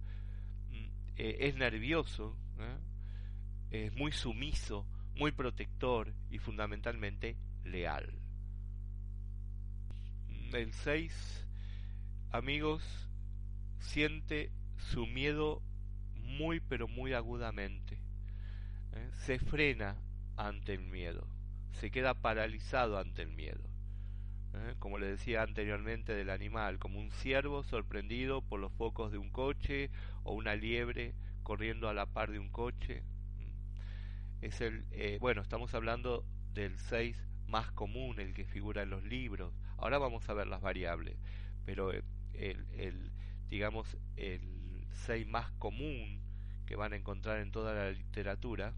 mm, 0.71 0.87
eh, 1.17 1.37
es 1.41 1.55
nervioso, 1.57 2.37
¿eh? 2.59 3.87
es 3.87 3.97
muy 3.97 4.13
sumiso, 4.13 4.87
muy 5.15 5.33
protector 5.33 6.13
y 6.31 6.39
fundamentalmente 6.39 7.37
leal. 7.65 8.13
Mm, 10.29 10.57
el 10.57 10.73
6, 10.73 11.47
amigos, 12.31 13.09
siente 13.79 14.51
su 14.77 15.07
miedo 15.07 15.63
muy 16.15 16.61
pero 16.61 16.89
muy 16.89 17.13
agudamente. 17.13 17.99
¿eh? 18.93 19.11
Se 19.15 19.39
frena 19.39 19.97
ante 20.37 20.75
el 20.75 20.83
miedo, 20.83 21.27
se 21.81 21.91
queda 21.91 22.15
paralizado 22.15 22.99
ante 22.99 23.23
el 23.23 23.31
miedo. 23.31 23.63
¿eh? 24.55 24.75
Como 24.79 24.99
le 24.99 25.07
decía 25.07 25.43
anteriormente 25.43 26.15
del 26.15 26.31
animal, 26.31 26.79
como 26.79 26.99
un 26.99 27.11
ciervo 27.11 27.63
sorprendido 27.63 28.43
por 28.43 28.61
los 28.61 28.73
focos 28.73 29.13
de 29.13 29.19
un 29.19 29.31
coche 29.31 29.91
o 30.25 30.35
una 30.35 30.57
liebre 30.57 31.15
corriendo 31.43 31.89
a 31.89 31.95
la 31.95 32.07
par 32.07 32.31
de 32.31 32.39
un 32.39 32.51
coche. 32.51 33.03
¿Mm? 33.39 34.45
Es 34.45 34.61
el, 34.61 34.87
eh, 34.91 35.19
bueno, 35.21 35.41
estamos 35.43 35.75
hablando 35.75 36.25
del 36.53 36.77
6 36.79 37.17
más 37.47 37.71
común, 37.73 38.21
el 38.21 38.35
que 38.35 38.45
figura 38.45 38.83
en 38.83 38.91
los 38.91 39.05
libros. 39.05 39.55
Ahora 39.77 39.99
vamos 39.99 40.29
a 40.29 40.35
ver 40.35 40.47
las 40.47 40.61
variables, 40.61 41.17
pero 41.65 41.93
el, 41.93 42.05
el 42.35 43.13
digamos, 43.49 43.97
el 44.17 44.87
6 45.07 45.27
más 45.27 45.51
común 45.53 46.21
que 46.67 46.77
van 46.77 46.93
a 46.93 46.97
encontrar 46.97 47.39
en 47.39 47.51
toda 47.51 47.73
la 47.73 47.91
literatura, 47.91 48.75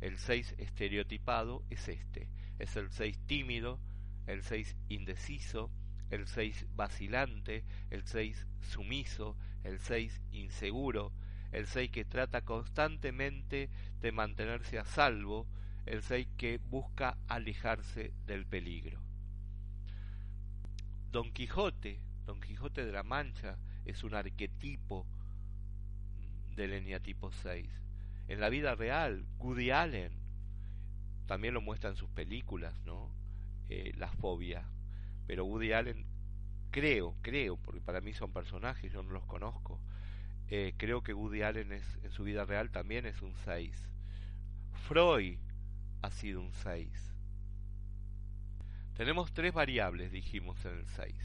el 0.00 0.18
6 0.18 0.54
estereotipado 0.58 1.64
es 1.70 1.88
este. 1.88 2.28
Es 2.58 2.76
el 2.76 2.90
6 2.90 3.18
tímido, 3.26 3.80
el 4.26 4.42
6 4.42 4.76
indeciso, 4.88 5.70
el 6.10 6.26
6 6.26 6.66
vacilante, 6.74 7.64
el 7.90 8.04
6 8.04 8.46
sumiso, 8.60 9.36
el 9.64 9.78
6 9.78 10.20
inseguro, 10.32 11.12
el 11.52 11.66
6 11.66 11.90
que 11.90 12.04
trata 12.04 12.42
constantemente 12.42 13.70
de 14.00 14.12
mantenerse 14.12 14.78
a 14.78 14.84
salvo, 14.84 15.46
el 15.86 16.02
6 16.02 16.28
que 16.36 16.58
busca 16.58 17.16
alejarse 17.28 18.12
del 18.26 18.46
peligro. 18.46 19.00
Don 21.10 21.32
Quijote, 21.32 22.00
Don 22.24 22.40
Quijote 22.40 22.84
de 22.84 22.92
la 22.92 23.02
Mancha, 23.02 23.58
es 23.84 24.04
un 24.04 24.14
arquetipo 24.14 25.06
del 26.54 26.72
eneatipo 26.72 27.32
6. 27.32 27.66
En 28.30 28.38
la 28.38 28.48
vida 28.48 28.76
real, 28.76 29.26
Woody 29.38 29.72
Allen 29.72 30.12
también 31.26 31.52
lo 31.52 31.60
muestra 31.60 31.90
en 31.90 31.96
sus 31.96 32.08
películas, 32.10 32.76
¿no? 32.84 33.12
Eh, 33.68 33.92
la 33.96 34.06
fobia. 34.06 34.70
Pero 35.26 35.46
Woody 35.46 35.72
Allen, 35.72 36.06
creo, 36.70 37.16
creo, 37.22 37.56
porque 37.56 37.80
para 37.80 38.00
mí 38.00 38.12
son 38.12 38.32
personajes, 38.32 38.92
yo 38.92 39.02
no 39.02 39.10
los 39.10 39.26
conozco. 39.26 39.80
Eh, 40.46 40.74
creo 40.76 41.02
que 41.02 41.12
Woody 41.12 41.42
Allen 41.42 41.72
es, 41.72 41.98
en 42.04 42.12
su 42.12 42.22
vida 42.22 42.44
real 42.44 42.70
también 42.70 43.04
es 43.04 43.20
un 43.20 43.34
6. 43.44 43.88
Freud 44.86 45.40
ha 46.00 46.10
sido 46.12 46.40
un 46.40 46.52
6. 46.52 46.88
Tenemos 48.96 49.32
tres 49.32 49.52
variables, 49.52 50.12
dijimos 50.12 50.64
en 50.66 50.78
el 50.78 50.86
6. 50.86 51.16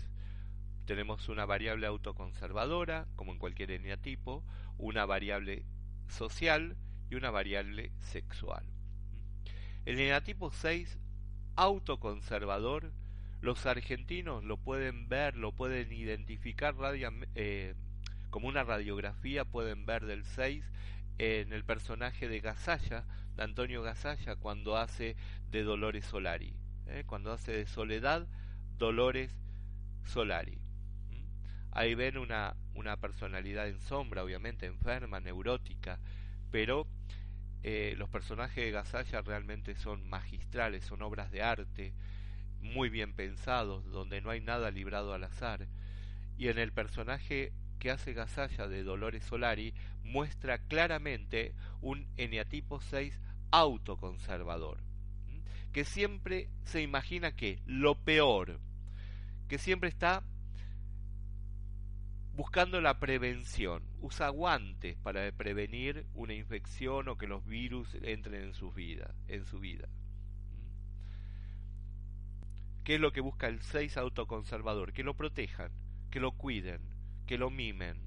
Tenemos 0.85 1.29
una 1.29 1.45
variable 1.45 1.85
autoconservadora, 1.85 3.05
como 3.15 3.31
en 3.31 3.37
cualquier 3.37 3.69
eneatipo, 3.69 4.43
una 4.79 5.05
variable 5.05 5.67
social 6.07 6.75
y 7.09 7.15
una 7.15 7.31
variable 7.31 7.91
sexual. 7.99 8.65
El 9.85 9.99
eneatipo 9.99 10.51
6 10.51 10.97
autoconservador, 11.55 12.91
los 13.41 13.65
argentinos 13.65 14.43
lo 14.43 14.57
pueden 14.57 15.07
ver, 15.07 15.35
lo 15.35 15.51
pueden 15.51 15.91
identificar 15.93 16.75
eh, 17.35 17.75
como 18.29 18.47
una 18.47 18.63
radiografía, 18.63 19.45
pueden 19.45 19.85
ver 19.85 20.05
del 20.05 20.25
6 20.25 20.65
en 21.17 21.53
el 21.53 21.63
personaje 21.63 22.27
de 22.27 22.39
Gasalla, 22.39 23.05
de 23.35 23.43
Antonio 23.43 23.81
Gasalla, 23.81 24.35
cuando 24.35 24.75
hace 24.77 25.15
de 25.51 25.63
Dolores 25.63 26.05
Solari, 26.05 26.55
¿eh? 26.87 27.03
cuando 27.05 27.31
hace 27.31 27.51
de 27.51 27.67
Soledad 27.67 28.27
Dolores 28.77 29.35
Solari. 30.05 30.59
Ahí 31.71 31.93
ven 31.93 32.17
una, 32.17 32.55
una 32.73 32.97
personalidad 32.97 33.67
en 33.67 33.79
sombra, 33.79 34.23
obviamente 34.23 34.65
enferma, 34.65 35.19
neurótica, 35.19 35.99
pero 36.55 36.87
eh, 37.63 37.95
los 37.97 38.07
personajes 38.07 38.63
de 38.63 38.71
Gasalla 38.71 39.21
realmente 39.21 39.75
son 39.75 40.07
magistrales, 40.07 40.85
son 40.85 41.01
obras 41.01 41.29
de 41.29 41.43
arte, 41.43 41.93
muy 42.61 42.87
bien 42.87 43.11
pensados, 43.11 43.83
donde 43.91 44.21
no 44.21 44.29
hay 44.29 44.39
nada 44.39 44.71
librado 44.71 45.13
al 45.13 45.25
azar. 45.25 45.67
Y 46.37 46.47
en 46.47 46.57
el 46.57 46.71
personaje 46.71 47.51
que 47.77 47.91
hace 47.91 48.13
Gasalla 48.13 48.69
de 48.69 48.83
Dolores 48.83 49.25
Solari 49.25 49.73
muestra 50.01 50.59
claramente 50.59 51.53
un 51.81 52.07
eneatipo 52.15 52.79
6 52.79 53.19
autoconservador, 53.51 54.77
que 55.73 55.83
siempre 55.83 56.47
se 56.63 56.81
imagina 56.81 57.35
que 57.35 57.59
lo 57.65 57.95
peor, 57.95 58.61
que 59.49 59.57
siempre 59.57 59.89
está 59.89 60.23
buscando 62.36 62.82
la 62.82 63.00
prevención. 63.00 63.82
Usa 64.02 64.30
guantes 64.30 64.98
para 64.98 65.32
prevenir 65.32 66.06
una 66.13 66.34
infección 66.34 67.08
o 67.08 67.17
que 67.17 67.28
los 67.28 67.45
virus 67.45 67.95
entren 68.02 68.43
en 68.43 68.54
su 68.54 68.71
vida. 68.71 69.15
En 69.28 69.45
su 69.45 69.60
vida. 69.60 69.88
¿Qué 72.84 72.95
es 72.95 73.02
lo 73.02 73.12
que 73.13 73.21
busca 73.21 73.48
el 73.48 73.62
6 73.62 73.98
autoconservador? 73.98 74.93
Que 74.93 75.04
lo 75.04 75.15
protejan, 75.15 75.71
que 76.12 76.19
lo 76.19 76.34
cuiden, 76.34 76.82
que 77.26 77.38
lo 77.38 77.50
mimen. 77.50 77.98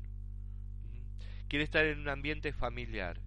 Quiere 1.48 1.64
estar 1.64 1.84
en 1.86 1.98
un 1.98 2.08
ambiente 2.08 2.52
familiar, 2.52 3.20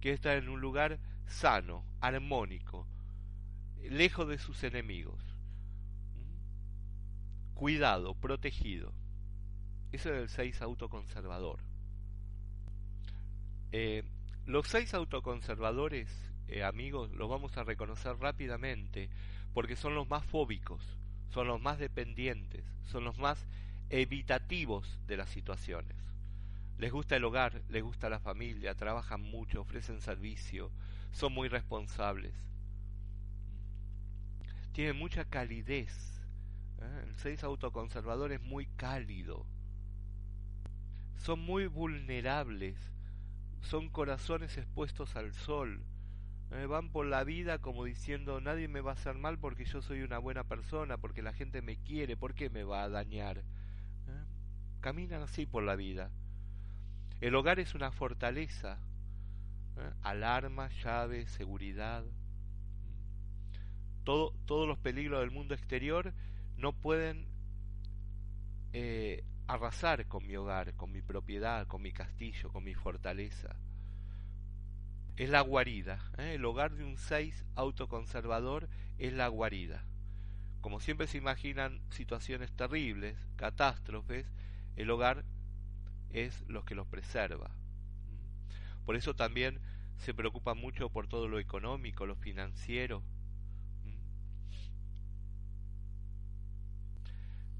quiere 0.00 0.14
estar 0.14 0.36
en 0.36 0.48
un 0.48 0.60
lugar 0.60 1.00
sano, 1.26 1.84
armónico, 2.00 2.86
lejos 3.82 4.28
de 4.28 4.38
sus 4.38 4.62
enemigos. 4.62 5.24
Cuidado, 7.54 8.14
protegido. 8.14 8.92
Eso 9.92 10.12
es 10.12 10.22
el 10.22 10.28
6 10.28 10.62
autoconservador. 10.62 11.60
Eh, 13.72 14.04
los 14.44 14.68
seis 14.68 14.92
autoconservadores, 14.92 16.08
eh, 16.48 16.62
amigos, 16.62 17.10
los 17.12 17.30
vamos 17.30 17.56
a 17.56 17.64
reconocer 17.64 18.16
rápidamente 18.18 19.08
porque 19.54 19.76
son 19.76 19.94
los 19.94 20.08
más 20.08 20.24
fóbicos, 20.24 20.84
son 21.30 21.46
los 21.46 21.60
más 21.60 21.78
dependientes, 21.78 22.64
son 22.84 23.04
los 23.04 23.16
más 23.18 23.46
evitativos 23.88 24.98
de 25.06 25.16
las 25.16 25.30
situaciones. 25.30 25.96
Les 26.76 26.92
gusta 26.92 27.16
el 27.16 27.24
hogar, 27.24 27.62
les 27.68 27.82
gusta 27.82 28.10
la 28.10 28.20
familia, 28.20 28.74
trabajan 28.74 29.22
mucho, 29.22 29.62
ofrecen 29.62 30.00
servicio, 30.00 30.70
son 31.12 31.32
muy 31.32 31.48
responsables. 31.48 32.34
Tienen 34.72 34.96
mucha 34.96 35.24
calidez. 35.24 36.20
¿eh? 36.80 37.04
El 37.06 37.14
6 37.16 37.44
autoconservador 37.44 38.32
es 38.32 38.42
muy 38.42 38.66
cálido 38.66 39.46
son 41.16 41.40
muy 41.40 41.66
vulnerables, 41.66 42.76
son 43.60 43.88
corazones 43.88 44.58
expuestos 44.58 45.16
al 45.16 45.32
sol, 45.32 45.84
eh, 46.54 46.66
van 46.66 46.90
por 46.90 47.06
la 47.06 47.24
vida 47.24 47.58
como 47.58 47.84
diciendo 47.84 48.40
nadie 48.40 48.68
me 48.68 48.82
va 48.82 48.90
a 48.90 48.94
hacer 48.94 49.14
mal 49.14 49.38
porque 49.38 49.64
yo 49.64 49.80
soy 49.80 50.02
una 50.02 50.18
buena 50.18 50.44
persona, 50.44 50.98
porque 50.98 51.22
la 51.22 51.32
gente 51.32 51.62
me 51.62 51.76
quiere, 51.76 52.16
¿por 52.16 52.34
qué 52.34 52.50
me 52.50 52.62
va 52.62 52.82
a 52.82 52.90
dañar? 52.90 53.38
¿Eh? 53.38 54.24
Caminan 54.80 55.22
así 55.22 55.46
por 55.46 55.62
la 55.62 55.76
vida. 55.76 56.10
El 57.22 57.34
hogar 57.36 57.58
es 57.58 57.74
una 57.74 57.90
fortaleza, 57.90 58.78
¿eh? 59.78 59.90
alarma, 60.02 60.68
llave, 60.82 61.26
seguridad. 61.26 62.04
Todo, 64.04 64.34
todos 64.44 64.68
los 64.68 64.76
peligros 64.78 65.20
del 65.20 65.30
mundo 65.30 65.54
exterior 65.54 66.12
no 66.58 66.72
pueden 66.72 67.26
arrasar 69.46 70.06
con 70.06 70.26
mi 70.26 70.36
hogar, 70.36 70.74
con 70.74 70.92
mi 70.92 71.02
propiedad, 71.02 71.66
con 71.66 71.82
mi 71.82 71.92
castillo, 71.92 72.50
con 72.50 72.64
mi 72.64 72.74
fortaleza. 72.74 73.56
Es 75.16 75.28
la 75.28 75.40
guarida. 75.42 76.10
¿eh? 76.18 76.34
El 76.34 76.44
hogar 76.44 76.74
de 76.74 76.84
un 76.84 76.96
6 76.96 77.44
autoconservador 77.54 78.68
es 78.98 79.12
la 79.12 79.28
guarida. 79.28 79.84
Como 80.60 80.80
siempre 80.80 81.06
se 81.06 81.18
imaginan 81.18 81.80
situaciones 81.90 82.52
terribles, 82.52 83.16
catástrofes, 83.36 84.26
el 84.76 84.90
hogar 84.90 85.24
es 86.10 86.42
lo 86.48 86.64
que 86.64 86.74
los 86.74 86.86
preserva. 86.86 87.50
Por 88.84 88.96
eso 88.96 89.14
también 89.14 89.60
se 89.98 90.14
preocupa 90.14 90.54
mucho 90.54 90.88
por 90.88 91.08
todo 91.08 91.28
lo 91.28 91.38
económico, 91.38 92.06
lo 92.06 92.16
financiero. 92.16 93.02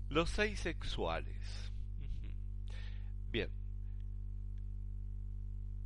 Los 0.08 0.30
seis 0.30 0.60
sexuales. 0.60 1.71
Bien. 3.32 3.50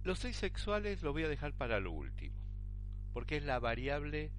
Los 0.03 0.19
seis 0.19 0.37
sexuales 0.37 1.03
los 1.03 1.13
voy 1.13 1.23
a 1.23 1.29
dejar 1.29 1.55
para 1.55 1.81
lo 1.81 1.93
último. 1.93 2.37
porque 3.17 3.39
es 3.39 3.45
la 3.45 3.59
variable 3.59 4.31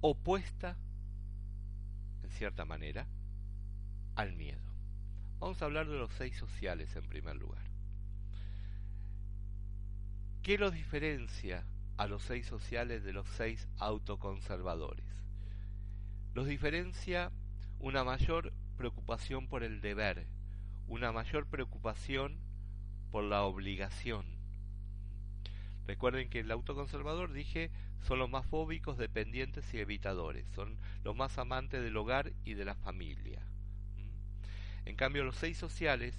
opuesta, 0.00 0.78
en 2.22 2.30
cierta 2.30 2.64
manera, 2.64 3.06
al 4.14 4.32
miedo. 4.32 4.72
Vamos 5.38 5.60
a 5.60 5.66
hablar 5.66 5.86
de 5.86 5.98
los 5.98 6.10
seis 6.12 6.34
sociales 6.34 6.96
en 6.96 7.06
primer 7.06 7.36
lugar. 7.36 7.62
¿Qué 10.42 10.56
los 10.56 10.72
diferencia 10.72 11.66
a 11.98 12.06
los 12.06 12.22
seis 12.22 12.46
sociales 12.46 13.04
de 13.04 13.12
los 13.12 13.28
seis 13.36 13.68
autoconservadores? 13.76 15.04
Los 16.32 16.46
diferencia 16.46 17.32
una 17.80 18.02
mayor 18.02 18.54
preocupación 18.78 19.46
por 19.46 19.62
el 19.62 19.82
deber, 19.82 20.26
una 20.86 21.12
mayor 21.12 21.46
preocupación 21.46 22.38
por 23.10 23.24
la 23.24 23.42
obligación. 23.42 24.24
Recuerden 25.86 26.28
que 26.30 26.40
el 26.40 26.50
autoconservador, 26.50 27.32
dije, 27.32 27.70
son 28.02 28.18
los 28.18 28.30
más 28.30 28.46
fóbicos, 28.46 28.98
dependientes 28.98 29.72
y 29.74 29.78
evitadores, 29.78 30.46
son 30.54 30.78
los 31.04 31.16
más 31.16 31.38
amantes 31.38 31.82
del 31.82 31.96
hogar 31.96 32.32
y 32.44 32.54
de 32.54 32.64
la 32.64 32.74
familia. 32.74 33.40
En 34.84 34.96
cambio, 34.96 35.24
los 35.24 35.36
seis 35.36 35.56
sociales 35.56 36.14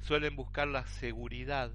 suelen 0.00 0.36
buscar 0.36 0.68
la 0.68 0.86
seguridad, 0.86 1.72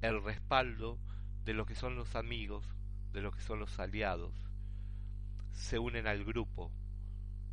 el 0.00 0.22
respaldo 0.22 0.98
de 1.44 1.54
lo 1.54 1.66
que 1.66 1.74
son 1.74 1.96
los 1.96 2.16
amigos, 2.16 2.64
de 3.12 3.20
lo 3.20 3.30
que 3.30 3.42
son 3.42 3.58
los 3.58 3.78
aliados. 3.78 4.34
Se 5.52 5.78
unen 5.78 6.06
al 6.06 6.24
grupo, 6.24 6.72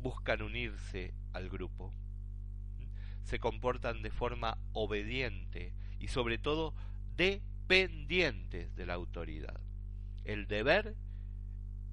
buscan 0.00 0.42
unirse 0.42 1.12
al 1.32 1.50
grupo. 1.50 1.92
Se 3.24 3.38
comportan 3.38 4.02
de 4.02 4.10
forma 4.10 4.58
obediente 4.72 5.72
y 5.98 6.08
sobre 6.08 6.38
todo 6.38 6.74
dependientes 7.16 8.74
de 8.74 8.86
la 8.86 8.94
autoridad. 8.94 9.60
El 10.24 10.46
deber 10.46 10.96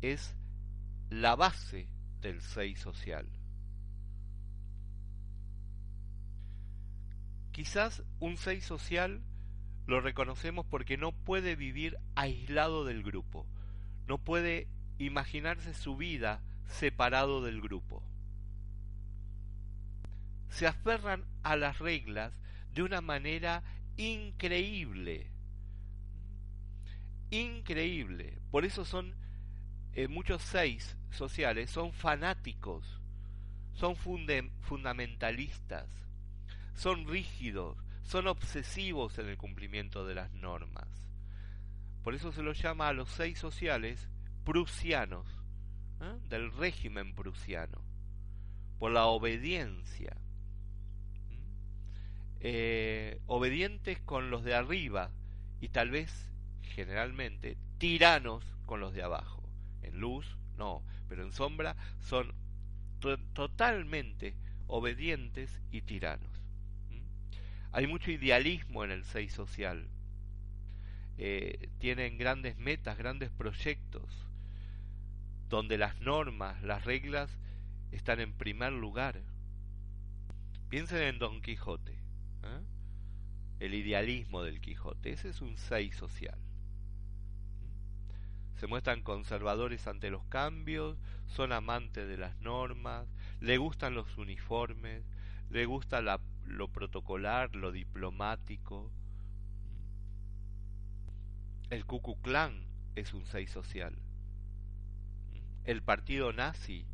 es 0.01 0.35
la 1.09 1.35
base 1.35 1.87
del 2.21 2.41
seis 2.41 2.79
social. 2.79 3.27
Quizás 7.51 8.03
un 8.19 8.37
seis 8.37 8.65
social 8.65 9.21
lo 9.87 10.01
reconocemos 10.01 10.65
porque 10.65 10.97
no 10.97 11.11
puede 11.11 11.55
vivir 11.55 11.97
aislado 12.15 12.85
del 12.85 13.01
grupo, 13.03 13.47
no 14.07 14.17
puede 14.17 14.67
imaginarse 14.99 15.73
su 15.73 15.95
vida 15.95 16.41
separado 16.67 17.41
del 17.41 17.61
grupo. 17.61 18.03
Se 20.49 20.67
aferran 20.67 21.25
a 21.43 21.55
las 21.55 21.79
reglas 21.79 22.33
de 22.73 22.83
una 22.83 23.01
manera 23.01 23.63
increíble. 23.97 25.31
Increíble. 27.31 28.39
Por 28.51 28.65
eso 28.65 28.85
son 28.85 29.15
eh, 29.93 30.07
muchos 30.07 30.41
seis 30.41 30.97
sociales, 31.11 31.69
son 31.69 31.91
fanáticos, 31.93 33.01
son 33.73 33.95
fundamentalistas 33.95 35.87
son 36.77 37.07
rígidos, 37.07 37.75
son 38.03 38.27
obsesivos 38.27 39.17
en 39.17 39.27
el 39.27 39.37
cumplimiento 39.37 40.05
de 40.05 40.13
las 40.13 40.31
normas. 40.33 40.87
Por 42.03 42.13
eso 42.13 42.31
se 42.31 42.43
los 42.43 42.61
llama 42.61 42.87
a 42.87 42.93
los 42.93 43.09
seis 43.09 43.39
sociales 43.39 44.07
prusianos, 44.45 45.25
¿eh? 46.01 46.15
del 46.29 46.53
régimen 46.53 47.15
prusiano, 47.15 47.81
por 48.77 48.91
la 48.91 49.07
obediencia. 49.07 50.15
Eh, 52.39 53.19
obedientes 53.25 53.99
con 53.99 54.29
los 54.29 54.43
de 54.43 54.53
arriba 54.53 55.11
y 55.59 55.69
tal 55.69 55.89
vez, 55.89 56.29
generalmente, 56.61 57.57
tiranos 57.77 58.43
con 58.65 58.79
los 58.79 58.93
de 58.93 59.03
abajo. 59.03 59.43
En 59.81 59.99
luz, 59.99 60.37
no, 60.57 60.83
pero 61.09 61.23
en 61.23 61.31
sombra 61.31 61.75
son 61.99 62.33
totalmente 63.33 64.35
obedientes 64.67 65.61
y 65.71 65.81
tiranos. 65.81 66.31
Hay 67.71 67.87
mucho 67.87 68.11
idealismo 68.11 68.83
en 68.83 68.91
el 68.91 69.03
6 69.03 69.31
social. 69.31 69.87
Eh, 71.17 71.69
tienen 71.79 72.17
grandes 72.17 72.57
metas, 72.57 72.97
grandes 72.97 73.29
proyectos, 73.31 74.27
donde 75.49 75.77
las 75.77 75.99
normas, 76.01 76.61
las 76.63 76.85
reglas 76.85 77.29
están 77.91 78.19
en 78.19 78.33
primer 78.33 78.73
lugar. 78.73 79.21
Piensen 80.69 81.01
en 81.03 81.19
Don 81.19 81.41
Quijote, 81.41 81.97
¿eh? 82.43 82.61
el 83.59 83.73
idealismo 83.73 84.43
del 84.43 84.61
Quijote, 84.61 85.11
ese 85.11 85.29
es 85.29 85.41
un 85.41 85.57
6 85.57 85.95
social. 85.95 86.37
Se 88.55 88.67
muestran 88.67 89.03
conservadores 89.03 89.87
ante 89.87 90.09
los 90.09 90.25
cambios, 90.25 90.97
son 91.27 91.51
amantes 91.51 92.07
de 92.07 92.17
las 92.17 92.39
normas, 92.41 93.07
le 93.39 93.57
gustan 93.57 93.93
los 93.93 94.17
uniformes, 94.17 95.03
le 95.49 95.65
gusta 95.65 96.01
lo 96.01 96.67
protocolar, 96.69 97.55
lo 97.55 97.71
diplomático. 97.71 98.91
El 101.69 101.85
Ku 101.85 102.01
Klux 102.21 102.53
es 102.95 103.13
un 103.13 103.25
6 103.25 103.49
social. 103.49 103.95
El 105.65 105.83
partido 105.83 106.33
nazi 106.33 106.85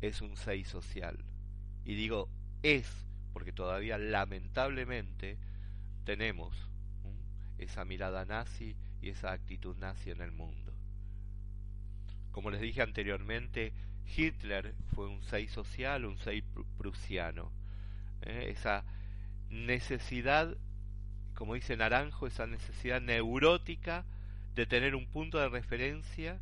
es 0.00 0.20
un 0.20 0.36
6 0.36 0.68
social. 0.68 1.24
Y 1.84 1.94
digo 1.94 2.28
es 2.62 3.06
porque 3.32 3.52
todavía 3.52 3.98
lamentablemente 3.98 5.38
tenemos 6.04 6.68
esa 7.58 7.84
mirada 7.84 8.24
nazi 8.24 8.76
y 9.02 9.10
esa 9.10 9.32
actitud 9.32 9.76
nazi 9.76 10.10
en 10.10 10.20
el 10.20 10.32
mundo. 10.32 10.72
Como 12.32 12.50
les 12.50 12.60
dije 12.60 12.82
anteriormente, 12.82 13.72
Hitler 14.16 14.74
fue 14.94 15.08
un 15.08 15.22
6 15.22 15.50
social, 15.50 16.04
un 16.04 16.18
6 16.18 16.42
prusiano. 16.78 17.52
¿eh? 18.22 18.46
esa 18.50 18.84
necesidad, 19.48 20.56
como 21.34 21.54
dice 21.54 21.76
Naranjo, 21.76 22.26
esa 22.26 22.46
necesidad 22.46 23.00
neurótica 23.00 24.04
de 24.54 24.66
tener 24.66 24.94
un 24.94 25.06
punto 25.06 25.38
de 25.38 25.48
referencia 25.48 26.38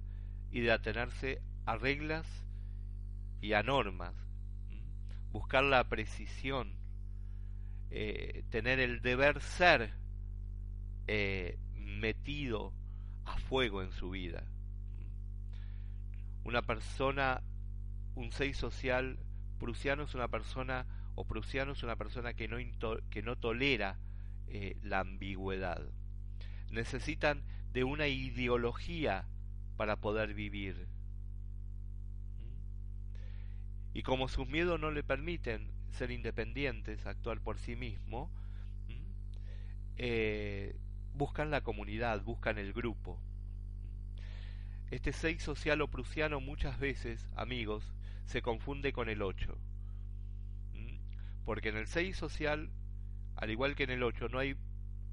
y 0.51 0.61
de 0.61 0.73
atenerse 0.73 1.41
a 1.67 1.77
reglas 1.77 2.27
y 3.41 3.53
a 3.53 3.63
normas, 3.63 4.15
buscar 5.31 5.63
la 5.65 5.89
precisión, 5.89 6.73
eh, 7.91 8.45
tener 8.51 8.81
el 8.81 9.01
deber 9.01 9.41
ser 9.41 9.95
eh, 11.07 11.59
metido 11.75 12.73
a 13.25 13.39
fuego 13.39 13.83
en 13.83 13.93
su 13.93 14.11
vida. 14.11 14.45
Una 16.45 16.63
persona, 16.63 17.43
un 18.15 18.33
seis 18.33 18.57
social 18.57 19.19
prusiano 19.59 20.05
es 20.05 20.15
una 20.15 20.29
persona 20.29 20.87
o 21.15 21.25
prusiano 21.25 21.73
es 21.73 21.83
una 21.83 21.97
persona 21.97 22.35
que 22.35 22.47
no, 22.47 22.59
que 23.11 23.23
no 23.23 23.37
tolera 23.37 23.99
eh, 24.47 24.77
la 24.83 25.01
ambigüedad. 25.01 25.83
Necesitan 26.71 27.43
de 27.73 27.85
una 27.85 28.09
ideología 28.09 29.27
para 29.77 29.97
poder 29.97 30.35
vivir. 30.35 30.89
Y 33.93 34.03
como 34.03 34.29
sus 34.29 34.47
miedos 34.47 34.79
no 34.79 34.91
le 34.91 35.03
permiten 35.03 35.78
ser 35.93 36.11
independientes, 36.11 37.07
actuar 37.07 37.41
por 37.41 37.59
sí 37.59 37.77
mismo, 37.77 38.31
eh, 39.97 40.77
buscan 41.15 41.51
la 41.51 41.63
comunidad, 41.63 42.23
buscan 42.23 42.59
el 42.59 42.73
grupo. 42.73 43.19
Este 44.91 45.13
6 45.13 45.43
social 45.43 45.81
o 45.83 45.89
prusiano 45.89 46.41
muchas 46.41 46.79
veces, 46.79 47.29
amigos, 47.37 47.93
se 48.25 48.43
confunde 48.43 48.93
con 48.93 49.09
el 49.09 49.23
8 49.23 49.59
porque 51.49 51.71
en 51.71 51.79
el 51.79 51.87
6 51.87 52.15
social, 52.15 52.69
al 53.35 53.51
igual 53.51 53.75
que 53.75 53.85
en 53.85 53.89
el 53.89 54.03
8, 54.03 54.29
no 54.29 54.39
hay 54.39 54.55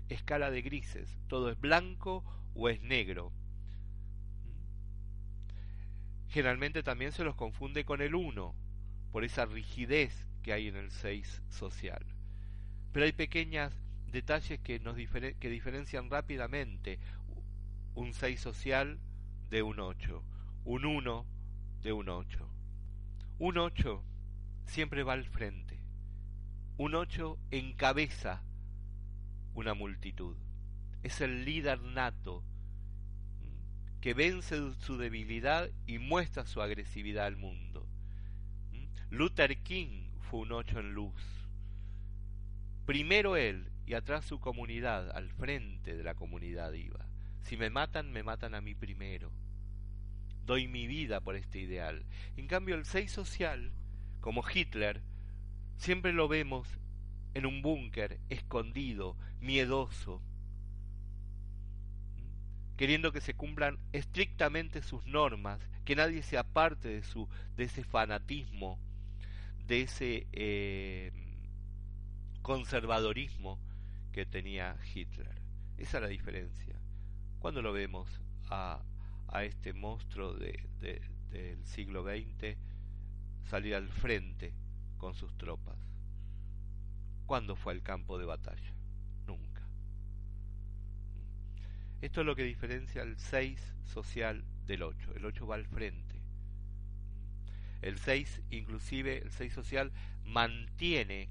escala 0.10 0.52
de 0.52 0.62
grises, 0.62 1.18
todo 1.30 1.50
es 1.50 1.58
blanco 1.58 2.26
o 2.54 2.68
es 2.68 2.82
negro. 2.82 3.32
Generalmente 6.28 6.84
también 6.84 7.14
se 7.14 7.24
los 7.24 7.36
confunde 7.36 7.86
con 7.86 8.02
el 8.02 8.16
1, 8.16 8.54
por 9.14 9.24
esa 9.24 9.46
rigidez 9.46 10.28
que 10.46 10.54
hay 10.54 10.68
en 10.68 10.76
el 10.76 10.92
6 10.92 11.42
social. 11.50 12.06
Pero 12.92 13.06
hay 13.06 13.12
pequeños 13.12 13.74
detalles 14.12 14.60
que, 14.60 14.80
nos 14.80 14.96
que 14.96 15.50
diferencian 15.50 16.12
rápidamente 16.12 17.00
un 17.96 18.14
6 18.14 18.40
social 18.40 19.00
de 19.50 19.64
un 19.64 19.80
8, 19.80 20.24
un 20.66 20.86
1 20.86 21.26
de 21.82 21.92
un 21.92 22.10
8. 22.10 22.50
Un 23.40 23.58
8 23.58 24.04
siempre 24.68 25.02
va 25.02 25.14
al 25.14 25.26
frente 25.26 25.76
un 26.78 26.94
ocho 26.94 27.40
encabeza 27.52 28.44
una 29.54 29.74
multitud. 29.74 30.36
Es 31.04 31.22
el 31.22 31.46
líder 31.46 31.82
nato 31.82 32.44
que 34.02 34.14
vence 34.14 34.58
su 34.82 34.98
debilidad 34.98 35.70
y 35.88 36.00
muestra 36.00 36.46
su 36.46 36.62
agresividad 36.62 37.26
al 37.26 37.38
mundo. 37.38 37.88
Luther 39.10 39.58
King 39.64 40.05
fue 40.26 40.42
un 40.42 40.52
ocho 40.52 40.80
en 40.80 40.94
luz. 40.94 41.14
Primero 42.86 43.38
él 43.38 43.72
y 43.86 43.94
atrás 43.94 44.26
su 44.26 44.40
comunidad, 44.40 45.12
al 45.16 45.30
frente 45.30 45.96
de 45.96 46.04
la 46.04 46.16
comunidad 46.16 46.74
iba. 46.74 47.06
Si 47.44 47.58
me 47.58 47.70
matan, 47.70 48.12
me 48.12 48.24
matan 48.24 48.56
a 48.56 48.62
mí 48.62 48.76
primero. 48.76 49.32
doy 50.46 50.68
mi 50.68 50.86
vida 50.86 51.22
por 51.22 51.36
este 51.36 51.60
ideal. 51.60 52.06
En 52.38 52.48
cambio, 52.48 52.76
el 52.76 52.86
6 52.86 53.12
social, 53.12 53.72
como 54.22 54.44
Hitler, 54.48 55.02
siempre 55.78 56.14
lo 56.14 56.28
vemos 56.28 56.68
en 57.34 57.46
un 57.46 57.62
búnker, 57.62 58.20
escondido, 58.30 59.18
miedoso, 59.42 60.22
queriendo 62.78 63.12
que 63.12 63.22
se 63.22 63.34
cumplan 63.34 63.80
estrictamente 63.94 64.82
sus 64.82 65.04
normas, 65.06 65.60
que 65.84 65.96
nadie 65.96 66.24
se 66.24 66.38
aparte 66.38 66.90
de, 66.90 67.04
su, 67.04 67.28
de 67.56 67.66
ese 67.66 67.84
fanatismo, 67.84 68.80
de 69.68 69.82
ese 69.82 70.28
eh, 70.32 71.12
conservadorismo 72.42 73.60
que 74.12 74.26
tenía 74.26 74.78
Hitler. 74.94 75.42
Esa 75.78 75.98
es 75.98 76.04
la 76.04 76.10
diferencia. 76.10 76.80
Cuando 77.40 77.62
lo 77.62 77.74
vemos 77.74 78.22
a, 78.50 78.82
a 79.28 79.44
este 79.44 79.74
monstruo 79.74 80.34
de, 80.34 80.64
del 81.32 81.66
siglo 81.66 82.04
XX 82.04 82.58
salir 83.44 83.76
al 83.76 83.90
frente 83.90 84.54
con 84.98 85.16
sus 85.16 85.36
tropas? 85.38 85.78
¿Cuándo 87.26 87.56
fue 87.56 87.74
al 87.74 87.82
campo 87.82 88.18
de 88.18 88.26
batalla? 88.26 88.74
Nunca. 89.28 89.68
Esto 92.02 92.22
es 92.22 92.26
lo 92.26 92.36
que 92.36 92.44
diferencia 92.44 93.02
el 93.02 93.18
6 93.18 93.76
social 93.86 94.44
del 94.68 94.84
8. 94.84 95.14
El 95.16 95.26
8 95.26 95.48
va 95.48 95.56
al 95.56 95.66
frente. 95.66 96.05
El 97.86 98.00
6, 98.00 98.42
inclusive, 98.50 99.20
el 99.20 99.30
6 99.30 99.54
social 99.54 99.92
mantiene 100.26 101.30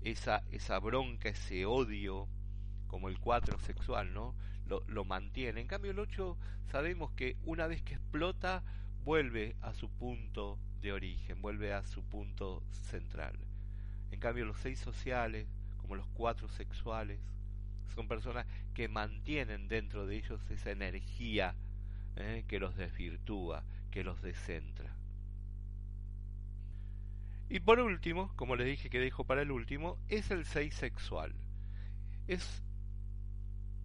esa, 0.00 0.42
esa 0.50 0.80
bronca, 0.80 1.28
ese 1.28 1.64
odio, 1.64 2.26
como 2.88 3.08
el 3.08 3.20
4 3.20 3.56
sexual, 3.60 4.12
¿no? 4.12 4.34
Lo, 4.66 5.04
mantiene. 5.04 5.60
En 5.60 5.68
cambio, 5.68 5.92
el 5.92 6.00
8 6.00 6.36
sabemos 6.72 7.12
que 7.12 7.36
una 7.44 7.68
vez 7.68 7.82
que 7.82 7.94
explota, 7.94 8.64
vuelve 9.04 9.54
a 9.60 9.74
su 9.74 9.88
punto 9.90 10.58
de 10.82 10.92
origen, 10.92 11.40
vuelve 11.40 11.72
a 11.72 11.84
su 11.84 12.02
punto 12.02 12.64
central. 12.72 13.38
En 14.10 14.18
cambio, 14.18 14.44
los 14.44 14.58
6 14.58 14.76
sociales, 14.76 15.46
como 15.78 15.94
los 15.94 16.08
4 16.14 16.48
sexuales, 16.48 17.20
son 17.94 18.08
personas 18.08 18.44
que 18.74 18.88
mantienen 18.88 19.68
dentro 19.68 20.04
de 20.04 20.16
ellos 20.16 20.40
esa 20.50 20.72
energía 20.72 21.54
¿eh? 22.16 22.44
que 22.48 22.58
los 22.58 22.74
desvirtúa, 22.74 23.62
que 23.90 24.04
los 24.04 24.22
descentra. 24.22 24.96
Y 27.48 27.60
por 27.60 27.78
último, 27.78 28.32
como 28.36 28.56
les 28.56 28.66
dije 28.66 28.90
que 28.90 28.98
dejo 28.98 29.24
para 29.24 29.42
el 29.42 29.52
último, 29.52 29.98
es 30.08 30.30
el 30.30 30.44
6 30.44 30.74
sexual. 30.74 31.32
Es 32.26 32.62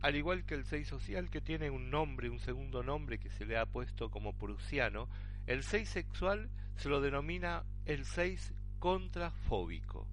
al 0.02 0.16
igual 0.16 0.46
que 0.46 0.56
el 0.56 0.66
6 0.66 0.88
social 0.88 1.30
que 1.30 1.42
tiene 1.42 1.70
un 1.70 1.92
nombre, 1.92 2.30
un 2.30 2.40
segundo 2.40 2.82
nombre 2.82 3.20
que 3.20 3.30
se 3.30 3.46
le 3.46 3.58
ha 3.58 3.68
puesto 3.68 4.10
como 4.10 4.34
prusiano, 4.34 5.08
el 5.46 5.64
6 5.64 5.88
sexual 5.88 6.50
se 6.76 6.90
lo 6.90 7.02
denomina 7.02 7.64
el 7.86 8.06
6 8.06 8.54
contrafóbico. 8.80 10.08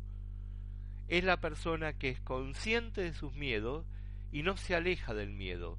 Es 1.08 1.24
la 1.24 1.40
persona 1.40 1.94
que 1.94 2.10
es 2.10 2.20
consciente 2.20 3.00
de 3.00 3.14
sus 3.14 3.32
miedos 3.32 3.86
y 4.30 4.42
no 4.42 4.58
se 4.58 4.74
aleja 4.74 5.14
del 5.14 5.32
miedo, 5.32 5.78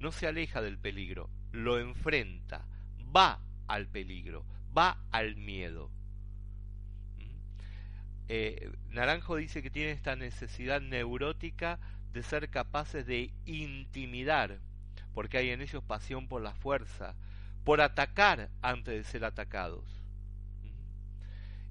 no 0.00 0.10
se 0.10 0.26
aleja 0.26 0.60
del 0.60 0.78
peligro, 0.78 1.30
lo 1.52 1.78
enfrenta, 1.78 2.66
va 3.14 3.40
al 3.66 3.86
peligro, 3.86 4.44
va 4.76 4.98
al 5.10 5.36
miedo. 5.36 5.90
Eh, 8.28 8.72
Naranjo 8.90 9.36
dice 9.36 9.62
que 9.62 9.70
tiene 9.70 9.90
esta 9.90 10.16
necesidad 10.16 10.80
neurótica 10.80 11.78
de 12.12 12.22
ser 12.22 12.48
capaces 12.48 13.06
de 13.06 13.32
intimidar, 13.44 14.58
porque 15.14 15.38
hay 15.38 15.50
en 15.50 15.60
ellos 15.60 15.82
pasión 15.84 16.28
por 16.28 16.40
la 16.42 16.54
fuerza, 16.54 17.14
por 17.64 17.80
atacar 17.80 18.50
antes 18.62 18.94
de 18.94 19.04
ser 19.04 19.24
atacados. 19.24 19.84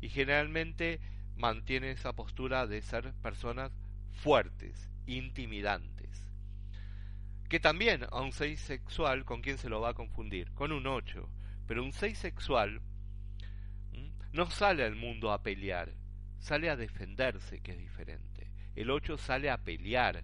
Y 0.02 0.10
generalmente 0.10 1.00
mantiene 1.38 1.92
esa 1.92 2.14
postura 2.14 2.68
de 2.68 2.82
ser 2.82 3.14
personas 3.22 3.72
fuertes, 4.12 4.90
intimidantes. 5.08 6.03
Que 7.54 7.60
también 7.60 8.08
a 8.10 8.20
un 8.20 8.32
6 8.32 8.60
sexual, 8.60 9.26
¿con 9.26 9.44
quién 9.44 9.60
se 9.60 9.70
lo 9.70 9.80
va 9.80 9.90
a 9.90 9.94
confundir? 9.94 10.52
Con 10.54 10.72
un 10.72 10.88
8. 10.88 11.30
Pero 11.68 11.84
un 11.84 11.94
6 11.94 12.18
sexual 12.18 12.82
no 14.32 14.50
sale 14.50 14.84
al 14.84 14.96
mundo 14.96 15.32
a 15.32 15.44
pelear, 15.44 15.94
sale 16.40 16.72
a 16.72 16.76
defenderse, 16.76 17.62
que 17.62 17.74
es 17.74 17.78
diferente. 17.78 18.50
El 18.76 18.90
8 18.90 19.20
sale 19.20 19.52
a 19.52 19.60
pelear, 19.60 20.24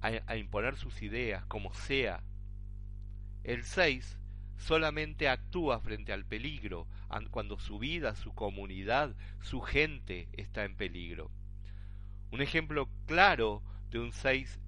a, 0.00 0.36
imponer 0.38 0.78
sus 0.78 1.02
ideas, 1.02 1.44
como 1.44 1.74
sea. 1.74 2.22
El 3.44 3.62
6 3.62 4.18
solamente 4.56 5.28
actúa 5.28 5.78
frente 5.80 6.14
al 6.14 6.24
peligro, 6.24 6.88
cuando 7.30 7.58
su 7.58 7.78
vida, 7.78 8.14
su 8.16 8.32
comunidad, 8.32 9.14
su 9.42 9.60
gente 9.60 10.30
está 10.32 10.64
en 10.64 10.74
peligro. 10.74 11.30
Un 12.30 12.40
ejemplo 12.40 12.88
claro 13.04 13.62
de 13.90 13.98
un 13.98 14.12
6 14.12 14.58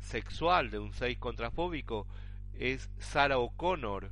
sexual, 0.00 0.70
de 0.70 0.78
un 0.78 0.92
6 0.92 1.18
contrafóbico, 1.18 2.06
es 2.54 2.90
Sarah 2.98 3.38
O'Connor 3.38 4.10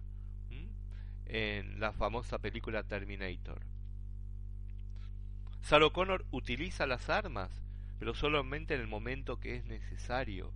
en 1.26 1.80
la 1.80 1.92
famosa 1.92 2.38
película 2.38 2.82
Terminator. 2.82 3.60
Sarah 5.60 5.86
O'Connor 5.86 6.24
utiliza 6.30 6.86
las 6.86 7.10
armas, 7.10 7.50
pero 7.98 8.14
solamente 8.14 8.74
en 8.74 8.80
el 8.80 8.86
momento 8.86 9.38
que 9.38 9.56
es 9.56 9.64
necesario. 9.66 10.52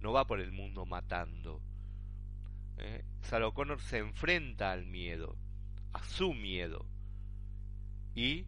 No 0.00 0.12
va 0.12 0.26
por 0.26 0.40
el 0.40 0.52
mundo 0.52 0.86
matando. 0.86 1.60
¿Eh? 2.78 3.04
Sarah 3.22 3.48
O'Connor 3.48 3.80
se 3.80 3.98
enfrenta 3.98 4.72
al 4.72 4.86
miedo, 4.86 5.36
a 5.92 6.02
su 6.04 6.34
miedo, 6.34 6.84
y 8.14 8.46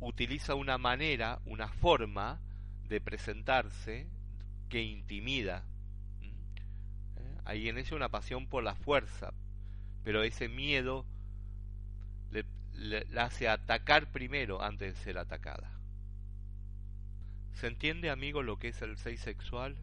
utiliza 0.00 0.54
una 0.54 0.76
manera, 0.76 1.40
una 1.46 1.68
forma 1.68 2.40
de 2.88 3.00
presentarse 3.00 4.08
que 4.74 4.82
intimida. 4.82 5.62
¿Eh? 7.16 7.38
Hay 7.44 7.68
en 7.68 7.78
ella 7.78 7.94
una 7.94 8.08
pasión 8.08 8.48
por 8.48 8.64
la 8.64 8.74
fuerza, 8.74 9.32
pero 10.02 10.24
ese 10.24 10.48
miedo 10.48 11.06
le, 12.32 13.06
hace 13.16 13.48
atacar 13.48 14.10
primero 14.10 14.60
antes 14.60 14.92
de 14.92 15.00
ser 15.00 15.18
atacada. 15.18 15.70
¿Se 17.52 17.68
entiende, 17.68 18.10
amigo, 18.10 18.42
lo 18.42 18.58
que 18.58 18.66
es 18.66 18.82
el 18.82 18.96
6 18.96 19.20
sexual? 19.20 19.76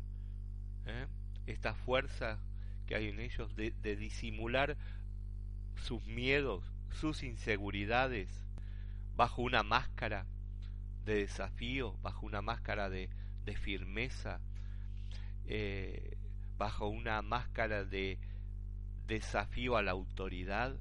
¿Eh? 0.85 1.05
Esta 1.47 1.73
fuerza 1.73 2.37
que 2.85 2.95
hay 2.95 3.07
en 3.07 3.21
ellos 3.21 3.55
de, 3.55 3.71
disimular 3.95 4.75
sus 5.77 6.03
miedos, 6.03 6.69
sus 6.99 7.23
inseguridades, 7.23 8.27
bajo 9.15 9.41
una 9.41 9.63
máscara 9.63 10.25
de 11.05 11.15
desafío, 11.15 11.95
bajo 12.01 12.25
una 12.25 12.41
máscara 12.41 12.89
de 12.89 13.07
firmeza, 13.55 14.41
eh, 15.53 16.15
bajo 16.57 16.87
una 16.87 17.21
máscara 17.21 17.83
de 17.83 18.17
desafío 19.05 19.75
a 19.75 19.81
la 19.81 19.91
autoridad 19.91 20.77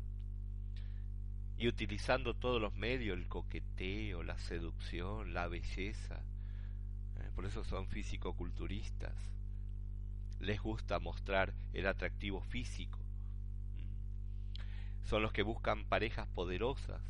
y 1.58 1.66
utilizando 1.66 2.34
todos 2.34 2.62
los 2.62 2.72
medios, 2.74 3.18
el 3.18 3.26
coqueteo, 3.26 4.22
la 4.22 4.38
seducción, 4.38 5.34
la 5.34 5.48
belleza. 5.48 6.22
Eh, 7.18 7.30
por 7.34 7.46
eso 7.46 7.64
son 7.64 7.88
físico-culturistas. 7.88 9.12
Les 10.38 10.60
gusta 10.60 11.00
mostrar 11.00 11.52
el 11.72 11.88
atractivo 11.88 12.40
físico. 12.40 13.00
Son 15.02 15.20
los 15.20 15.32
que 15.32 15.42
buscan 15.42 15.84
parejas 15.84 16.28
poderosas. 16.28 17.02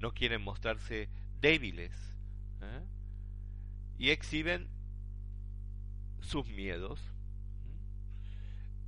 No 0.00 0.12
quieren 0.14 0.42
mostrarse 0.42 1.08
débiles. 1.40 1.92
¿eh? 2.60 2.82
Y 3.96 4.10
exhiben 4.10 4.79
sus 6.22 6.46
miedos. 6.46 7.00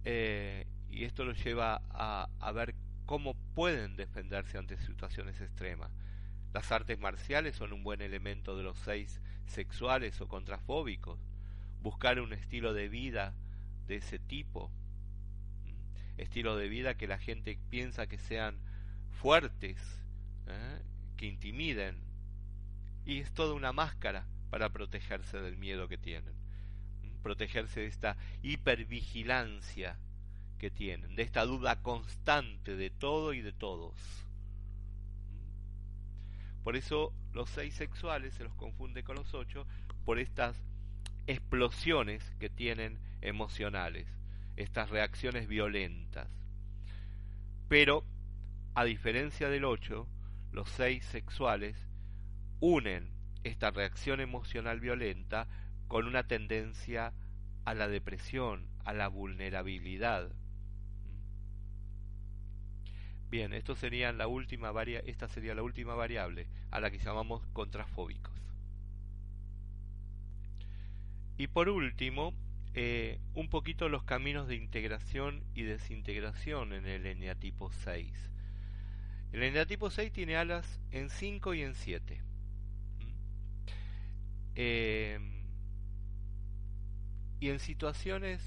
Eh, 0.04 0.66
y 0.90 1.04
esto 1.04 1.24
los 1.24 1.42
lleva 1.42 1.82
a, 1.90 2.28
a 2.40 2.52
ver 2.52 2.74
cómo 3.06 3.34
pueden 3.54 3.96
defenderse 3.96 4.58
ante 4.58 4.76
situaciones 4.78 5.40
extremas. 5.40 5.90
Las 6.52 6.70
artes 6.70 6.98
marciales 6.98 7.56
son 7.56 7.72
un 7.72 7.82
buen 7.82 8.02
elemento 8.02 8.56
de 8.56 8.62
los 8.62 8.78
seis 8.78 9.20
sexuales 9.46 10.20
o 10.20 10.28
contrafóbicos. 10.28 11.18
Buscar 11.82 12.20
un 12.20 12.32
estilo 12.32 12.74
de 12.74 12.88
vida 12.88 13.34
de 13.86 13.96
ese 13.96 14.18
tipo. 14.18 14.70
Estilo 16.18 16.56
de 16.56 16.68
vida 16.68 16.94
que 16.94 17.06
la 17.06 17.18
gente 17.18 17.58
piensa 17.70 18.06
que 18.06 18.18
sean 18.18 18.58
fuertes, 19.10 19.78
¿eh? 20.46 20.82
que 21.16 21.26
intimiden. 21.26 21.96
Y 23.04 23.20
es 23.20 23.32
toda 23.32 23.54
una 23.54 23.72
máscara 23.72 24.26
para 24.50 24.70
protegerse 24.70 25.40
del 25.40 25.56
miedo 25.56 25.88
que 25.88 25.98
tienen. 25.98 26.34
Protegerse 27.22 27.80
de 27.80 27.86
esta 27.86 28.16
hipervigilancia 28.42 29.98
que 30.58 30.70
tienen, 30.70 31.16
de 31.16 31.22
esta 31.22 31.44
duda 31.44 31.82
constante 31.82 32.76
de 32.76 32.90
todo 32.90 33.32
y 33.32 33.40
de 33.40 33.52
todos. 33.52 33.94
Por 36.62 36.76
eso 36.76 37.12
los 37.32 37.50
seis 37.50 37.74
sexuales 37.74 38.34
se 38.34 38.44
los 38.44 38.54
confunde 38.54 39.02
con 39.02 39.16
los 39.16 39.34
ocho 39.34 39.66
por 40.04 40.18
estas 40.18 40.56
explosiones 41.26 42.22
que 42.38 42.50
tienen 42.50 42.98
emocionales. 43.20 44.06
estas 44.56 44.90
reacciones 44.90 45.48
violentas. 45.48 46.28
Pero, 47.68 48.04
a 48.74 48.84
diferencia 48.84 49.48
del 49.48 49.64
8, 49.64 50.06
los 50.52 50.68
6 50.68 51.02
sexuales 51.06 51.74
unen 52.60 53.08
esta 53.44 53.70
reacción 53.70 54.20
emocional 54.20 54.78
violenta 54.78 55.48
con 55.92 56.06
una 56.06 56.22
tendencia 56.22 57.12
a 57.66 57.74
la 57.74 57.86
depresión, 57.86 58.66
a 58.82 58.94
la 58.94 59.08
vulnerabilidad. 59.08 60.32
Bien, 63.30 63.52
esto 63.52 63.74
sería 63.76 64.10
la 64.10 64.26
última 64.26 64.72
varia 64.72 65.02
esta 65.04 65.28
sería 65.28 65.54
la 65.54 65.62
última 65.62 65.94
variable 65.94 66.46
a 66.70 66.80
la 66.80 66.90
que 66.90 66.96
llamamos 66.96 67.46
contrafóbicos. 67.52 68.32
Y 71.36 71.48
por 71.48 71.68
último, 71.68 72.32
eh, 72.72 73.18
un 73.34 73.50
poquito 73.50 73.90
los 73.90 74.02
caminos 74.02 74.48
de 74.48 74.56
integración 74.56 75.44
y 75.54 75.64
desintegración 75.64 76.72
en 76.72 76.86
el 76.86 77.04
eneatipo 77.04 77.70
6. 77.70 78.30
El 79.32 79.42
eneatipo 79.42 79.90
6 79.90 80.10
tiene 80.10 80.36
alas 80.36 80.80
en 80.90 81.10
5 81.10 81.52
y 81.52 81.60
en 81.60 81.74
7. 81.74 82.22
Eh, 84.54 85.41
y 87.42 87.50
en 87.50 87.58
situaciones 87.58 88.40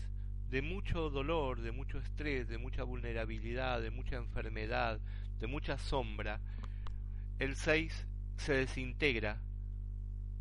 de 0.49 0.61
mucho 0.61 1.09
dolor, 1.09 1.59
de 1.59 1.73
mucho 1.73 1.97
estrés, 1.97 2.47
de 2.47 2.57
mucha 2.57 2.83
vulnerabilidad, 2.83 3.81
de 3.81 3.91
mucha 3.91 4.15
enfermedad, 4.15 5.01
de 5.37 5.47
mucha 5.47 5.77
sombra, 5.77 6.39
el 7.37 7.57
6 7.57 8.07
se 8.37 8.53
desintegra 8.53 9.41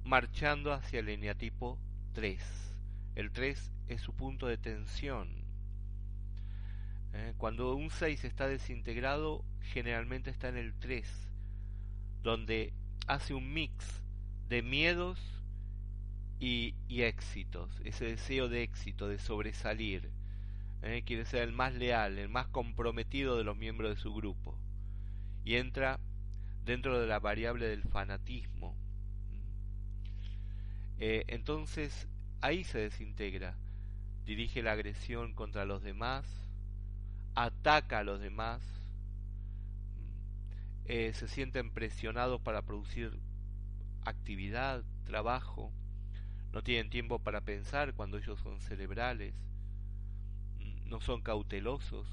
marchando 0.05 0.73
hacia 0.73 1.01
el 1.01 1.09
eneatipo 1.09 1.81
3. 2.13 2.41
El 3.17 3.33
3 3.33 3.73
es 3.89 4.01
su 4.01 4.15
punto 4.15 4.47
de 4.47 4.57
tensión. 4.57 5.31
Eh, 7.13 7.35
cuando 7.37 7.75
un 7.75 7.91
6 7.91 8.23
está 8.23 8.47
desintegrado, 8.47 9.45
generalmente 9.63 10.31
está 10.31 10.49
en 10.49 10.59
el 10.59 10.75
3, 10.75 11.09
donde 12.23 12.73
hace 13.09 13.35
un 13.35 13.53
mix 13.53 14.05
de 14.49 14.63
miedos 14.63 15.34
y, 16.41 16.75
éxitos, 16.89 17.81
ese 17.85 18.07
deseo 18.07 18.49
de 18.49 18.63
éxito, 18.63 19.09
de 19.09 19.19
sobresalir. 19.19 20.11
Eh, 20.83 21.03
quiere 21.07 21.25
ser 21.25 21.43
el 21.43 21.53
más 21.53 21.75
leal, 21.75 22.19
el 22.19 22.29
más 22.29 22.47
comprometido 22.49 23.37
de 23.39 23.45
los 23.45 23.57
miembros 23.57 23.95
de 23.95 24.03
su 24.03 24.13
grupo. 24.15 24.59
Y 25.45 25.57
entra 25.57 25.99
dentro 26.65 27.01
de 27.01 27.07
la 27.07 27.19
variable 27.19 27.67
del 27.67 27.83
fanatismo. 27.83 28.77
Eh, 30.99 31.25
entonces 31.29 32.09
ahí 32.41 32.65
se 32.65 32.79
desintegra. 32.79 33.57
Dirige 34.27 34.63
la 34.63 34.73
agresión 34.73 35.35
contra 35.35 35.65
los 35.65 35.83
demás, 35.83 36.27
ataca 37.35 37.99
a 37.99 38.05
los 38.05 38.21
demás, 38.21 38.63
eh, 40.87 41.13
se 41.15 41.29
sienten 41.29 41.71
presionados 41.71 42.41
para 42.41 42.63
producir 42.63 43.19
actividad, 44.05 44.83
trabajo, 45.05 45.73
no 46.55 46.63
tienen 46.63 46.89
tiempo 46.89 47.19
para 47.19 47.41
pensar 47.41 47.95
cuando 47.95 48.17
ellos 48.17 48.39
son 48.39 48.61
cerebrales, 48.61 49.35
no 50.87 51.01
son 51.01 51.21
cautelosos, 51.21 52.07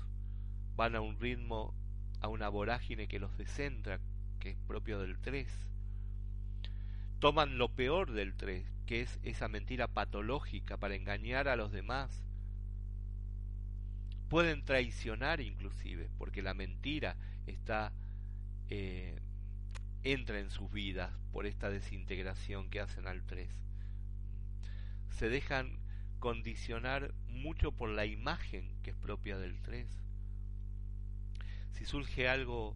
van 0.75 0.95
a 0.95 1.01
un 1.01 1.19
ritmo, 1.19 1.75
a 2.21 2.27
una 2.27 2.49
vorágine 2.49 3.07
que 3.07 3.19
los 3.19 3.37
descentra, 3.37 3.99
que 4.39 4.49
es 4.49 4.57
propio 4.65 4.99
del 4.99 5.19
3. 5.19 5.47
Toman 7.19 7.59
lo 7.59 7.69
peor 7.69 8.13
del 8.13 8.33
3, 8.33 8.65
que 8.87 9.01
es 9.01 9.19
esa 9.21 9.47
mentira 9.47 9.87
patológica 9.87 10.75
para 10.75 10.95
engañar 10.95 11.47
a 11.47 11.55
los 11.55 11.71
demás. 11.71 12.09
Pueden 14.27 14.65
traicionar 14.65 15.39
inclusive, 15.39 16.09
porque 16.17 16.41
la 16.41 16.55
mentira 16.55 17.15
está 17.45 17.91
eh, 18.69 19.19
entra 20.01 20.39
en 20.39 20.49
sus 20.49 20.71
vidas 20.71 21.11
por 21.31 21.45
esta 21.45 21.69
desintegración 21.69 22.71
que 22.71 22.79
hacen 22.79 23.05
al 23.05 23.21
3. 23.21 23.70
Se 25.11 25.29
dejan 25.29 25.79
condicionar 26.19 27.13
mucho 27.27 27.71
por 27.71 27.89
la 27.89 28.05
imagen 28.05 28.75
que 28.83 28.91
es 28.91 28.95
propia 28.97 29.37
del 29.37 29.61
3. 29.61 29.87
Si 31.73 31.85
surge 31.85 32.27
algo 32.27 32.75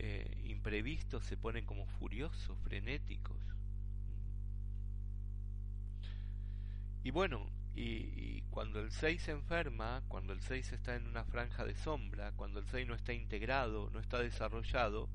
eh, 0.00 0.40
imprevistos 0.44 1.24
se 1.24 1.36
ponen 1.36 1.64
como 1.66 1.86
furiosos, 1.86 2.56
frenéticos. 2.60 3.36
Y 7.02 7.10
bueno, 7.10 7.50
y, 7.74 8.42
cuando 8.50 8.80
el 8.80 8.92
6 8.92 9.22
se 9.22 9.30
enferma, 9.32 10.02
cuando 10.08 10.32
el 10.32 10.40
6 10.40 10.72
está 10.72 10.94
en 10.96 11.06
una 11.06 11.24
franja 11.24 11.64
de 11.64 11.74
sombra, 11.74 12.32
cuando 12.32 12.60
el 12.60 12.66
6 12.66 12.86
no 12.86 12.94
está 12.94 13.12
integrado, 13.12 13.90
no 13.90 13.98
está 13.98 14.20
desarrollado, 14.20 15.08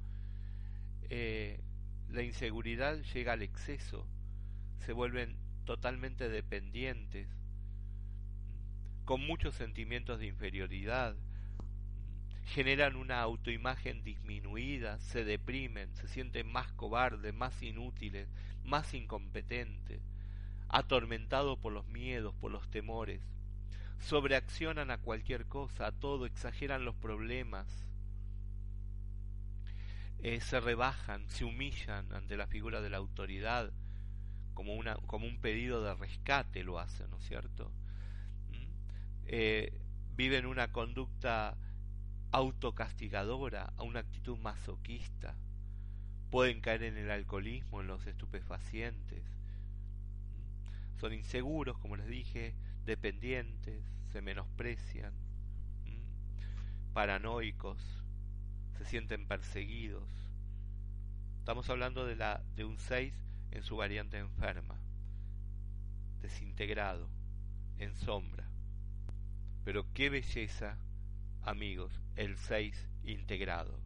eh, 1.10 1.62
la 2.10 2.24
inseguridad 2.24 3.01
llega 3.14 3.34
al 3.34 3.41
exceso, 3.41 4.06
se 4.86 4.93
vuelven 4.93 5.38
totalmente 5.66 6.30
dependientes, 6.30 7.28
con 9.05 9.26
muchos 9.26 9.55
sentimientos 9.55 10.20
de 10.20 10.28
inferioridad, 10.28 11.16
generan 12.45 12.95
una 12.95 13.22
autoimagen 13.22 14.03
disminuida, 14.03 14.99
se 14.99 15.24
deprimen, 15.24 15.93
se 15.95 16.07
sienten 16.07 16.51
más 16.51 16.72
cobardes, 16.74 17.34
más 17.34 17.61
inútiles, 17.61 18.28
más 18.64 18.93
incompetentes, 18.93 20.01
atormentados 20.70 21.57
por 21.59 21.74
los 21.74 21.88
miedos, 21.88 22.34
por 22.36 22.51
los 22.51 22.70
temores, 22.70 23.22
sobreaccionan 23.99 24.91
a 24.91 24.97
cualquier 24.97 25.45
cosa, 25.45 25.88
a 25.88 25.91
todo, 25.91 26.26
exageran 26.26 26.86
los 26.86 26.95
problemas, 26.95 27.68
eh, 30.20 30.39
se 30.41 30.59
rebajan, 30.59 31.28
se 31.30 31.45
humillan 31.45 32.11
ante 32.14 32.38
la 32.38 32.47
figura 32.47 32.82
de 32.82 32.89
la 32.89 32.97
autoridad, 32.97 33.72
como, 34.54 34.76
una, 34.76 34.95
como 35.08 35.26
un 35.26 35.38
pedido 35.38 35.84
de 35.84 35.93
rescate 35.95 36.64
lo 36.64 36.80
hacen, 36.80 37.10
¿no 37.10 37.18
es 37.18 37.28
cierto? 37.28 37.72
¿Mm? 38.51 38.66
Eh, 39.26 39.74
viven 40.16 40.45
una 40.45 40.72
conducta 40.72 41.58
autocastigadora, 42.32 43.74
a 43.78 43.84
una 43.84 43.99
actitud 43.99 44.38
masoquista. 44.39 45.36
Pueden 46.32 46.62
caer 46.62 46.84
en 46.84 46.97
el 46.97 47.12
alcoholismo, 47.12 47.82
en 47.82 47.88
los 47.88 48.06
estupefacientes. 48.08 49.24
Son 50.99 51.14
inseguros, 51.14 51.78
como 51.78 51.95
les 51.95 52.08
dije, 52.08 52.56
dependientes, 52.86 53.84
se 54.12 54.22
menosprecian, 54.22 55.14
paranoicos, 56.93 57.82
se 58.78 58.86
sienten 58.86 59.28
perseguidos. 59.28 60.08
Estamos 61.39 61.70
hablando 61.70 62.06
de, 62.06 62.16
la, 62.16 62.41
de 62.56 62.64
un 62.64 62.80
6 62.80 63.14
en 63.54 63.62
su 63.62 63.76
variante 63.76 64.18
enferma, 64.18 64.80
desintegrado, 66.22 67.08
en 67.78 67.95
sombra. 67.95 68.49
Pero 69.64 69.86
qué 69.93 70.10
belleza 70.10 70.80
amigos, 71.43 72.01
el 72.16 72.36
6 72.36 72.89
integrado. 73.04 73.80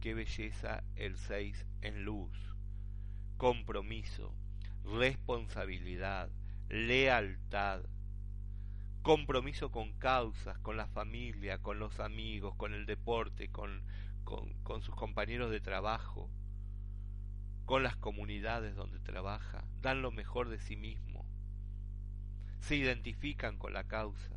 Qué 0.00 0.14
belleza 0.14 0.84
el 0.94 1.16
6 1.16 1.66
en 1.82 2.04
luz. 2.04 2.30
Compromiso, 3.36 4.32
responsabilidad, 4.84 6.30
lealtad. 6.68 7.82
Compromiso 9.02 9.72
con 9.72 9.92
causas, 9.94 10.56
con 10.60 10.76
la 10.76 10.86
familia, 10.86 11.58
con 11.58 11.80
los 11.80 11.98
amigos, 11.98 12.54
con 12.54 12.74
el 12.74 12.86
deporte, 12.86 13.50
con, 13.50 13.82
con, 14.22 14.52
con 14.62 14.82
sus 14.82 14.94
compañeros 14.94 15.50
de 15.50 15.60
trabajo, 15.60 16.30
con 17.70 17.84
las 17.84 17.94
comunidades 17.94 18.74
donde 18.74 18.98
trabaja. 18.98 19.62
Dan 19.80 20.02
lo 20.02 20.10
mejor 20.10 20.48
de 20.48 20.58
sí 20.58 20.74
mismo. 20.74 21.24
Se 22.58 22.74
identifican 22.74 23.58
con 23.58 23.72
la 23.72 23.84
causa. 23.84 24.34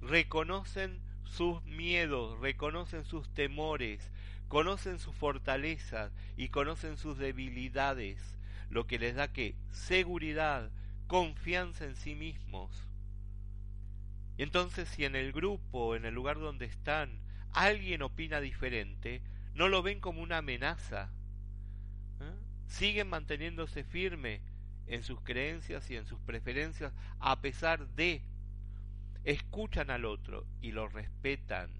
Reconocen 0.00 0.98
sus 1.22 1.62
miedos, 1.62 2.40
reconocen 2.40 3.04
sus 3.04 3.32
temores, 3.32 4.10
conocen 4.48 4.98
sus 4.98 5.14
fortalezas 5.14 6.10
y 6.36 6.48
conocen 6.48 6.98
sus 6.98 7.16
debilidades, 7.16 8.18
lo 8.70 8.88
que 8.88 8.98
les 8.98 9.14
da 9.14 9.32
que 9.32 9.54
seguridad, 9.70 10.72
confianza 11.06 11.84
en 11.84 11.94
sí 11.94 12.16
mismos. 12.16 12.88
Y 14.36 14.42
entonces 14.42 14.88
si 14.88 15.04
en 15.04 15.14
el 15.14 15.30
grupo, 15.30 15.94
en 15.94 16.06
el 16.06 16.14
lugar 16.14 16.40
donde 16.40 16.66
están, 16.66 17.20
alguien 17.52 18.02
opina 18.02 18.40
diferente, 18.40 19.22
no 19.54 19.68
lo 19.68 19.80
ven 19.84 20.00
como 20.00 20.22
una 20.22 20.38
amenaza. 20.38 21.12
Siguen 22.66 23.08
manteniéndose 23.08 23.84
firme 23.84 24.40
en 24.86 25.02
sus 25.02 25.20
creencias 25.20 25.90
y 25.90 25.96
en 25.96 26.06
sus 26.06 26.18
preferencias 26.20 26.92
a 27.18 27.40
pesar 27.40 27.88
de 27.94 28.22
escuchan 29.24 29.90
al 29.90 30.04
otro 30.04 30.46
y 30.60 30.72
lo 30.72 30.88
respetan. 30.88 31.70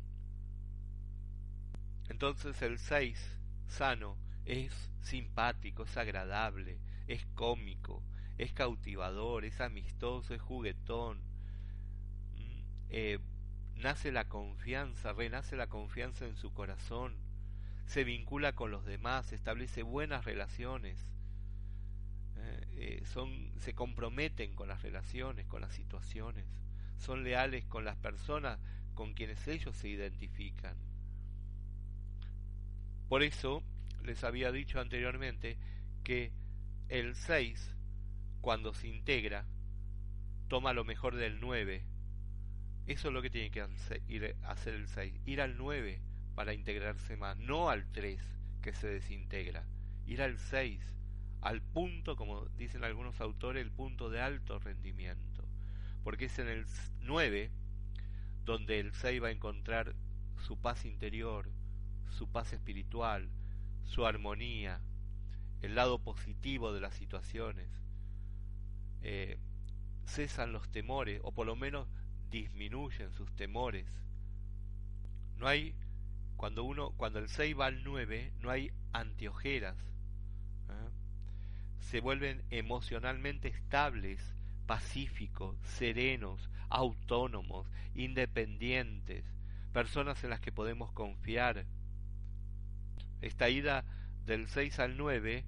Entonces 2.09 2.61
el 2.63 2.79
6, 2.79 3.19
sano, 3.67 4.17
es 4.45 4.73
simpático, 5.03 5.85
es 5.85 5.97
agradable, 5.97 6.79
es 7.07 7.25
cómico, 7.35 8.03
es 8.39 8.53
cautivador, 8.53 9.45
es 9.45 9.61
amistoso, 9.61 10.35
es 10.35 10.41
juguetón, 10.41 11.19
mm, 12.35 12.63
eh, 12.91 13.19
nace 13.77 14.13
la 14.13 14.29
confianza, 14.29 15.13
renace 15.13 15.57
la 15.57 15.69
confianza 15.69 16.27
en 16.27 16.37
su 16.37 16.53
corazón, 16.53 17.15
se 17.87 18.05
vincula 18.05 18.55
con 18.55 18.71
los 18.71 18.85
demás, 18.85 19.33
establece 19.33 19.83
buenas 19.83 20.25
relaciones, 20.25 20.99
eh, 22.37 22.67
eh, 22.77 23.03
son, 23.07 23.53
se 23.61 23.75
comprometen 23.75 24.55
con 24.55 24.69
las 24.69 24.83
relaciones, 24.83 25.47
con 25.47 25.61
las 25.61 25.75
situaciones, 25.75 26.45
son 26.99 27.25
leales 27.25 27.65
con 27.67 27.85
las 27.85 27.97
personas 27.97 28.59
con 28.95 29.15
quienes 29.15 29.47
ellos 29.49 29.77
se 29.77 29.89
identifican. 29.89 30.77
Por 33.09 33.23
eso 33.23 33.63
les 34.03 34.25
había 34.25 34.53
dicho 34.53 34.81
anteriormente 34.81 35.59
que 36.03 36.33
el 36.89 37.15
6, 37.15 37.75
cuando 38.41 38.75
se 38.75 38.89
integra, 38.89 39.47
toma 40.49 40.73
lo 40.73 40.85
mejor 40.85 41.17
del 41.17 41.41
9. 41.41 41.85
Eso 42.87 43.09
es 43.09 43.15
lo 43.15 43.23
que 43.23 43.31
tiene 43.31 43.51
que 43.51 43.63
hacer, 43.63 44.37
hacer 44.43 44.75
el 44.75 44.89
6, 44.89 45.15
ir 45.27 45.41
al 45.41 45.57
9 45.57 46.01
para 46.35 46.55
integrarse 46.55 47.17
más, 47.17 47.37
no 47.39 47.71
al 47.71 47.87
3 47.93 48.21
que 48.63 48.73
se 48.73 48.89
desintegra, 48.89 49.65
ir 50.07 50.23
al 50.23 50.39
6, 50.39 50.81
al 51.41 51.61
punto, 51.61 52.17
como 52.17 52.47
dicen 52.57 52.85
algunos 52.85 53.21
autores, 53.21 53.63
el 53.63 53.71
punto 53.71 54.11
de 54.11 54.21
alto 54.21 54.59
rendimiento, 54.59 55.45
porque 56.03 56.27
es 56.27 56.39
en 56.39 56.49
el 56.49 56.67
9 57.01 57.51
donde 58.45 58.81
el 58.81 58.93
6 58.93 59.23
va 59.23 59.29
a 59.29 59.33
encontrar 59.33 59.95
su 60.39 60.57
paz 60.59 60.85
interior, 60.85 61.51
su 62.11 62.29
paz 62.29 62.53
espiritual, 62.53 63.29
su 63.85 64.07
armonía, 64.07 64.81
el 65.63 65.75
lado 65.75 65.99
positivo 65.99 66.73
de 66.73 66.81
las 66.81 66.95
situaciones. 66.95 67.69
Eh, 69.03 69.39
cesan 70.07 70.53
los 70.53 70.69
temores, 70.71 71.21
o 71.25 71.33
por 71.33 71.47
lo 71.47 71.57
menos 71.57 71.89
disminuyen 72.31 73.13
sus 73.13 73.31
temores. 73.35 73.87
No 75.37 75.47
hay, 75.47 75.75
cuando 76.37 76.65
uno, 76.65 76.93
cuando 76.97 77.19
el 77.19 77.29
6 77.29 77.59
va 77.59 77.67
al 77.67 77.85
9, 77.85 78.33
no 78.41 78.51
hay 78.51 78.73
antiojeras. 78.93 79.77
¿eh? 80.69 80.91
Se 81.81 82.01
vuelven 82.01 82.43
emocionalmente 82.51 83.49
estables, 83.49 84.21
pacíficos, 84.67 85.57
serenos, 85.65 86.51
autónomos, 86.69 87.67
independientes, 87.95 89.25
personas 89.73 90.23
en 90.25 90.31
las 90.31 90.41
que 90.41 90.53
podemos 90.53 90.93
confiar. 90.93 91.67
Esta 93.21 93.49
ida 93.49 93.85
del 94.27 94.49
6 94.49 94.79
al 94.81 94.97
9 94.97 95.45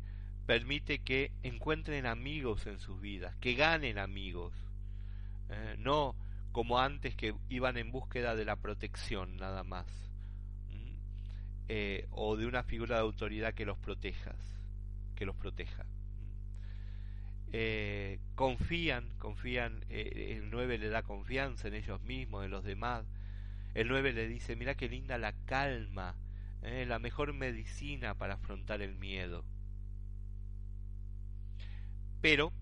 permite 0.46 1.00
que 1.00 1.32
encuentren 1.42 2.06
amigos 2.06 2.66
en 2.66 2.78
sus 2.78 3.00
vidas, 3.00 3.36
que 3.36 3.54
ganen 3.54 3.98
amigos, 3.98 4.54
eh, 5.48 5.76
no 5.78 6.14
como 6.52 6.78
antes 6.78 7.14
que 7.16 7.34
iban 7.50 7.76
en 7.76 7.92
búsqueda 7.92 8.34
de 8.34 8.44
la 8.44 8.56
protección 8.56 9.36
nada 9.36 9.62
más, 9.62 9.86
eh, 11.68 12.06
o 12.10 12.36
de 12.36 12.46
una 12.46 12.62
figura 12.62 12.96
de 12.96 13.02
autoridad 13.02 13.54
que 13.54 13.66
los 13.66 13.78
protejas, 13.78 14.36
que 15.14 15.26
los 15.26 15.36
proteja. 15.36 15.86
Eh, 17.52 18.18
confían, 18.34 19.08
confían, 19.18 19.84
el 19.88 20.50
9 20.50 20.78
le 20.78 20.88
da 20.88 21.02
confianza 21.02 21.68
en 21.68 21.74
ellos 21.74 22.00
mismos, 22.02 22.44
en 22.44 22.50
los 22.50 22.64
demás. 22.64 23.04
El 23.74 23.88
9 23.88 24.12
le 24.12 24.28
dice, 24.28 24.56
mira 24.56 24.74
qué 24.74 24.88
linda 24.88 25.18
la 25.18 25.32
calma, 25.46 26.16
la 26.62 26.98
mejor 26.98 27.32
medicina 27.32 28.14
para 28.14 28.34
afrontar 28.34 28.82
el 28.82 28.96
miedo. 28.96 29.44
Pero 32.20 32.52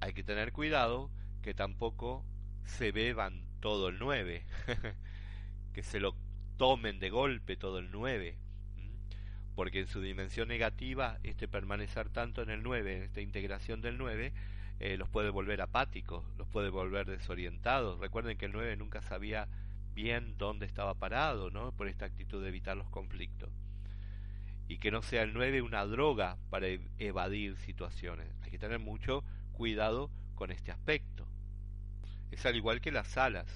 hay 0.00 0.12
que 0.12 0.24
tener 0.24 0.52
cuidado 0.52 1.10
que 1.42 1.54
tampoco 1.54 2.24
se 2.64 2.92
beban 2.92 3.44
todo 3.60 3.88
el 3.88 3.98
9, 3.98 4.44
que 5.72 5.82
se 5.82 6.00
lo 6.00 6.16
tomen 6.62 7.00
de 7.00 7.10
golpe 7.10 7.56
todo 7.56 7.80
el 7.80 7.90
9, 7.90 8.36
porque 9.56 9.80
en 9.80 9.88
su 9.88 10.00
dimensión 10.00 10.46
negativa, 10.46 11.18
este 11.24 11.48
permanecer 11.48 12.08
tanto 12.08 12.40
en 12.40 12.50
el 12.50 12.62
9, 12.62 12.98
en 12.98 13.02
esta 13.02 13.20
integración 13.20 13.80
del 13.82 13.98
9, 13.98 14.32
eh, 14.78 14.96
los 14.96 15.08
puede 15.08 15.30
volver 15.30 15.60
apáticos, 15.60 16.24
los 16.38 16.46
puede 16.46 16.70
volver 16.70 17.06
desorientados. 17.06 17.98
Recuerden 17.98 18.38
que 18.38 18.44
el 18.44 18.52
9 18.52 18.76
nunca 18.76 19.02
sabía 19.02 19.48
bien 19.92 20.38
dónde 20.38 20.66
estaba 20.66 20.94
parado, 20.94 21.50
¿no? 21.50 21.72
Por 21.72 21.88
esta 21.88 22.04
actitud 22.04 22.40
de 22.40 22.50
evitar 22.50 22.76
los 22.76 22.88
conflictos 22.90 23.50
y 24.68 24.78
que 24.78 24.92
no 24.92 25.02
sea 25.02 25.22
el 25.24 25.34
9 25.34 25.62
una 25.62 25.84
droga 25.84 26.38
para 26.48 26.68
e-, 26.68 26.80
evadir 27.00 27.56
situaciones. 27.56 28.28
Hay 28.42 28.52
que 28.52 28.60
tener 28.60 28.78
mucho 28.78 29.24
cuidado 29.50 30.12
con 30.36 30.52
este 30.52 30.70
aspecto. 30.70 31.26
Es 32.30 32.46
al 32.46 32.54
igual 32.54 32.80
que 32.80 32.92
las 32.92 33.18
alas. 33.18 33.48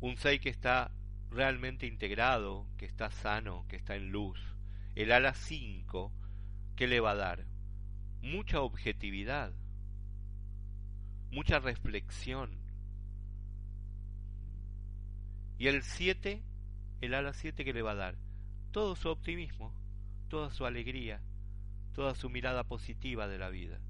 Un 0.00 0.18
6 0.18 0.42
que 0.42 0.50
está 0.50 0.92
realmente 1.30 1.86
integrado, 1.86 2.66
que 2.76 2.86
está 2.86 3.10
sano, 3.10 3.64
que 3.68 3.76
está 3.76 3.96
en 3.96 4.10
luz. 4.10 4.40
El 4.94 5.12
ala 5.12 5.34
5, 5.34 6.12
¿qué 6.76 6.86
le 6.86 7.00
va 7.00 7.12
a 7.12 7.16
dar? 7.16 7.44
Mucha 8.22 8.60
objetividad, 8.60 9.52
mucha 11.30 11.58
reflexión. 11.58 12.58
Y 15.58 15.66
el 15.66 15.82
7, 15.82 16.42
el 17.00 17.14
ala 17.14 17.32
7, 17.32 17.64
¿qué 17.64 17.72
le 17.72 17.82
va 17.82 17.92
a 17.92 17.96
dar? 17.96 18.28
todo 18.70 18.96
su 18.96 19.08
optimismo, 19.08 19.72
toda 20.28 20.50
su 20.50 20.66
alegría, 20.66 21.20
toda 21.94 22.14
su 22.14 22.28
mirada 22.28 22.64
positiva 22.64 23.26
de 23.26 23.38
la 23.38 23.48
vida. 23.48 23.80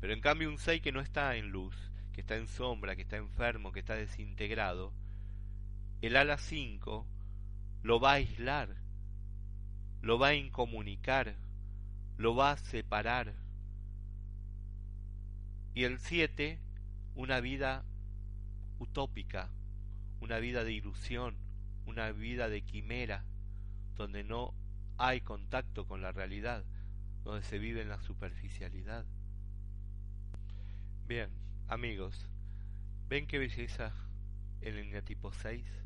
Pero 0.00 0.12
en 0.12 0.20
cambio 0.20 0.48
un 0.48 0.58
6 0.58 0.80
que 0.82 0.92
no 0.92 1.00
está 1.00 1.36
en 1.36 1.50
luz, 1.50 1.76
que 2.12 2.22
está 2.22 2.36
en 2.36 2.48
sombra, 2.48 2.96
que 2.96 3.02
está 3.02 3.18
enfermo, 3.18 3.72
que 3.72 3.80
está 3.80 3.94
desintegrado, 3.94 4.92
el 6.02 6.16
ala 6.16 6.36
5 6.36 7.06
lo 7.84 8.00
va 8.00 8.10
a 8.10 8.14
aislar, 8.14 8.76
lo 10.00 10.18
va 10.18 10.28
a 10.28 10.34
incomunicar, 10.34 11.36
lo 12.16 12.34
va 12.34 12.50
a 12.50 12.56
separar. 12.56 13.34
Y 15.74 15.84
el 15.84 16.00
7, 16.00 16.58
una 17.14 17.40
vida 17.40 17.84
utópica, 18.80 19.48
una 20.20 20.38
vida 20.38 20.64
de 20.64 20.72
ilusión, 20.72 21.36
una 21.86 22.10
vida 22.10 22.48
de 22.48 22.62
quimera, 22.62 23.24
donde 23.94 24.24
no 24.24 24.54
hay 24.98 25.20
contacto 25.20 25.86
con 25.86 26.02
la 26.02 26.10
realidad, 26.10 26.64
donde 27.22 27.44
se 27.44 27.60
vive 27.60 27.80
en 27.80 27.88
la 27.88 28.00
superficialidad. 28.02 29.04
Bien, 31.06 31.30
amigos, 31.68 32.26
¿ven 33.08 33.28
qué 33.28 33.38
belleza 33.38 33.94
el 34.62 34.78
eneatipo 34.78 35.32
6? 35.32 35.81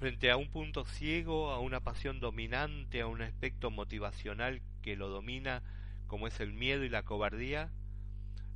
Frente 0.00 0.30
a 0.30 0.38
un 0.38 0.48
punto 0.48 0.86
ciego, 0.86 1.50
a 1.50 1.60
una 1.60 1.80
pasión 1.80 2.20
dominante, 2.20 3.02
a 3.02 3.06
un 3.06 3.20
aspecto 3.20 3.70
motivacional 3.70 4.62
que 4.80 4.96
lo 4.96 5.10
domina, 5.10 5.62
como 6.06 6.26
es 6.26 6.40
el 6.40 6.54
miedo 6.54 6.84
y 6.84 6.88
la 6.88 7.02
cobardía, 7.02 7.68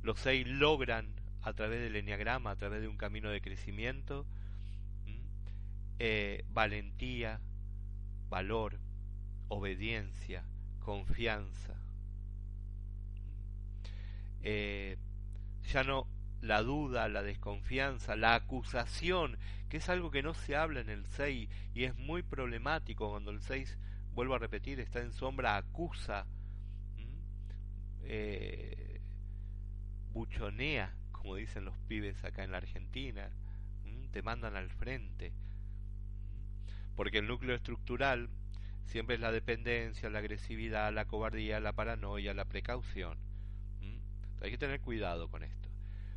los 0.01 0.19
seis 0.19 0.47
logran, 0.47 1.13
a 1.43 1.53
través 1.53 1.81
del 1.81 1.97
enneagrama, 1.97 2.49
a 2.49 2.55
través 2.55 2.81
de 2.81 2.87
un 2.87 2.97
camino 2.97 3.29
de 3.29 3.41
crecimiento, 3.41 4.25
eh, 5.99 6.43
valentía, 6.49 7.39
valor, 8.27 8.79
obediencia, 9.47 10.45
confianza. 10.79 11.75
Eh, 14.41 14.97
ya 15.71 15.83
no 15.83 16.07
la 16.41 16.63
duda, 16.63 17.07
la 17.07 17.21
desconfianza, 17.21 18.15
la 18.15 18.33
acusación, 18.33 19.37
es 19.75 19.89
algo 19.89 20.11
que 20.11 20.23
no 20.23 20.33
se 20.33 20.55
habla 20.55 20.81
en 20.81 20.89
el 20.89 21.05
6 21.05 21.49
y 21.73 21.83
es 21.83 21.95
muy 21.97 22.23
problemático 22.23 23.09
cuando 23.09 23.31
el 23.31 23.41
6, 23.41 23.77
vuelvo 24.13 24.35
a 24.35 24.39
repetir, 24.39 24.79
está 24.79 24.99
en 24.99 25.11
sombra, 25.11 25.57
acusa, 25.57 26.25
eh, 28.03 29.01
buchonea, 30.13 30.93
como 31.11 31.35
dicen 31.35 31.65
los 31.65 31.77
pibes 31.87 32.23
acá 32.23 32.43
en 32.43 32.51
la 32.51 32.57
Argentina, 32.57 33.29
te 34.11 34.21
mandan 34.21 34.55
al 34.55 34.69
frente 34.69 35.33
porque 36.95 37.19
el 37.19 37.27
núcleo 37.27 37.55
estructural 37.55 38.29
siempre 38.85 39.15
es 39.15 39.21
la 39.21 39.31
dependencia, 39.31 40.09
la 40.09 40.19
agresividad, 40.19 40.93
la 40.93 41.05
cobardía, 41.05 41.59
la 41.59 41.73
paranoia, 41.73 42.33
la 42.33 42.45
precaución. 42.45 43.17
Hay 44.41 44.51
que 44.51 44.57
tener 44.57 44.79
cuidado 44.79 45.27
con 45.29 45.43
esto. 45.43 45.69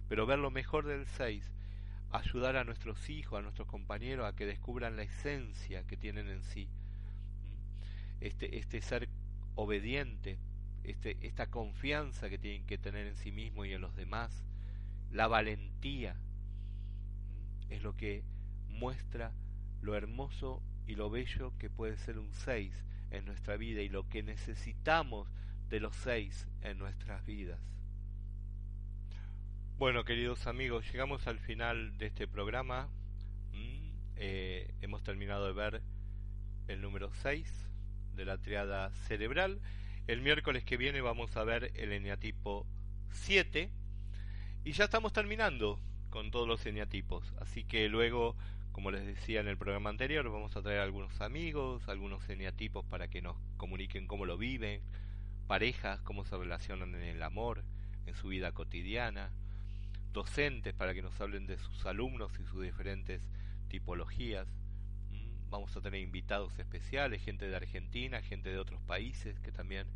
Pero 0.09 0.27
ver 0.27 0.39
lo 0.39 0.51
mejor 0.51 0.87
del 0.87 1.07
6, 1.07 1.51
ayudar 2.11 2.57
a 2.57 2.65
nuestros 2.65 3.11
hijos, 3.11 3.39
a 3.39 3.43
nuestros 3.43 3.69
compañeros 3.69 4.27
a 4.27 4.35
que 4.35 4.47
descubran 4.47 4.97
la 4.97 5.03
esencia 5.03 5.87
que 5.87 5.97
tienen 5.97 6.29
en 6.29 6.43
sí. 6.43 6.69
Este, 8.21 8.59
este 8.59 8.81
ser 8.81 9.09
obediente, 9.55 10.39
este, 10.85 11.17
esta 11.21 11.49
confianza 11.49 12.29
que 12.29 12.39
tienen 12.39 12.67
que 12.67 12.79
tener 12.79 13.07
en 13.07 13.17
sí 13.17 13.33
mismo 13.33 13.65
y 13.65 13.73
en 13.73 13.81
los 13.81 13.95
demás, 13.97 14.45
la 15.13 15.27
valentía, 15.27 16.17
es 17.71 17.83
lo 17.83 17.97
que 17.97 18.23
muestra 18.69 19.33
lo 19.83 19.95
hermoso 19.95 20.63
y 20.87 20.95
lo 20.95 21.11
bello 21.11 21.53
que 21.59 21.71
puede 21.71 21.97
ser 21.99 22.19
un 22.19 22.33
6 22.33 22.73
en 23.11 23.25
nuestra 23.27 23.57
vida 23.57 23.83
y 23.83 23.89
lo 23.89 24.09
que 24.09 24.23
necesitamos 24.23 25.29
de 25.69 25.81
los 25.81 25.95
6 25.97 26.47
en 26.63 26.79
nuestras 26.79 27.25
vidas. 27.27 27.61
Bueno, 29.79 30.05
queridos 30.05 30.49
amigos, 30.49 30.91
llegamos 30.91 31.29
al 31.29 31.39
final 31.39 31.97
de 31.99 32.07
este 32.07 32.27
programa. 32.27 32.89
Mm, 33.53 33.93
eh, 34.17 34.75
hemos 34.83 35.05
terminado 35.05 35.47
de 35.47 35.53
ver 35.53 35.83
el 36.67 36.81
número 36.81 37.13
6 37.23 37.49
de 38.17 38.25
la 38.25 38.39
triada 38.39 38.91
cerebral. 39.07 39.61
El 40.09 40.21
miércoles 40.21 40.65
que 40.65 40.77
viene 40.77 41.01
vamos 41.01 41.37
a 41.37 41.45
ver 41.45 41.71
el 41.77 41.93
eneatipo 41.93 42.67
7. 43.13 43.71
Y 44.65 44.73
ya 44.73 44.87
estamos 44.87 45.13
terminando 45.13 45.79
con 46.11 46.33
todos 46.33 46.49
los 46.49 46.67
eneatipos. 46.67 47.33
Así 47.39 47.63
que 47.63 47.89
luego, 47.89 48.35
como 48.73 48.91
les 48.91 49.07
decía 49.07 49.39
en 49.39 49.47
el 49.47 49.59
programa 49.59 49.91
anterior, 49.91 50.29
vamos 50.29 50.57
a 50.57 50.63
traer 50.63 50.81
algunos 50.81 51.21
amigos, 51.21 51.87
algunos 51.87 52.29
eneatipos 52.29 52.85
para 52.87 53.07
que 53.07 53.23
nos 53.23 53.37
comuniquen 53.57 54.09
cómo 54.09 54.27
lo 54.27 54.39
viven, 54.39 54.81
parejas, 55.47 56.01
cómo 56.01 56.25
se 56.25 56.37
relacionan 56.37 56.97
en 56.97 57.05
el 57.05 57.23
amor, 57.23 57.63
en 58.07 58.17
su 58.17 58.27
vida 58.27 58.51
cotidiana, 58.51 59.31
docentes 60.13 60.75
para 60.75 60.95
que 60.95 61.03
nos 61.03 61.21
hablen 61.21 61.47
de 61.47 61.59
sus 61.59 61.87
alumnos 61.87 62.33
y 62.41 62.45
sus 62.45 62.63
diferentes 62.63 63.23
tipologías. 63.69 64.47
Mm, 65.11 65.51
vamos 65.51 65.77
a 65.77 65.81
tener 65.81 66.01
invitados 66.01 66.59
especiales, 66.59 67.23
gente 67.23 67.49
de 67.49 67.57
Argentina, 67.57 68.23
gente 68.23 68.51
de 68.51 68.59
otros 68.59 68.81
países 68.83 69.39
que 69.41 69.53
también 69.53 69.87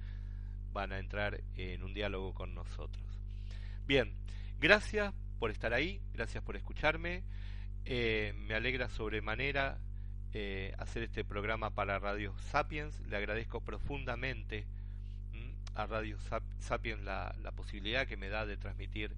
van 0.72 0.92
a 0.92 0.98
entrar 0.98 1.40
en 1.56 1.82
un 1.82 1.94
diálogo 1.94 2.34
con 2.34 2.54
nosotros. 2.54 3.04
Bien, 3.86 4.14
gracias 4.60 5.12
por 5.38 5.50
estar 5.50 5.72
ahí, 5.74 6.00
gracias 6.14 6.42
por 6.42 6.56
escucharme. 6.56 7.24
Eh, 7.84 8.32
me 8.36 8.54
alegra 8.54 8.88
sobremanera 8.88 9.78
eh, 10.32 10.72
hacer 10.78 11.02
este 11.02 11.24
programa 11.24 11.70
para 11.70 11.98
Radio 11.98 12.34
Sapiens. 12.38 13.00
Le 13.08 13.16
agradezco 13.16 13.60
profundamente 13.60 14.66
a 15.74 15.86
Radio 15.86 16.18
Sapiens 16.58 17.02
la, 17.02 17.34
la, 17.42 17.52
posibilidad 17.52 18.06
que 18.06 18.16
me 18.16 18.28
da 18.28 18.46
de 18.46 18.56
transmitir 18.56 19.14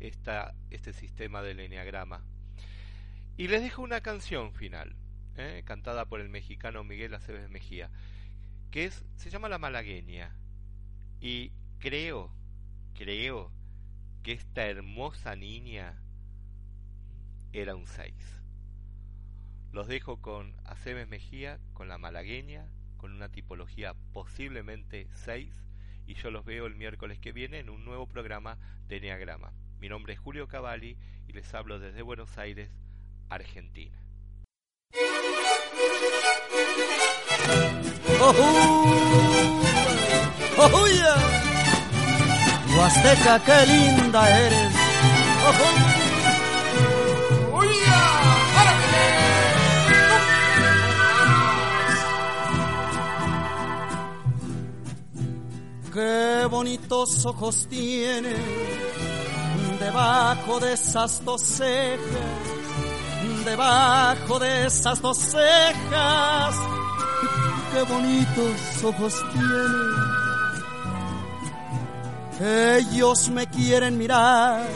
esta, 0.00 0.54
este 0.70 0.92
sistema 0.92 1.42
del 1.42 1.60
enneagrama. 1.60 2.24
Y 3.36 3.48
les 3.48 3.62
dejo 3.62 3.82
una 3.82 4.00
canción 4.00 4.52
final, 4.52 4.96
¿eh? 5.36 5.62
cantada 5.64 6.06
por 6.06 6.20
el 6.20 6.28
mexicano 6.28 6.84
Miguel 6.84 7.14
Aceves 7.14 7.48
Mejía, 7.48 7.90
que 8.70 8.84
es, 8.84 9.04
se 9.16 9.30
llama 9.30 9.48
La 9.48 9.58
Malagueña. 9.58 10.36
Y 11.20 11.52
creo, 11.78 12.32
creo 12.94 13.52
que 14.22 14.32
esta 14.32 14.66
hermosa 14.66 15.36
niña 15.36 16.00
era 17.52 17.74
un 17.74 17.86
6. 17.86 18.14
Los 19.72 19.86
dejo 19.86 20.20
con 20.20 20.54
Aceves 20.64 21.08
Mejía, 21.08 21.60
con 21.72 21.88
la 21.88 21.96
malagueña, 21.96 22.66
con 22.96 23.12
una 23.12 23.28
tipología 23.28 23.94
posiblemente 24.12 25.08
6, 25.12 25.48
y 26.06 26.14
yo 26.14 26.30
los 26.30 26.44
veo 26.44 26.66
el 26.66 26.74
miércoles 26.74 27.18
que 27.18 27.32
viene 27.32 27.60
en 27.60 27.70
un 27.70 27.84
nuevo 27.84 28.06
programa 28.06 28.58
de 28.88 28.96
Enneagrama. 28.96 29.52
Mi 29.80 29.88
nombre 29.88 30.12
es 30.12 30.18
Julio 30.20 30.46
Cavalli 30.46 30.98
y 31.26 31.32
les 31.32 31.54
hablo 31.54 31.78
desde 31.78 32.02
Buenos 32.02 32.36
Aires, 32.36 32.70
Argentina. 33.30 33.96
¡Oh, 38.22 38.34
oh, 40.58 40.86
Huasteca, 42.76 43.42
qué 43.42 43.66
linda 43.66 44.38
eres. 44.38 44.74
¡Oh, 45.46 45.52
Qué 55.92 56.46
bonitos 56.48 57.26
ojos 57.26 57.66
tiene 57.68 58.89
debajo 59.90 60.60
de 60.60 60.74
esas 60.74 61.24
dos 61.24 61.42
cejas, 61.42 61.98
debajo 63.44 64.38
de 64.38 64.66
esas 64.66 65.02
dos 65.02 65.18
cejas. 65.18 66.54
Qué 67.72 67.82
bonitos 67.82 68.84
ojos 68.84 69.20
tiene. 69.32 69.90
Ellos 72.78 73.28
me 73.30 73.48
quieren 73.48 73.98
mirar, 73.98 74.68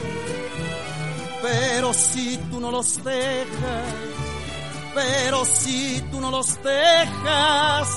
pero 1.43 1.95
si 1.95 2.37
tú 2.51 2.59
no 2.59 2.73
los 2.73 2.97
dejas, 3.05 3.95
pero 4.95 5.45
si 5.45 6.03
tú 6.11 6.21
no 6.21 6.33
los 6.33 6.61
dejas, 6.61 7.89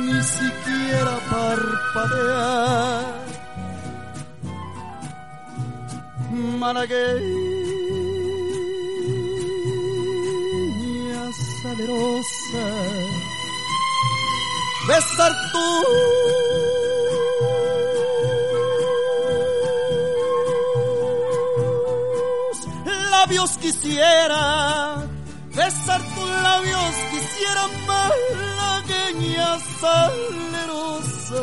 ni 0.00 0.22
siquiera 0.22 1.18
parpadear. 1.30 3.33
Malagueña 6.34 7.22
salerosa, 11.62 12.66
besar 14.88 15.32
tus 15.52 15.86
labios 23.10 23.50
quisiera, 23.58 25.06
besar 25.54 26.00
tus 26.14 26.28
labios 26.42 26.94
quisiera, 27.12 27.68
malagueña 27.86 29.58
salerosa. 29.80 31.42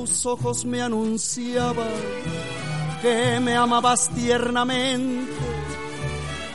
Tus 0.00 0.24
ojos 0.24 0.64
me 0.64 0.80
anunciabas 0.80 1.86
que 3.02 3.38
me 3.40 3.54
amabas 3.54 4.08
tiernamente, 4.10 5.30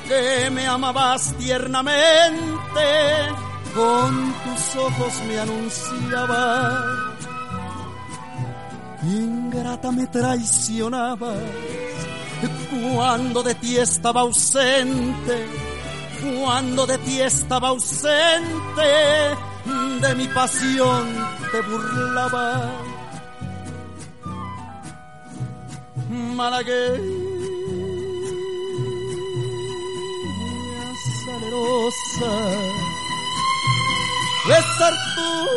que 0.07 0.49
me 0.49 0.65
amabas 0.65 1.33
tiernamente. 1.37 2.87
Con 3.75 4.33
tus 4.43 4.75
ojos 4.77 5.13
me 5.27 5.39
anunciabas, 5.39 6.73
ingrata 9.03 9.91
me 9.91 10.07
traicionabas 10.07 11.37
cuando 12.71 13.43
de 13.43 13.53
ti 13.55 13.77
estaba 13.77 14.21
ausente, 14.21 15.45
cuando 16.23 16.87
de 16.87 16.97
ti 16.99 17.21
estaba 17.21 17.67
ausente, 17.69 18.91
de 20.01 20.15
mi 20.15 20.27
pasión 20.29 21.05
te 21.51 21.61
burlaba. 21.61 22.94
Malagueña 26.35 26.99
salerosa, 31.25 32.31
besar 34.45 34.93
tus 35.15 35.49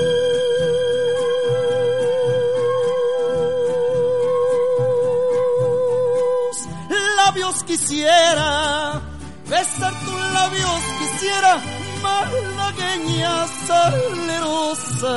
labios 7.16 7.64
quisiera, 7.64 9.01
besar 9.49 9.93
tus 10.05 10.20
labios 10.33 10.83
quisiera, 11.01 11.61
malagueña 12.03 13.47
salerosa 13.66 15.16